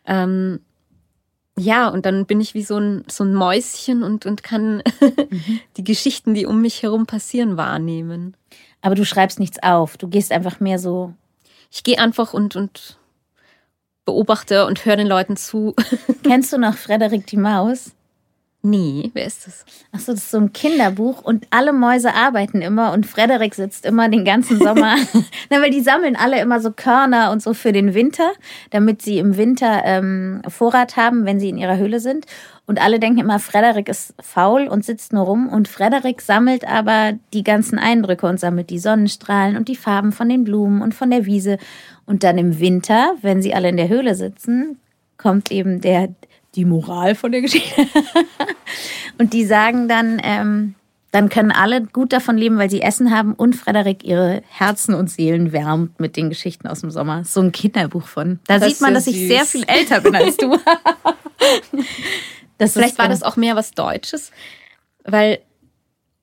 Ähm, 0.07 0.61
ja, 1.59 1.89
und 1.89 2.05
dann 2.05 2.27
bin 2.27 2.41
ich 2.41 2.55
wie 2.55 2.65
so 2.65 2.79
ein, 2.79 3.05
so 3.09 3.25
ein 3.25 3.35
Mäuschen 3.35 4.03
und, 4.03 4.27
und 4.27 4.43
kann 4.43 4.83
mhm. 5.01 5.61
die 5.77 5.85
Geschichten, 5.85 6.35
die 6.35 6.47
um 6.47 6.61
mich 6.61 6.83
herum 6.83 7.07
passieren, 7.07 7.57
wahrnehmen. 7.57 8.37
Aber 8.81 8.95
du 8.95 9.05
schreibst 9.05 9.39
nichts 9.39 9.63
auf, 9.63 9.97
du 9.97 10.09
gehst 10.09 10.33
einfach 10.33 10.61
mehr 10.61 10.79
so. 10.79 11.15
Ich 11.71 11.85
gehe 11.85 11.99
einfach 11.99 12.35
und, 12.35 12.57
und 12.57 12.99
beobachte 14.05 14.67
und 14.67 14.85
höre 14.85 14.97
den 14.97 15.07
Leuten 15.07 15.37
zu. 15.37 15.75
Kennst 16.23 16.53
du 16.53 16.59
noch 16.59 16.77
Frederik 16.77 17.27
die 17.27 17.37
Maus? 17.37 17.93
Nee, 18.67 19.11
wer 19.13 19.27
ist 19.27 19.47
das? 19.47 19.67
Achso, 19.93 20.13
das 20.13 20.23
ist 20.23 20.31
so 20.31 20.39
ein 20.39 20.55
Kinderbuch 20.55 21.21
und 21.21 21.47
alle 21.51 21.75
Mäuse 21.75 22.15
arbeiten 22.15 22.63
immer 22.63 22.95
und 22.95 23.05
Frederik 23.05 23.55
sitzt 23.55 23.85
immer 23.85 24.09
den 24.09 24.25
ganzen 24.25 24.59
Sommer. 24.59 24.97
Na, 25.51 25.61
weil 25.61 25.71
die 25.71 25.83
sammeln 25.83 26.17
alle 26.17 26.41
immer 26.41 26.61
so 26.61 26.71
Körner 26.71 27.31
und 27.31 27.43
so 27.43 27.53
für 27.53 27.73
den 27.73 27.93
Winter, 27.93 28.33
damit 28.71 29.03
sie 29.03 29.19
im 29.19 29.37
Winter 29.37 29.83
ähm, 29.85 30.41
Vorrat 30.49 30.97
haben, 30.97 31.27
wenn 31.27 31.39
sie 31.39 31.51
in 31.51 31.59
ihrer 31.59 31.77
Höhle 31.77 32.01
sind. 32.01 32.25
Und 32.65 32.81
alle 32.81 32.99
denken 32.99 33.21
immer, 33.21 33.39
Frederik 33.39 33.91
ist 33.91 34.15
faul 34.19 34.67
und 34.67 34.83
sitzt 34.83 35.13
nur 35.13 35.25
rum. 35.27 35.51
Und 35.51 35.69
Frederik 35.69 36.23
sammelt 36.23 36.67
aber 36.67 37.13
die 37.35 37.45
ganzen 37.45 37.79
Eindrücke 37.79 38.27
und 38.27 38.41
sammelt 38.41 38.71
die 38.71 38.79
Sonnenstrahlen 38.79 39.59
und 39.59 39.69
die 39.69 39.77
Farben 39.77 40.11
von 40.11 40.31
den 40.31 40.45
Blumen 40.45 40.81
und 40.81 40.95
von 40.95 41.11
der 41.11 41.27
Wiese. 41.27 41.59
Und 42.07 42.25
dann 42.25 42.39
im 42.39 42.59
Winter, 42.61 43.13
wenn 43.21 43.43
sie 43.43 43.53
alle 43.53 43.69
in 43.69 43.77
der 43.77 43.91
Höhle 43.91 44.15
sitzen, 44.15 44.79
kommt 45.19 45.53
eben 45.53 45.83
der 45.83 46.09
die 46.55 46.65
Moral 46.65 47.15
von 47.15 47.33
der 47.33 47.41
Geschichte. 47.41 47.87
und 49.19 49.33
die 49.33 49.45
sagen 49.45 49.89
dann, 49.89 50.21
ähm, 50.23 50.75
dann 51.11 51.29
können 51.29 51.53
alle 51.53 51.83
gut 51.83 52.13
davon 52.13 52.37
leben, 52.37 52.59
weil 52.59 52.71
sie 52.71 52.83
Essen 52.83 53.11
haben 53.17 53.35
und 53.35 53.55
Frederik 53.55 54.03
ihre 54.03 54.43
Herzen 54.49 54.95
und 54.95 55.09
Seelen 55.11 55.53
wärmt 55.53 56.01
mit 56.01 56.17
den 56.17 56.29
Geschichten 56.29 56.67
aus 56.67 56.81
dem 56.81 56.91
Sommer. 56.91 57.25
So 57.25 57.41
ein 57.41 57.53
Kinderbuch 57.53 58.07
von. 58.07 58.41
Da 58.49 58.59
das 58.59 58.69
sieht 58.69 58.81
man, 58.81 58.95
dass 58.95 59.05
süß. 59.05 59.15
ich 59.15 59.29
sehr 59.29 59.45
viel 59.45 59.65
älter 59.69 60.01
bin 60.01 60.17
als 60.17 60.37
du. 60.37 60.59
das 62.59 62.73
Vielleicht 62.73 62.99
war 62.99 63.09
das 63.09 63.23
auch 63.23 63.37
mehr 63.37 63.55
was 63.55 63.71
Deutsches, 63.73 64.33
weil 65.05 65.39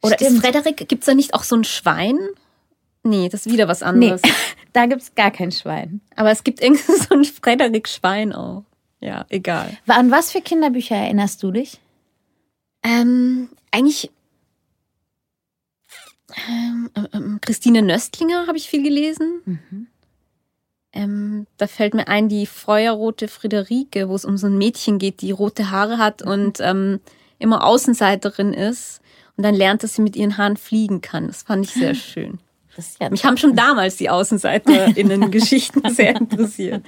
oder 0.02 0.16
Stimmt. 0.16 0.32
ist 0.32 0.40
Frederik, 0.42 0.88
gibt 0.90 1.04
es 1.04 1.06
da 1.06 1.14
nicht 1.14 1.34
auch 1.34 1.44
so 1.44 1.56
ein 1.56 1.64
Schwein? 1.64 2.18
Nee, 3.04 3.30
das 3.30 3.46
ist 3.46 3.54
wieder 3.54 3.68
was 3.68 3.84
anderes. 3.84 4.22
Nee, 4.24 4.32
da 4.74 4.86
gibt 4.86 5.02
es 5.02 5.16
gar 5.16 5.32
kein 5.32 5.52
Schwein. 5.52 6.02
Aber 6.16 6.32
es 6.32 6.44
gibt 6.44 6.62
irgendwie 6.62 6.98
so 6.98 7.16
ein 7.16 7.24
Frederik-Schwein 7.24 8.34
auch. 8.34 8.64
Ja, 9.02 9.26
egal. 9.30 9.78
An 9.88 10.12
was 10.12 10.32
für 10.32 10.42
Kinderbücher 10.42 10.96
erinnerst 10.96 11.42
du 11.42 11.52
dich? 11.52 11.80
Ähm, 12.84 13.50
eigentlich 13.72 14.12
ähm, 16.48 16.90
ähm, 16.96 17.08
ähm 17.14 17.40
Christine 17.42 17.82
Nöstlinger 17.82 18.48
habe 18.48 18.58
ich 18.58 18.70
viel 18.70 18.84
gelesen. 18.84 19.42
Mhm. 19.46 19.88
Ähm, 20.94 21.48
da 21.58 21.68
fällt 21.68 21.94
mir 21.94 22.08
ein 22.08 22.30
die 22.30 22.46
feuerrote 22.46 23.28
Friederike, 23.28 24.10
wo 24.10 24.16
es 24.16 24.26
um 24.26 24.38
so 24.38 24.48
ein 24.48 24.58
Mädchen 24.58 25.00
geht, 25.00 25.22
die 25.22 25.32
rote 25.32 25.72
Haare 25.72 25.98
hat 25.98 26.24
mhm. 26.24 26.32
und 26.32 26.60
ähm, 26.60 27.00
immer 27.40 27.66
Außenseiterin 27.66 28.54
ist. 28.54 29.02
Und 29.38 29.44
dann 29.46 29.56
lernt, 29.56 29.84
dass 29.84 29.96
sie 29.96 30.02
mit 30.02 30.16
ihren 30.16 30.38
Haaren 30.38 30.58
fliegen 30.58 31.02
kann. 31.02 31.28
Das 31.28 31.44
fand 31.44 31.66
ich 31.66 31.72
sehr 31.72 31.96
schön. 31.96 32.40
Ja 33.00 33.10
Mich 33.10 33.26
haben 33.26 33.38
schon 33.38 33.56
damals 33.56 33.98
die 33.98 34.10
AußenseiterInnen-Geschichten 34.10 35.90
sehr 35.94 36.16
interessiert. 36.16 36.84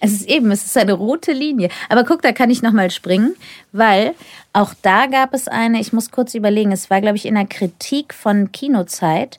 Es 0.00 0.12
ist 0.12 0.28
eben, 0.28 0.50
es 0.50 0.64
ist 0.64 0.76
eine 0.76 0.94
rote 0.94 1.32
Linie. 1.32 1.68
Aber 1.88 2.04
guck, 2.04 2.22
da 2.22 2.32
kann 2.32 2.50
ich 2.50 2.62
nochmal 2.62 2.90
springen, 2.90 3.34
weil 3.72 4.14
auch 4.52 4.74
da 4.82 5.06
gab 5.06 5.34
es 5.34 5.48
eine, 5.48 5.80
ich 5.80 5.92
muss 5.92 6.10
kurz 6.10 6.34
überlegen, 6.34 6.72
es 6.72 6.90
war, 6.90 7.00
glaube 7.00 7.16
ich, 7.16 7.26
in 7.26 7.34
der 7.34 7.46
Kritik 7.46 8.14
von 8.14 8.52
Kinozeit. 8.52 9.38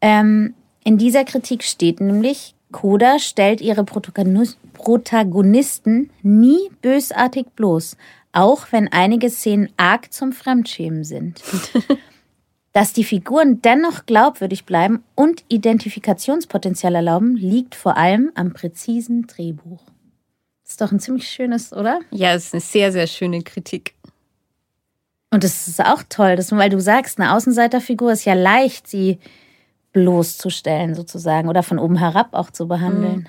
Ähm, 0.00 0.54
in 0.84 0.98
dieser 0.98 1.24
Kritik 1.24 1.62
steht 1.62 2.00
nämlich, 2.00 2.54
Koda 2.72 3.18
stellt 3.18 3.60
ihre 3.60 3.84
Protagonisten 3.84 6.10
nie 6.22 6.70
bösartig 6.80 7.46
bloß, 7.54 7.96
auch 8.32 8.66
wenn 8.72 8.88
einige 8.88 9.30
Szenen 9.30 9.68
arg 9.76 10.12
zum 10.12 10.32
Fremdschämen 10.32 11.04
sind. 11.04 11.40
Dass 12.72 12.92
die 12.92 13.04
Figuren 13.04 13.60
dennoch 13.60 14.06
glaubwürdig 14.06 14.64
bleiben 14.64 15.04
und 15.14 15.44
Identifikationspotenzial 15.48 16.94
erlauben, 16.94 17.36
liegt 17.36 17.74
vor 17.74 17.96
allem 17.96 18.32
am 18.34 18.52
präzisen 18.54 19.26
Drehbuch. 19.26 19.82
Ist 20.66 20.80
doch 20.80 20.90
ein 20.90 21.00
ziemlich 21.00 21.28
schönes, 21.28 21.72
oder? 21.72 22.00
Ja, 22.10 22.32
es 22.32 22.46
ist 22.46 22.54
eine 22.54 22.60
sehr, 22.62 22.92
sehr 22.92 23.06
schöne 23.06 23.42
Kritik. 23.42 23.94
Und 25.30 25.44
es 25.44 25.68
ist 25.68 25.84
auch 25.84 26.02
toll, 26.08 26.36
dass, 26.36 26.52
weil 26.52 26.70
du 26.70 26.80
sagst, 26.80 27.18
eine 27.18 27.34
Außenseiterfigur 27.34 28.12
ist 28.12 28.24
ja 28.24 28.34
leicht, 28.34 28.86
sie 28.86 29.18
bloßzustellen 29.92 30.94
sozusagen 30.94 31.48
oder 31.48 31.62
von 31.62 31.78
oben 31.78 31.96
herab 31.96 32.28
auch 32.32 32.50
zu 32.50 32.68
behandeln. 32.68 33.20
Mhm. 33.20 33.26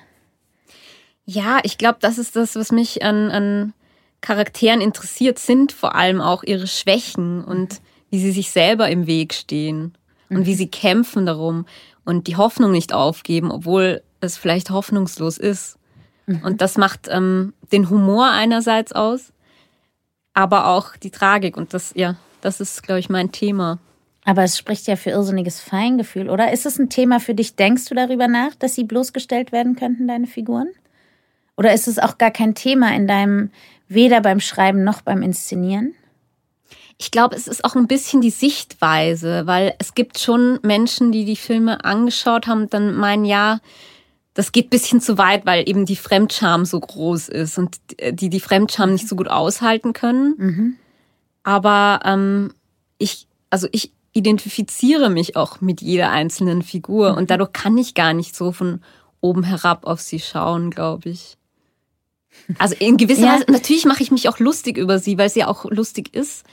Ja, 1.26 1.60
ich 1.64 1.78
glaube, 1.78 2.00
das 2.02 2.18
ist 2.18 2.36
das, 2.36 2.56
was 2.56 2.72
mich 2.72 3.04
an, 3.04 3.30
an 3.32 3.74
Charakteren 4.22 4.82
interessiert, 4.82 5.40
sind 5.40 5.72
vor 5.72 5.96
allem 5.96 6.22
auch 6.22 6.44
ihre 6.44 6.68
Schwächen 6.68 7.44
und 7.44 7.82
wie 8.14 8.20
sie 8.20 8.32
sich 8.32 8.52
selber 8.52 8.90
im 8.90 9.08
Weg 9.08 9.34
stehen 9.34 9.96
und 10.30 10.42
mhm. 10.42 10.46
wie 10.46 10.54
sie 10.54 10.68
kämpfen 10.68 11.26
darum 11.26 11.66
und 12.06 12.28
die 12.28 12.38
Hoffnung 12.38 12.72
nicht 12.72 12.94
aufgeben, 12.94 13.50
obwohl 13.50 14.04
es 14.22 14.38
vielleicht 14.38 14.70
hoffnungslos 14.70 15.40
ist. 15.40 15.80
Mhm. 16.28 16.42
Und 16.44 16.62
das 16.62 16.78
macht 16.78 17.08
ähm, 17.10 17.54
den 17.72 17.90
Humor 17.90 18.30
einerseits 18.30 18.94
aus, 18.94 19.34
aber 20.36 20.68
auch 20.68 20.96
die 20.96 21.10
Tragik. 21.10 21.58
Und 21.58 21.74
das, 21.74 21.92
ja, 21.96 22.16
das 22.42 22.62
ist, 22.62 22.84
glaube 22.84 23.00
ich, 23.00 23.10
mein 23.10 23.32
Thema. 23.32 23.80
Aber 24.26 24.44
es 24.44 24.60
spricht 24.60 24.86
ja 24.86 24.96
für 24.96 25.10
irrsinniges 25.10 25.60
Feingefühl, 25.60 26.30
oder? 26.30 26.54
Ist 26.54 26.68
es 26.68 26.78
ein 26.78 26.92
Thema 26.92 27.20
für 27.20 27.34
dich? 27.34 27.56
Denkst 27.56 27.86
du 27.86 27.96
darüber 27.96 28.28
nach, 28.28 28.54
dass 28.54 28.76
sie 28.76 28.84
bloßgestellt 28.84 29.52
werden 29.52 29.76
könnten, 29.76 30.08
deine 30.08 30.28
Figuren? 30.28 30.70
Oder 31.58 31.74
ist 31.74 31.88
es 31.88 31.98
auch 31.98 32.20
gar 32.20 32.30
kein 32.30 32.54
Thema 32.54 32.94
in 32.96 33.08
deinem, 33.08 33.50
weder 33.88 34.22
beim 34.22 34.40
Schreiben 34.40 34.84
noch 34.84 35.02
beim 35.02 35.24
Inszenieren? 35.24 35.96
Ich 36.98 37.12
glaube, 37.12 37.36
es 37.36 37.48
ist 37.48 37.66
auch 37.66 37.76
ein 37.76 37.88
bisschen 37.88 38.22
die 38.22 38.30
Sichtweise, 38.30 39.46
weil 39.46 39.76
es 39.80 39.94
gibt 39.94 40.20
schon 40.20 40.60
Menschen, 40.62 41.12
die 41.12 41.26
die 41.26 41.36
Filme 41.36 41.84
angeschaut 41.84 42.48
haben 42.48 42.64
und 42.64 42.74
dann 42.74 42.96
meinen, 42.96 43.26
ja, 43.26 43.60
das 44.34 44.52
geht 44.52 44.70
bisschen 44.70 45.00
zu 45.00 45.18
weit, 45.18 45.46
weil 45.46 45.68
eben 45.68 45.86
die 45.86 45.96
Fremdscham 45.96 46.66
so 46.66 46.80
groß 46.80 47.30
ist 47.30 47.58
und 47.58 47.78
die 48.12 48.30
die 48.30 48.40
Fremdscham 48.40 48.94
nicht 48.94 49.08
so 49.08 49.16
gut 49.16 49.28
aushalten 49.28 49.94
können. 49.94 50.36
Mhm. 50.38 50.76
Aber 51.44 52.00
ähm, 52.04 52.54
ich, 52.98 53.28
also 53.50 53.68
ich 53.72 53.92
identifiziere 54.14 55.10
mich 55.10 55.36
auch 55.36 55.62
mit 55.62 55.82
jeder 55.82 56.10
einzelnen 56.10 56.62
Figur 56.62 57.12
mhm. 57.12 57.18
und 57.18 57.32
dadurch 57.32 57.52
kann 57.54 57.78
ich 57.78 57.94
gar 57.94 58.14
nicht 58.14 58.36
so 58.36 58.52
von 58.52 58.82
oben 59.22 59.44
herab 59.44 59.86
auf 59.86 60.02
sie 60.02 60.20
schauen, 60.20 60.70
glaube 60.70 61.10
ich. 61.10 61.38
Also 62.58 62.76
in 62.80 62.98
gewisser 62.98 63.26
ja. 63.26 63.34
Weise, 63.36 63.46
natürlich 63.50 63.86
mache 63.86 64.04
ich 64.04 64.12
mich 64.12 64.28
auch 64.28 64.40
lustig 64.40 64.78
über 64.78 65.00
sie, 65.00 65.18
weil 65.18 65.30
sie 65.30 65.44
auch 65.44 65.66
lustig 65.66 66.14
ist, 66.16 66.44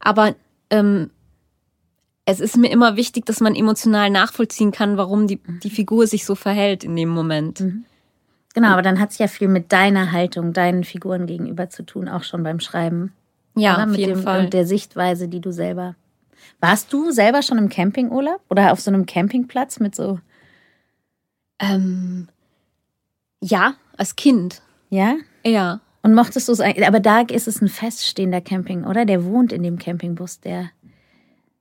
aber 0.00 0.34
ähm, 0.70 1.10
es 2.24 2.40
ist 2.40 2.56
mir 2.56 2.70
immer 2.70 2.96
wichtig, 2.96 3.26
dass 3.26 3.40
man 3.40 3.54
emotional 3.54 4.10
nachvollziehen 4.10 4.72
kann, 4.72 4.96
warum 4.96 5.26
die, 5.26 5.40
die 5.62 5.70
Figur 5.70 6.06
sich 6.06 6.24
so 6.24 6.34
verhält 6.34 6.84
in 6.84 6.96
dem 6.96 7.08
Moment. 7.08 7.60
Mhm. 7.60 7.84
Genau, 8.54 8.68
aber 8.68 8.82
dann 8.82 8.98
hat 8.98 9.10
es 9.10 9.18
ja 9.18 9.28
viel 9.28 9.48
mit 9.48 9.72
deiner 9.72 10.12
Haltung, 10.12 10.52
deinen 10.52 10.84
Figuren 10.84 11.26
gegenüber 11.26 11.70
zu 11.70 11.84
tun, 11.84 12.08
auch 12.08 12.24
schon 12.24 12.42
beim 12.42 12.60
Schreiben. 12.60 13.12
Ja, 13.56 13.74
oder? 13.74 13.84
auf 13.84 13.90
mit 13.90 14.00
jeden 14.00 14.14
dem, 14.14 14.22
Fall. 14.22 14.44
Und 14.44 14.54
der 14.54 14.66
Sichtweise, 14.66 15.28
die 15.28 15.40
du 15.40 15.52
selber. 15.52 15.94
Warst 16.60 16.92
du 16.92 17.10
selber 17.10 17.42
schon 17.42 17.58
im 17.58 17.68
Campingurlaub 17.68 18.40
oder 18.48 18.72
auf 18.72 18.80
so 18.80 18.90
einem 18.90 19.06
Campingplatz 19.06 19.78
mit 19.78 19.94
so? 19.94 20.18
Ähm, 21.58 22.28
ja, 23.40 23.74
als 23.96 24.16
Kind. 24.16 24.62
Ja? 24.88 25.16
Ja. 25.44 25.80
Und 26.02 26.14
mochtest 26.14 26.48
du 26.48 26.52
es 26.52 26.60
eigentlich? 26.60 26.86
Aber 26.86 27.00
da 27.00 27.20
ist 27.20 27.46
es 27.46 27.60
ein 27.60 27.68
feststehender 27.68 28.40
Camping, 28.40 28.84
oder? 28.84 29.04
Der 29.04 29.24
wohnt 29.24 29.52
in 29.52 29.62
dem 29.62 29.78
Campingbus, 29.78 30.40
der. 30.40 30.70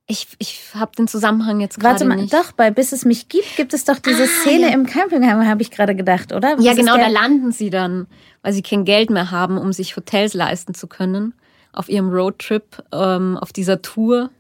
Ich, 0.08 0.28
ich 0.40 0.62
habe 0.74 0.92
den 0.98 1.08
Zusammenhang 1.08 1.60
jetzt 1.60 1.80
gerade 1.80 2.04
nicht. 2.08 2.34
Doch, 2.34 2.52
bei 2.54 2.72
Bis 2.72 2.94
es 2.94 3.06
mich 3.06 3.30
gibt, 3.30 3.56
gibt 3.58 3.76
es 3.76 3.86
doch 3.86 4.00
diese 4.00 4.24
ah, 4.24 4.28
Szene 4.28 4.70
ja. 4.70 4.74
im 4.74 4.88
Campingheim, 4.88 5.46
habe 5.46 5.62
ich 5.62 5.70
gerade 5.70 5.96
gedacht, 5.96 6.34
oder? 6.34 6.58
Was 6.58 6.66
ja, 6.66 6.74
genau, 6.74 6.98
da 6.98 7.08
landen 7.08 7.52
sie 7.52 7.70
dann, 7.70 8.08
weil 8.42 8.54
sie 8.54 8.64
kein 8.64 8.86
Geld 8.86 9.12
mehr 9.12 9.30
haben, 9.30 9.60
um 9.60 9.72
sich 9.72 9.96
Hotels 9.96 10.34
leisten 10.34 10.74
zu 10.74 10.88
können, 10.88 11.36
auf 11.74 11.90
ihrem 11.90 12.10
Roadtrip, 12.10 12.84
ähm, 12.92 13.38
auf 13.38 13.54
dieser 13.54 13.84
Tour 13.84 14.32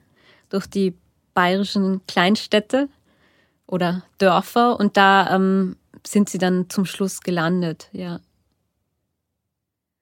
durch 0.49 0.65
die 0.65 0.95
bayerischen 1.35 2.01
Kleinstädte 2.07 2.89
oder 3.67 4.01
Dörfer 4.17 4.79
und 4.79 4.97
da 4.97 5.35
ähm, 5.35 5.75
sind 6.05 6.29
sie 6.29 6.39
dann 6.39 6.69
zum 6.69 6.85
Schluss 6.85 7.21
gelandet, 7.21 7.89
ja. 7.91 8.19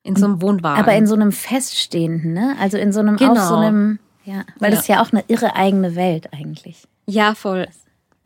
In 0.08 0.16
so 0.16 0.26
einem 0.26 0.42
Wohnwagen. 0.42 0.82
Aber 0.82 0.96
in 0.96 1.06
so 1.06 1.16
einem 1.16 1.32
feststehenden, 1.32 2.34
ne? 2.34 2.56
Also 2.60 2.78
in 2.78 2.92
so 2.92 3.02
einem, 3.02 3.18
genau. 3.18 3.34
auf 3.34 3.40
so 3.40 3.56
einem 3.56 4.00
ja, 4.28 4.44
weil 4.60 4.72
ja. 4.72 4.76
das 4.76 4.82
ist 4.82 4.88
ja 4.90 5.02
auch 5.02 5.14
eine 5.14 5.24
irre 5.30 5.56
eigene 5.56 5.96
Welt 5.96 6.34
eigentlich. 6.34 6.84
Ja, 7.06 7.34
voll. 7.34 7.68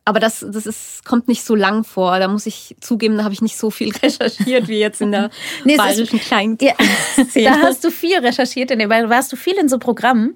Aber 0.04 0.20
das, 0.20 0.44
das 0.48 0.66
ist, 0.66 1.06
kommt 1.06 1.28
nicht 1.28 1.44
so 1.44 1.54
lang 1.54 1.84
vor. 1.84 2.18
Da 2.18 2.28
muss 2.28 2.48
ich 2.48 2.76
zugeben, 2.80 3.18
da 3.18 3.24
habe 3.24 3.36
ich 3.36 3.42
nicht 3.44 3.56
so 3.56 3.70
viel 3.70 3.92
recherchiert 4.04 4.68
wie 4.68 4.80
jetzt 4.80 5.00
in 5.02 5.12
der 5.12 5.30
nee, 5.64 5.78
bayerischen 5.78 6.20
kleinen 6.20 6.58
ja, 6.60 6.74
Da 7.36 7.62
hast 7.62 7.84
du 7.84 7.92
viel 7.92 8.18
recherchiert. 8.18 8.72
In 8.72 8.80
dem, 8.80 8.90
warst 8.90 9.32
du 9.32 9.36
viel 9.36 9.54
in 9.58 9.70
so 9.70 9.78
Programmen? 9.78 10.36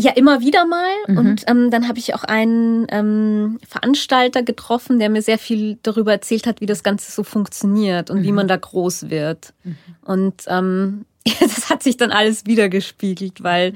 Ja, 0.00 0.12
immer 0.12 0.40
wieder 0.40 0.64
mal. 0.64 0.92
Mhm. 1.08 1.18
Und 1.18 1.44
ähm, 1.48 1.70
dann 1.72 1.88
habe 1.88 1.98
ich 1.98 2.14
auch 2.14 2.22
einen 2.22 2.86
ähm, 2.90 3.58
Veranstalter 3.68 4.44
getroffen, 4.44 5.00
der 5.00 5.10
mir 5.10 5.22
sehr 5.22 5.38
viel 5.38 5.78
darüber 5.82 6.12
erzählt 6.12 6.46
hat, 6.46 6.60
wie 6.60 6.66
das 6.66 6.84
Ganze 6.84 7.10
so 7.10 7.24
funktioniert 7.24 8.08
und 8.08 8.20
mhm. 8.20 8.22
wie 8.22 8.32
man 8.32 8.46
da 8.46 8.56
groß 8.56 9.10
wird. 9.10 9.54
Mhm. 9.64 9.76
Und 10.02 10.44
ähm, 10.46 11.04
das 11.40 11.68
hat 11.68 11.82
sich 11.82 11.96
dann 11.96 12.12
alles 12.12 12.46
wiedergespiegelt, 12.46 13.42
weil 13.42 13.74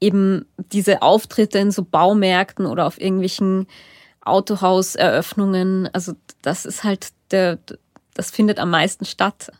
eben 0.00 0.46
diese 0.72 1.02
Auftritte 1.02 1.58
in 1.58 1.70
so 1.70 1.84
Baumärkten 1.84 2.64
oder 2.64 2.86
auf 2.86 2.98
irgendwelchen 3.00 3.66
Autohauseröffnungen, 4.24 5.90
also 5.92 6.14
das 6.40 6.64
ist 6.64 6.82
halt 6.82 7.08
der, 7.30 7.58
das 8.14 8.30
findet 8.30 8.58
am 8.58 8.70
meisten 8.70 9.04
statt. 9.04 9.52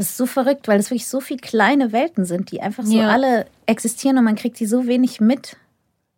Das 0.00 0.08
ist 0.08 0.16
so 0.16 0.24
verrückt, 0.24 0.66
weil 0.66 0.80
es 0.80 0.88
wirklich 0.88 1.06
so 1.06 1.20
viele 1.20 1.40
kleine 1.40 1.92
Welten 1.92 2.24
sind, 2.24 2.52
die 2.52 2.62
einfach 2.62 2.86
so 2.86 2.96
ja. 2.96 3.10
alle 3.10 3.44
existieren 3.66 4.16
und 4.16 4.24
man 4.24 4.34
kriegt 4.34 4.58
die 4.58 4.64
so 4.64 4.86
wenig 4.86 5.20
mit, 5.20 5.58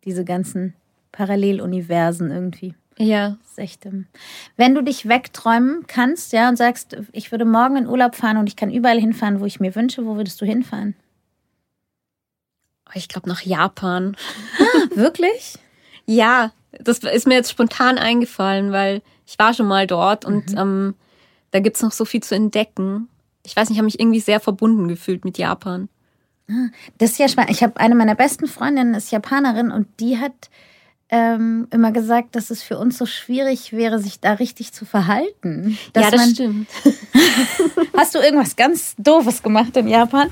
diese 0.05 0.23
ganzen 0.23 0.73
Paralleluniversen 1.11 2.31
irgendwie. 2.31 2.75
Ja. 2.97 3.31
Das 3.41 3.51
ist 3.51 3.59
echt, 3.59 3.85
ähm, 3.85 4.07
wenn 4.55 4.73
du 4.73 4.83
dich 4.83 5.09
wegträumen 5.09 5.85
kannst, 5.85 6.31
ja, 6.31 6.47
und 6.47 6.55
sagst, 6.55 6.95
ich 7.11 7.33
würde 7.33 7.43
morgen 7.43 7.75
in 7.75 7.85
Urlaub 7.85 8.15
fahren 8.15 8.37
und 8.37 8.47
ich 8.47 8.55
kann 8.55 8.71
überall 8.71 9.01
hinfahren, 9.01 9.41
wo 9.41 9.45
ich 9.45 9.59
mir 9.59 9.75
wünsche, 9.75 10.05
wo 10.05 10.15
würdest 10.15 10.39
du 10.39 10.45
hinfahren? 10.45 10.95
ich 12.93 13.09
glaube 13.09 13.27
nach 13.27 13.41
Japan. 13.41 14.15
Wirklich? 14.95 15.55
ja, 16.05 16.53
das 16.71 16.99
ist 16.99 17.27
mir 17.27 17.35
jetzt 17.35 17.51
spontan 17.51 17.97
eingefallen, 17.97 18.71
weil 18.71 19.01
ich 19.27 19.37
war 19.37 19.53
schon 19.53 19.67
mal 19.67 19.87
dort 19.87 20.23
und 20.23 20.53
mhm. 20.53 20.57
ähm, 20.57 20.95
da 21.51 21.59
gibt's 21.59 21.81
noch 21.81 21.91
so 21.91 22.05
viel 22.05 22.23
zu 22.23 22.33
entdecken. 22.33 23.09
Ich 23.45 23.55
weiß 23.55 23.69
nicht, 23.69 23.75
ich 23.75 23.79
habe 23.79 23.85
mich 23.85 23.99
irgendwie 23.99 24.19
sehr 24.19 24.39
verbunden 24.39 24.87
gefühlt 24.87 25.25
mit 25.25 25.37
Japan. 25.37 25.89
Ah, 26.49 26.67
das 26.97 27.11
ist 27.11 27.19
ja 27.19 27.27
spannend. 27.27 27.51
Ich 27.51 27.63
habe 27.63 27.77
eine 27.77 27.95
meiner 27.95 28.15
besten 28.15 28.47
Freundinnen 28.47 28.93
ist 28.93 29.11
Japanerin 29.11 29.71
und 29.71 29.87
die 29.99 30.17
hat 30.17 30.49
ähm, 31.09 31.67
immer 31.71 31.91
gesagt, 31.91 32.35
dass 32.35 32.49
es 32.49 32.63
für 32.63 32.77
uns 32.77 32.97
so 32.97 33.05
schwierig 33.05 33.71
wäre, 33.71 33.99
sich 33.99 34.19
da 34.19 34.33
richtig 34.33 34.73
zu 34.73 34.85
verhalten. 34.85 35.77
ja, 35.95 36.09
das 36.09 36.31
stimmt. 36.31 36.67
Hast 37.97 38.15
du 38.15 38.19
irgendwas 38.19 38.55
ganz 38.55 38.95
Doofes 38.97 39.43
gemacht 39.43 39.77
in 39.77 39.87
Japan? 39.87 40.31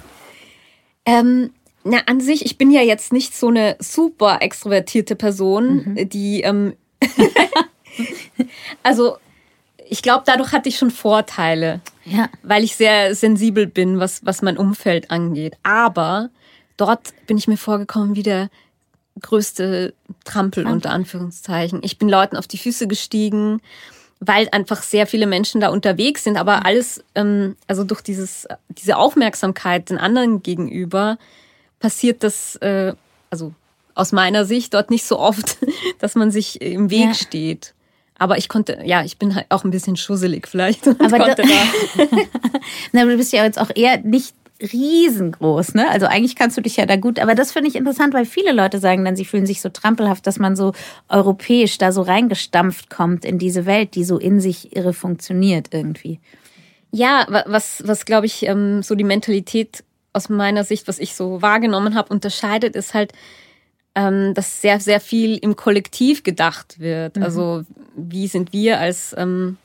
Ähm, 1.06 1.52
na, 1.84 2.00
an 2.06 2.20
sich, 2.20 2.46
ich 2.46 2.58
bin 2.58 2.72
ja 2.72 2.82
jetzt 2.82 3.14
nicht 3.14 3.36
so 3.36 3.50
eine 3.50 3.76
super 3.80 4.40
extrovertierte 4.42 5.16
Person, 5.16 5.94
mhm. 5.96 6.10
die, 6.10 6.42
ähm, 6.42 6.74
also, 8.84 9.18
ich 9.92 10.02
glaube, 10.02 10.24
dadurch 10.26 10.54
hatte 10.54 10.70
ich 10.70 10.78
schon 10.78 10.90
Vorteile, 10.90 11.82
ja. 12.06 12.30
weil 12.44 12.64
ich 12.64 12.78
sehr 12.78 13.14
sensibel 13.14 13.68
bin, 13.68 14.00
was, 14.00 14.26
was 14.26 14.42
mein 14.42 14.58
Umfeld 14.58 15.12
angeht. 15.12 15.58
Aber 15.64 16.30
dort 16.78 17.14
bin 17.28 17.38
ich 17.38 17.50
mir 17.50 17.58
vorgekommen 17.58 18.16
wie 18.16 18.24
der 18.24 18.50
größte 19.22 19.94
Trampel, 20.24 20.64
Trampel. 20.64 20.74
unter 20.74 20.92
Anführungszeichen. 20.92 21.82
Ich 21.84 21.98
bin 21.98 22.08
Leuten 22.08 22.38
auf 22.38 22.48
die 22.48 22.58
Füße 22.58 22.88
gestiegen, 22.88 23.62
weil 24.22 24.48
einfach 24.54 24.82
sehr 24.82 25.08
viele 25.08 25.28
Menschen 25.28 25.60
da 25.60 25.68
unterwegs 25.68 26.24
sind, 26.24 26.38
aber 26.38 26.66
alles, 26.66 27.04
ähm, 27.16 27.58
also 27.68 27.84
durch 27.84 28.00
dieses, 28.00 28.48
diese 28.70 28.96
Aufmerksamkeit 28.96 29.90
den 29.90 29.98
anderen 29.98 30.42
gegenüber, 30.42 31.18
passiert 31.82 32.24
das, 32.24 32.56
äh, 32.58 32.94
also 33.30 33.54
aus 33.94 34.14
meiner 34.14 34.46
Sicht, 34.46 34.74
dort 34.74 34.90
nicht 34.90 35.04
so 35.04 35.20
oft, 35.20 35.58
dass 36.00 36.16
man 36.16 36.32
sich 36.32 36.62
im 36.62 36.90
Weg 36.90 37.08
ja. 37.08 37.14
steht. 37.14 37.74
Aber 38.22 38.38
ich 38.38 38.50
konnte, 38.50 38.78
ja, 38.86 39.04
ich 39.04 39.18
bin 39.18 39.34
halt 39.34 39.48
auch 39.50 39.64
ein 39.64 39.72
bisschen 39.72 39.96
schusselig 39.96 40.48
vielleicht. 40.48 40.88
Aber 40.88 41.18
da, 41.18 41.44
Na, 42.92 43.04
du 43.04 43.18
bist 43.18 43.34
ja 43.34 43.44
jetzt 43.44 43.60
auch 43.60 43.72
eher 43.74 43.98
nicht 44.02 44.36
riesengroß, 44.62 45.74
ne? 45.74 45.90
Also 45.90 46.06
eigentlich 46.06 46.36
kannst 46.36 46.56
du 46.56 46.62
dich 46.62 46.78
ja 46.78 46.86
da 46.86 46.98
gut, 46.98 47.18
aber 47.18 47.34
das 47.34 47.52
finde 47.52 47.70
ich 47.70 47.76
interessant, 47.76 48.14
weil 48.14 48.26
viele 48.26 48.52
Leute 48.52 48.78
sagen 48.78 49.04
dann, 49.04 49.16
sie 49.16 49.26
fühlen 49.26 49.48
sich 49.48 49.60
so 49.60 49.70
trampelhaft, 49.70 50.28
dass 50.28 50.38
man 50.38 50.56
so 50.56 50.74
europäisch 51.10 51.80
da 51.80 51.92
so 51.92 52.04
reingestampft 52.04 52.92
kommt 52.92 53.26
in 53.26 53.40
diese 53.40 53.66
Welt, 53.66 53.96
die 53.96 54.04
so 54.04 54.20
in 54.20 54.40
sich 54.40 54.76
irre 54.76 54.94
funktioniert 54.94 55.70
irgendwie. 55.72 56.20
Ja, 56.92 57.26
was, 57.48 57.82
was 57.88 58.06
glaube 58.06 58.28
ich, 58.28 58.46
ähm, 58.46 58.84
so 58.84 58.94
die 58.94 59.04
Mentalität 59.04 59.84
aus 60.14 60.30
meiner 60.30 60.64
Sicht, 60.64 60.88
was 60.88 61.00
ich 61.00 61.16
so 61.16 61.42
wahrgenommen 61.42 61.96
habe, 61.96 62.14
unterscheidet, 62.14 62.76
ist 62.76 62.94
halt, 62.94 63.14
ähm, 63.96 64.34
dass 64.34 64.62
sehr, 64.62 64.80
sehr 64.80 65.00
viel 65.00 65.38
im 65.38 65.56
Kollektiv 65.56 66.24
gedacht 66.24 66.80
wird. 66.80 67.18
Mhm. 67.18 67.24
Also 67.24 67.64
wie 67.96 68.28
sind 68.28 68.54
wir 68.54 68.80
als 68.80 69.14
ähm, 69.18 69.58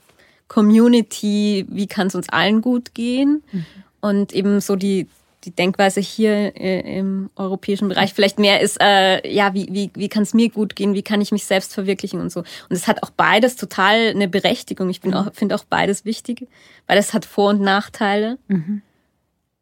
Community, 0.49 1.67
wie 1.69 1.87
kann 1.87 2.09
es 2.09 2.15
uns 2.15 2.29
allen 2.29 2.61
gut 2.61 2.95
gehen? 2.95 3.43
Mhm. 3.53 3.67
Und 4.01 4.33
eben 4.33 4.61
so 4.61 4.77
die, 4.77 5.09
die 5.45 5.53
Denkweise 5.53 6.01
hier 6.01 6.57
äh, 6.57 6.99
im 6.99 7.31
europäischen 7.37 7.89
Bereich 7.89 8.15
vielleicht 8.15 8.39
mehr 8.39 8.61
ist, 8.61 8.79
äh, 8.81 9.27
ja, 9.29 9.55
wie, 9.55 9.69
wie, 9.71 9.91
wie 9.95 10.09
kann 10.09 10.25
es 10.25 10.35
mir 10.35 10.51
gut 10.51 10.77
gehen, 10.77 10.95
wie 10.95 11.03
kann 11.03 11.21
ich 11.21 11.31
mich 11.31 11.45
selbst 11.45 11.73
verwirklichen 11.73 12.21
und 12.21 12.31
so. 12.31 12.41
Und 12.41 12.71
es 12.71 12.89
hat 12.89 13.03
auch 13.03 13.11
beides 13.11 13.57
total 13.57 14.09
eine 14.09 14.29
Berechtigung. 14.29 14.91
Ich 14.91 15.01
bin 15.01 15.12
mhm. 15.12 15.17
auch, 15.17 15.35
finde 15.35 15.55
auch 15.55 15.65
beides 15.65 16.05
wichtig, 16.05 16.49
weil 16.89 16.99
es 16.99 17.15
hat 17.15 17.25
Vor- 17.25 17.51
und 17.51 17.61
Nachteile. 17.61 18.39
Mhm. 18.49 18.83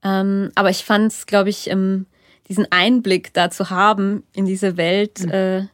Ähm, 0.02 0.50
aber 0.54 0.70
ich 0.70 0.84
fand 0.84 1.12
es, 1.12 1.26
glaube 1.26 1.50
ich, 1.50 1.70
ähm, 1.70 2.06
diesen 2.48 2.70
Einblick 2.70 3.32
da 3.32 3.50
zu 3.50 3.70
haben 3.70 4.24
in 4.34 4.46
diese 4.46 4.76
Welt 4.76 5.20
mhm. 5.24 5.30
äh, 5.30 5.66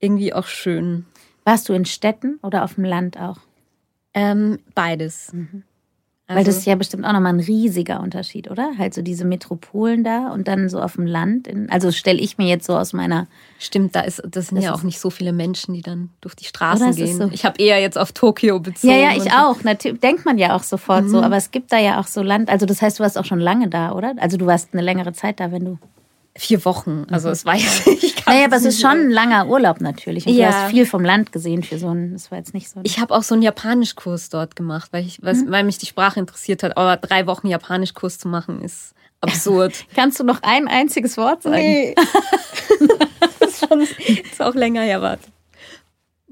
irgendwie 0.00 0.34
auch 0.34 0.46
schön. 0.46 1.06
Warst 1.44 1.68
du 1.68 1.72
in 1.72 1.84
Städten 1.84 2.38
oder 2.42 2.64
auf 2.64 2.74
dem 2.74 2.84
Land 2.84 3.18
auch? 3.18 3.38
Ähm, 4.14 4.58
beides. 4.74 5.32
Mhm. 5.32 5.62
Also, 6.32 6.38
Weil 6.38 6.44
das 6.44 6.58
ist 6.58 6.66
ja 6.66 6.74
bestimmt 6.74 7.04
auch 7.04 7.12
nochmal 7.12 7.32
ein 7.32 7.40
riesiger 7.40 8.00
Unterschied, 8.00 8.50
oder? 8.50 8.72
Halt 8.78 8.94
so 8.94 9.02
diese 9.02 9.24
Metropolen 9.24 10.04
da 10.04 10.32
und 10.32 10.48
dann 10.48 10.68
so 10.68 10.80
auf 10.80 10.94
dem 10.94 11.06
Land. 11.06 11.46
In, 11.46 11.70
also 11.70 11.92
stelle 11.92 12.18
ich 12.18 12.38
mir 12.38 12.48
jetzt 12.48 12.66
so 12.66 12.76
aus 12.76 12.92
meiner. 12.92 13.26
Stimmt, 13.58 13.94
da 13.94 14.00
ist, 14.00 14.22
das 14.28 14.48
sind 14.48 14.56
das 14.56 14.64
ja 14.64 14.74
auch 14.74 14.82
nicht 14.82 14.98
so 14.98 15.10
viele 15.10 15.32
Menschen, 15.32 15.74
die 15.74 15.82
dann 15.82 16.10
durch 16.20 16.34
die 16.34 16.44
Straßen 16.44 16.94
gehen. 16.94 17.16
So. 17.16 17.30
Ich 17.32 17.44
habe 17.44 17.62
eher 17.62 17.80
jetzt 17.80 17.98
auf 17.98 18.12
Tokio 18.12 18.58
bezogen. 18.60 18.92
Ja, 18.92 18.98
ja, 18.98 19.16
ich 19.16 19.32
auch. 19.32 19.62
Natürlich 19.62 20.00
denkt 20.00 20.24
man 20.24 20.38
ja 20.38 20.56
auch 20.56 20.62
sofort 20.62 21.04
mhm. 21.04 21.08
so. 21.08 21.22
Aber 21.22 21.36
es 21.36 21.50
gibt 21.50 21.72
da 21.72 21.78
ja 21.78 22.00
auch 22.00 22.06
so 22.06 22.22
Land. 22.22 22.48
Also 22.48 22.66
das 22.66 22.82
heißt, 22.82 22.98
du 22.98 23.02
warst 23.02 23.18
auch 23.18 23.24
schon 23.24 23.40
lange 23.40 23.68
da, 23.68 23.92
oder? 23.92 24.14
Also 24.18 24.36
du 24.36 24.46
warst 24.46 24.70
eine 24.72 24.82
längere 24.82 25.12
Zeit 25.12 25.40
da, 25.40 25.52
wenn 25.52 25.64
du 25.64 25.78
vier 26.36 26.64
Wochen. 26.64 27.06
Also 27.10 27.28
es 27.28 27.44
war 27.44 27.56
jetzt 27.56 27.86
nicht 27.86 28.26
Naja, 28.26 28.46
aber 28.46 28.56
es 28.56 28.64
ist 28.64 28.80
schon 28.80 28.90
ein 28.90 29.10
langer 29.10 29.48
Urlaub 29.48 29.80
natürlich. 29.80 30.26
Und 30.26 30.34
ja. 30.34 30.48
du 30.48 30.54
hast 30.54 30.70
viel 30.70 30.86
vom 30.86 31.04
Land 31.04 31.32
gesehen 31.32 31.62
für 31.62 31.78
so 31.78 31.90
ein, 31.90 32.12
das 32.12 32.30
war 32.30 32.38
jetzt 32.38 32.54
nicht 32.54 32.70
so. 32.70 32.80
Ich 32.84 32.98
habe 32.98 33.14
auch 33.14 33.22
so 33.22 33.34
einen 33.34 33.42
Japanischkurs 33.42 34.30
dort 34.30 34.56
gemacht, 34.56 34.92
weil, 34.92 35.04
ich, 35.04 35.22
was, 35.22 35.40
hm? 35.40 35.50
weil 35.50 35.64
mich 35.64 35.78
die 35.78 35.86
Sprache 35.86 36.20
interessiert 36.20 36.62
hat. 36.62 36.76
Aber 36.76 36.96
drei 36.96 37.26
Wochen 37.26 37.48
Japanischkurs 37.48 38.18
zu 38.18 38.28
machen 38.28 38.62
ist 38.62 38.94
absurd. 39.20 39.84
Kannst 39.94 40.18
du 40.20 40.24
noch 40.24 40.42
ein 40.42 40.68
einziges 40.68 41.16
Wort 41.16 41.42
sagen? 41.42 41.56
Nee. 41.56 41.94
das 43.40 43.62
ist 43.62 44.40
auch 44.40 44.54
länger 44.54 44.82
her, 44.82 45.02
warte. 45.02 45.28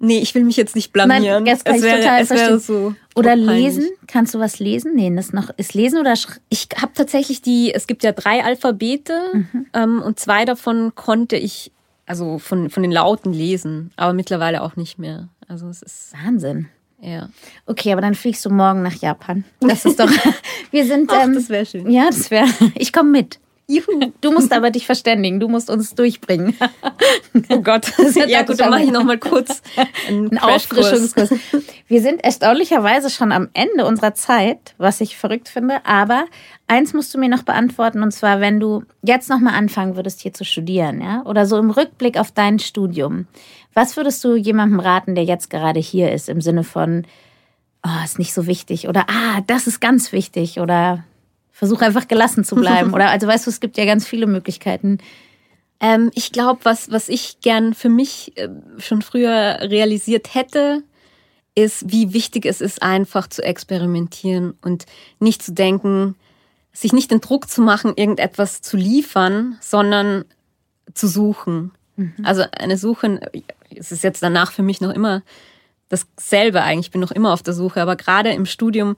Nee, 0.02 0.18
ich 0.20 0.34
will 0.34 0.44
mich 0.44 0.56
jetzt 0.56 0.74
nicht 0.74 0.92
blamieren. 0.92 1.44
Nein, 1.44 1.54
das 1.54 1.62
kann 1.62 1.74
es 1.76 1.82
ich 1.82 1.86
wäre, 1.86 2.00
total 2.00 2.22
es 2.22 2.28
verstehen. 2.28 2.58
so 2.58 2.94
Oder 3.14 3.36
lesen? 3.36 3.88
Kannst 4.06 4.34
du 4.34 4.38
was 4.38 4.58
lesen? 4.58 4.94
Nee, 4.94 5.14
das 5.14 5.32
noch 5.34 5.50
ist 5.58 5.74
lesen 5.74 5.98
oder 6.00 6.16
sch 6.16 6.26
Ich 6.48 6.68
habe 6.80 6.92
tatsächlich 6.94 7.42
die, 7.42 7.72
es 7.74 7.86
gibt 7.86 8.02
ja 8.02 8.12
drei 8.12 8.42
Alphabete 8.42 9.20
Mhm. 9.34 9.66
ähm, 9.74 10.02
und 10.02 10.18
zwei 10.18 10.44
davon 10.46 10.94
konnte 10.94 11.36
ich, 11.36 11.70
also 12.06 12.38
von, 12.38 12.70
von 12.70 12.82
den 12.82 12.92
Lauten 12.92 13.32
lesen, 13.32 13.92
aber 13.96 14.14
mittlerweile 14.14 14.62
auch 14.62 14.74
nicht 14.76 14.98
mehr. 14.98 15.28
Also 15.48 15.68
es 15.68 15.82
ist, 15.82 16.12
Wahnsinn. 16.24 16.68
ja. 17.00 17.28
Okay, 17.66 17.92
aber 17.92 18.00
dann 18.00 18.14
fliegst 18.14 18.44
du 18.46 18.50
morgen 18.50 18.82
nach 18.82 18.94
Japan. 18.94 19.44
Das 19.60 19.84
ist 19.84 20.00
doch. 20.00 20.10
Wir 20.70 20.86
sind. 20.86 21.10
Ach, 21.12 21.24
ähm, 21.24 21.34
das 21.34 21.48
wäre 21.50 21.66
schön. 21.66 21.90
Ja, 21.90 22.06
das 22.06 22.30
wäre. 22.30 22.46
Ich 22.74 22.92
komme 22.92 23.10
mit. 23.10 23.38
Juhu. 23.70 24.12
Du 24.20 24.32
musst 24.32 24.52
aber 24.52 24.70
dich 24.70 24.86
verständigen. 24.86 25.40
Du 25.40 25.48
musst 25.48 25.70
uns 25.70 25.94
durchbringen. 25.94 26.56
Oh 27.48 27.60
Gott. 27.60 27.92
ja 28.26 28.42
gut, 28.42 28.60
dann 28.60 28.70
mache 28.70 28.82
ich 28.82 28.90
noch 28.90 29.04
mal 29.04 29.18
kurz 29.18 29.62
einen 30.08 30.30
Ein 30.30 30.38
Crashkurs. 30.38 30.86
Auffrischungskurs. 30.86 31.30
Wir 31.86 32.00
sind 32.02 32.22
erstaunlicherweise 32.22 33.08
schon 33.08 33.32
am 33.32 33.48
Ende 33.54 33.84
unserer 33.84 34.14
Zeit, 34.14 34.74
was 34.78 35.00
ich 35.00 35.16
verrückt 35.16 35.48
finde. 35.48 35.84
Aber 35.84 36.26
eins 36.66 36.92
musst 36.92 37.14
du 37.14 37.18
mir 37.18 37.28
noch 37.28 37.42
beantworten, 37.42 38.02
und 38.02 38.12
zwar, 38.12 38.40
wenn 38.40 38.60
du 38.60 38.82
jetzt 39.02 39.28
nochmal 39.28 39.54
anfangen 39.54 39.96
würdest, 39.96 40.20
hier 40.20 40.32
zu 40.32 40.44
studieren, 40.44 41.00
ja, 41.00 41.22
oder 41.24 41.46
so 41.46 41.58
im 41.58 41.70
Rückblick 41.70 42.18
auf 42.18 42.32
dein 42.32 42.58
Studium. 42.58 43.26
Was 43.74 43.96
würdest 43.96 44.22
du 44.24 44.34
jemandem 44.36 44.80
raten, 44.80 45.14
der 45.14 45.24
jetzt 45.24 45.50
gerade 45.50 45.80
hier 45.80 46.12
ist, 46.12 46.28
im 46.28 46.40
Sinne 46.40 46.64
von, 46.64 47.06
oh, 47.84 48.04
ist 48.04 48.18
nicht 48.18 48.34
so 48.34 48.46
wichtig, 48.46 48.88
oder 48.88 49.06
ah, 49.08 49.40
das 49.46 49.66
ist 49.66 49.80
ganz 49.80 50.12
wichtig, 50.12 50.60
oder 50.60 51.04
versuch 51.60 51.82
einfach 51.82 52.08
gelassen 52.08 52.42
zu 52.42 52.56
bleiben, 52.56 52.94
oder 52.94 53.10
also 53.10 53.26
weißt 53.26 53.46
du, 53.46 53.50
es 53.50 53.60
gibt 53.60 53.76
ja 53.76 53.84
ganz 53.84 54.06
viele 54.06 54.26
Möglichkeiten. 54.26 54.96
Ähm, 55.78 56.10
ich 56.14 56.32
glaube, 56.32 56.60
was, 56.62 56.90
was 56.90 57.10
ich 57.10 57.40
gern 57.42 57.74
für 57.74 57.90
mich 57.90 58.32
äh, 58.36 58.48
schon 58.78 59.02
früher 59.02 59.58
realisiert 59.60 60.34
hätte, 60.34 60.82
ist, 61.54 61.92
wie 61.92 62.14
wichtig 62.14 62.46
es 62.46 62.62
ist, 62.62 62.82
einfach 62.82 63.26
zu 63.26 63.42
experimentieren 63.42 64.54
und 64.62 64.86
nicht 65.18 65.42
zu 65.42 65.52
denken, 65.52 66.16
sich 66.72 66.94
nicht 66.94 67.10
den 67.10 67.20
Druck 67.20 67.50
zu 67.50 67.60
machen, 67.60 67.92
irgendetwas 67.94 68.62
zu 68.62 68.78
liefern, 68.78 69.58
sondern 69.60 70.24
zu 70.94 71.08
suchen. 71.08 71.72
Also 72.22 72.44
eine 72.52 72.78
Suche, 72.78 73.20
es 73.68 73.92
ist 73.92 74.02
jetzt 74.02 74.22
danach 74.22 74.52
für 74.52 74.62
mich 74.62 74.80
noch 74.80 74.94
immer 74.94 75.22
dasselbe 75.90 76.62
eigentlich, 76.62 76.86
ich 76.86 76.92
bin 76.92 77.02
noch 77.02 77.10
immer 77.10 77.34
auf 77.34 77.42
der 77.42 77.52
Suche, 77.52 77.82
aber 77.82 77.96
gerade 77.96 78.30
im 78.30 78.46
Studium 78.46 78.96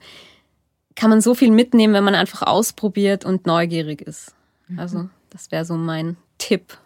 kann 0.95 1.09
man 1.09 1.21
so 1.21 1.33
viel 1.35 1.51
mitnehmen, 1.51 1.93
wenn 1.93 2.03
man 2.03 2.15
einfach 2.15 2.41
ausprobiert 2.43 3.25
und 3.25 3.45
neugierig 3.45 4.01
ist. 4.01 4.33
Also 4.77 5.09
das 5.29 5.51
wäre 5.51 5.65
so 5.65 5.75
mein 5.75 6.17
Tipp. 6.37 6.77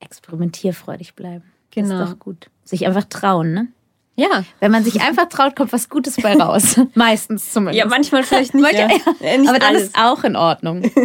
Experimentierfreudig 0.00 1.14
bleiben. 1.14 1.44
Das 1.74 1.84
Genau. 1.88 2.02
ist 2.04 2.12
doch 2.12 2.18
gut. 2.18 2.48
Sich 2.64 2.86
einfach 2.86 3.04
trauen, 3.04 3.52
ne? 3.52 3.68
Ja. 4.16 4.44
Wenn 4.58 4.70
man 4.72 4.84
sich 4.84 5.00
einfach 5.00 5.28
traut, 5.28 5.56
kommt 5.56 5.72
was 5.72 5.88
Gutes 5.88 6.16
bei 6.16 6.34
raus. 6.34 6.78
Meistens 6.94 7.52
zumindest. 7.52 7.78
Ja, 7.78 7.86
manchmal 7.86 8.22
vielleicht 8.22 8.54
nicht. 8.54 8.62
Manche- 8.62 8.78
ja. 8.78 9.14
Äh, 9.26 9.38
nicht 9.38 9.48
Aber 9.48 9.58
dann 9.58 9.70
alles. 9.76 9.84
ist 9.84 9.98
auch 9.98 10.24
in 10.24 10.36
Ordnung. 10.36 10.90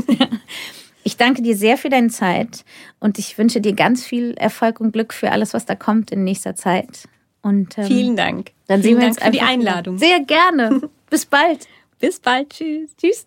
Ich 1.07 1.17
danke 1.17 1.43
dir 1.43 1.55
sehr 1.55 1.77
für 1.77 1.89
deine 1.89 2.07
Zeit 2.07 2.65
und 2.99 3.19
ich 3.19 3.37
wünsche 3.37 3.61
dir 3.61 3.73
ganz 3.73 4.03
viel 4.03 4.33
Erfolg 4.37 4.79
und 4.79 4.91
Glück 4.91 5.13
für 5.13 5.31
alles, 5.31 5.53
was 5.53 5.63
da 5.67 5.75
kommt 5.75 6.09
in 6.09 6.23
nächster 6.23 6.55
Zeit. 6.55 7.07
Und 7.43 7.77
ähm, 7.77 7.83
Vielen 7.85 8.15
Dank. 8.15 8.53
dann 8.65 8.81
Vielen 8.81 8.81
sehen 8.81 8.97
wir 8.97 9.01
Dank 9.01 9.17
uns 9.17 9.23
für 9.23 9.31
die. 9.31 9.41
Einladung. 9.41 9.97
Sehr 9.99 10.19
gerne. 10.21 10.81
Bis 11.15 11.25
bald. 11.25 11.69
Bis 11.97 12.19
bald. 12.19 12.49
Tschüss. 12.49 12.93
Tschüss. 12.97 13.25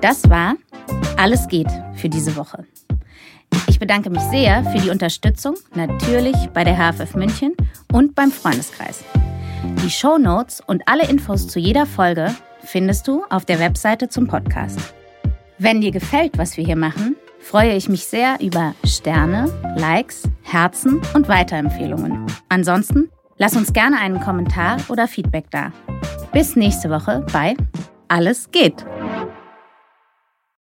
Das 0.00 0.30
war 0.30 0.54
Alles 1.18 1.46
geht 1.48 1.68
für 1.96 2.08
diese 2.08 2.34
Woche. 2.34 2.64
Ich 3.68 3.78
bedanke 3.78 4.08
mich 4.08 4.22
sehr 4.30 4.64
für 4.64 4.78
die 4.78 4.88
Unterstützung, 4.88 5.56
natürlich 5.74 6.34
bei 6.54 6.64
der 6.64 6.78
HFF 6.78 7.14
München 7.14 7.54
und 7.92 8.14
beim 8.14 8.32
Freundeskreis. 8.32 9.04
Die 9.84 9.90
Shownotes 9.90 10.62
und 10.66 10.80
alle 10.86 11.06
Infos 11.10 11.46
zu 11.46 11.58
jeder 11.58 11.84
Folge 11.84 12.34
findest 12.64 13.06
du 13.06 13.22
auf 13.28 13.44
der 13.44 13.58
Webseite 13.58 14.08
zum 14.08 14.28
Podcast. 14.28 14.78
Wenn 15.58 15.82
dir 15.82 15.90
gefällt, 15.90 16.38
was 16.38 16.56
wir 16.56 16.64
hier 16.64 16.76
machen, 16.76 17.16
freue 17.38 17.74
ich 17.74 17.90
mich 17.90 18.06
sehr 18.06 18.38
über 18.40 18.74
Sterne, 18.86 19.52
Likes, 19.76 20.22
Herzen 20.40 21.02
und 21.12 21.28
Weiterempfehlungen. 21.28 22.24
Ansonsten 22.48 23.10
lass 23.40 23.56
uns 23.56 23.72
gerne 23.72 23.98
einen 23.98 24.20
Kommentar 24.20 24.76
oder 24.88 25.08
Feedback 25.08 25.50
da. 25.50 25.72
Bis 26.32 26.54
nächste 26.54 26.90
Woche 26.90 27.26
bei 27.32 27.56
Alles 28.06 28.50
geht. 28.52 28.84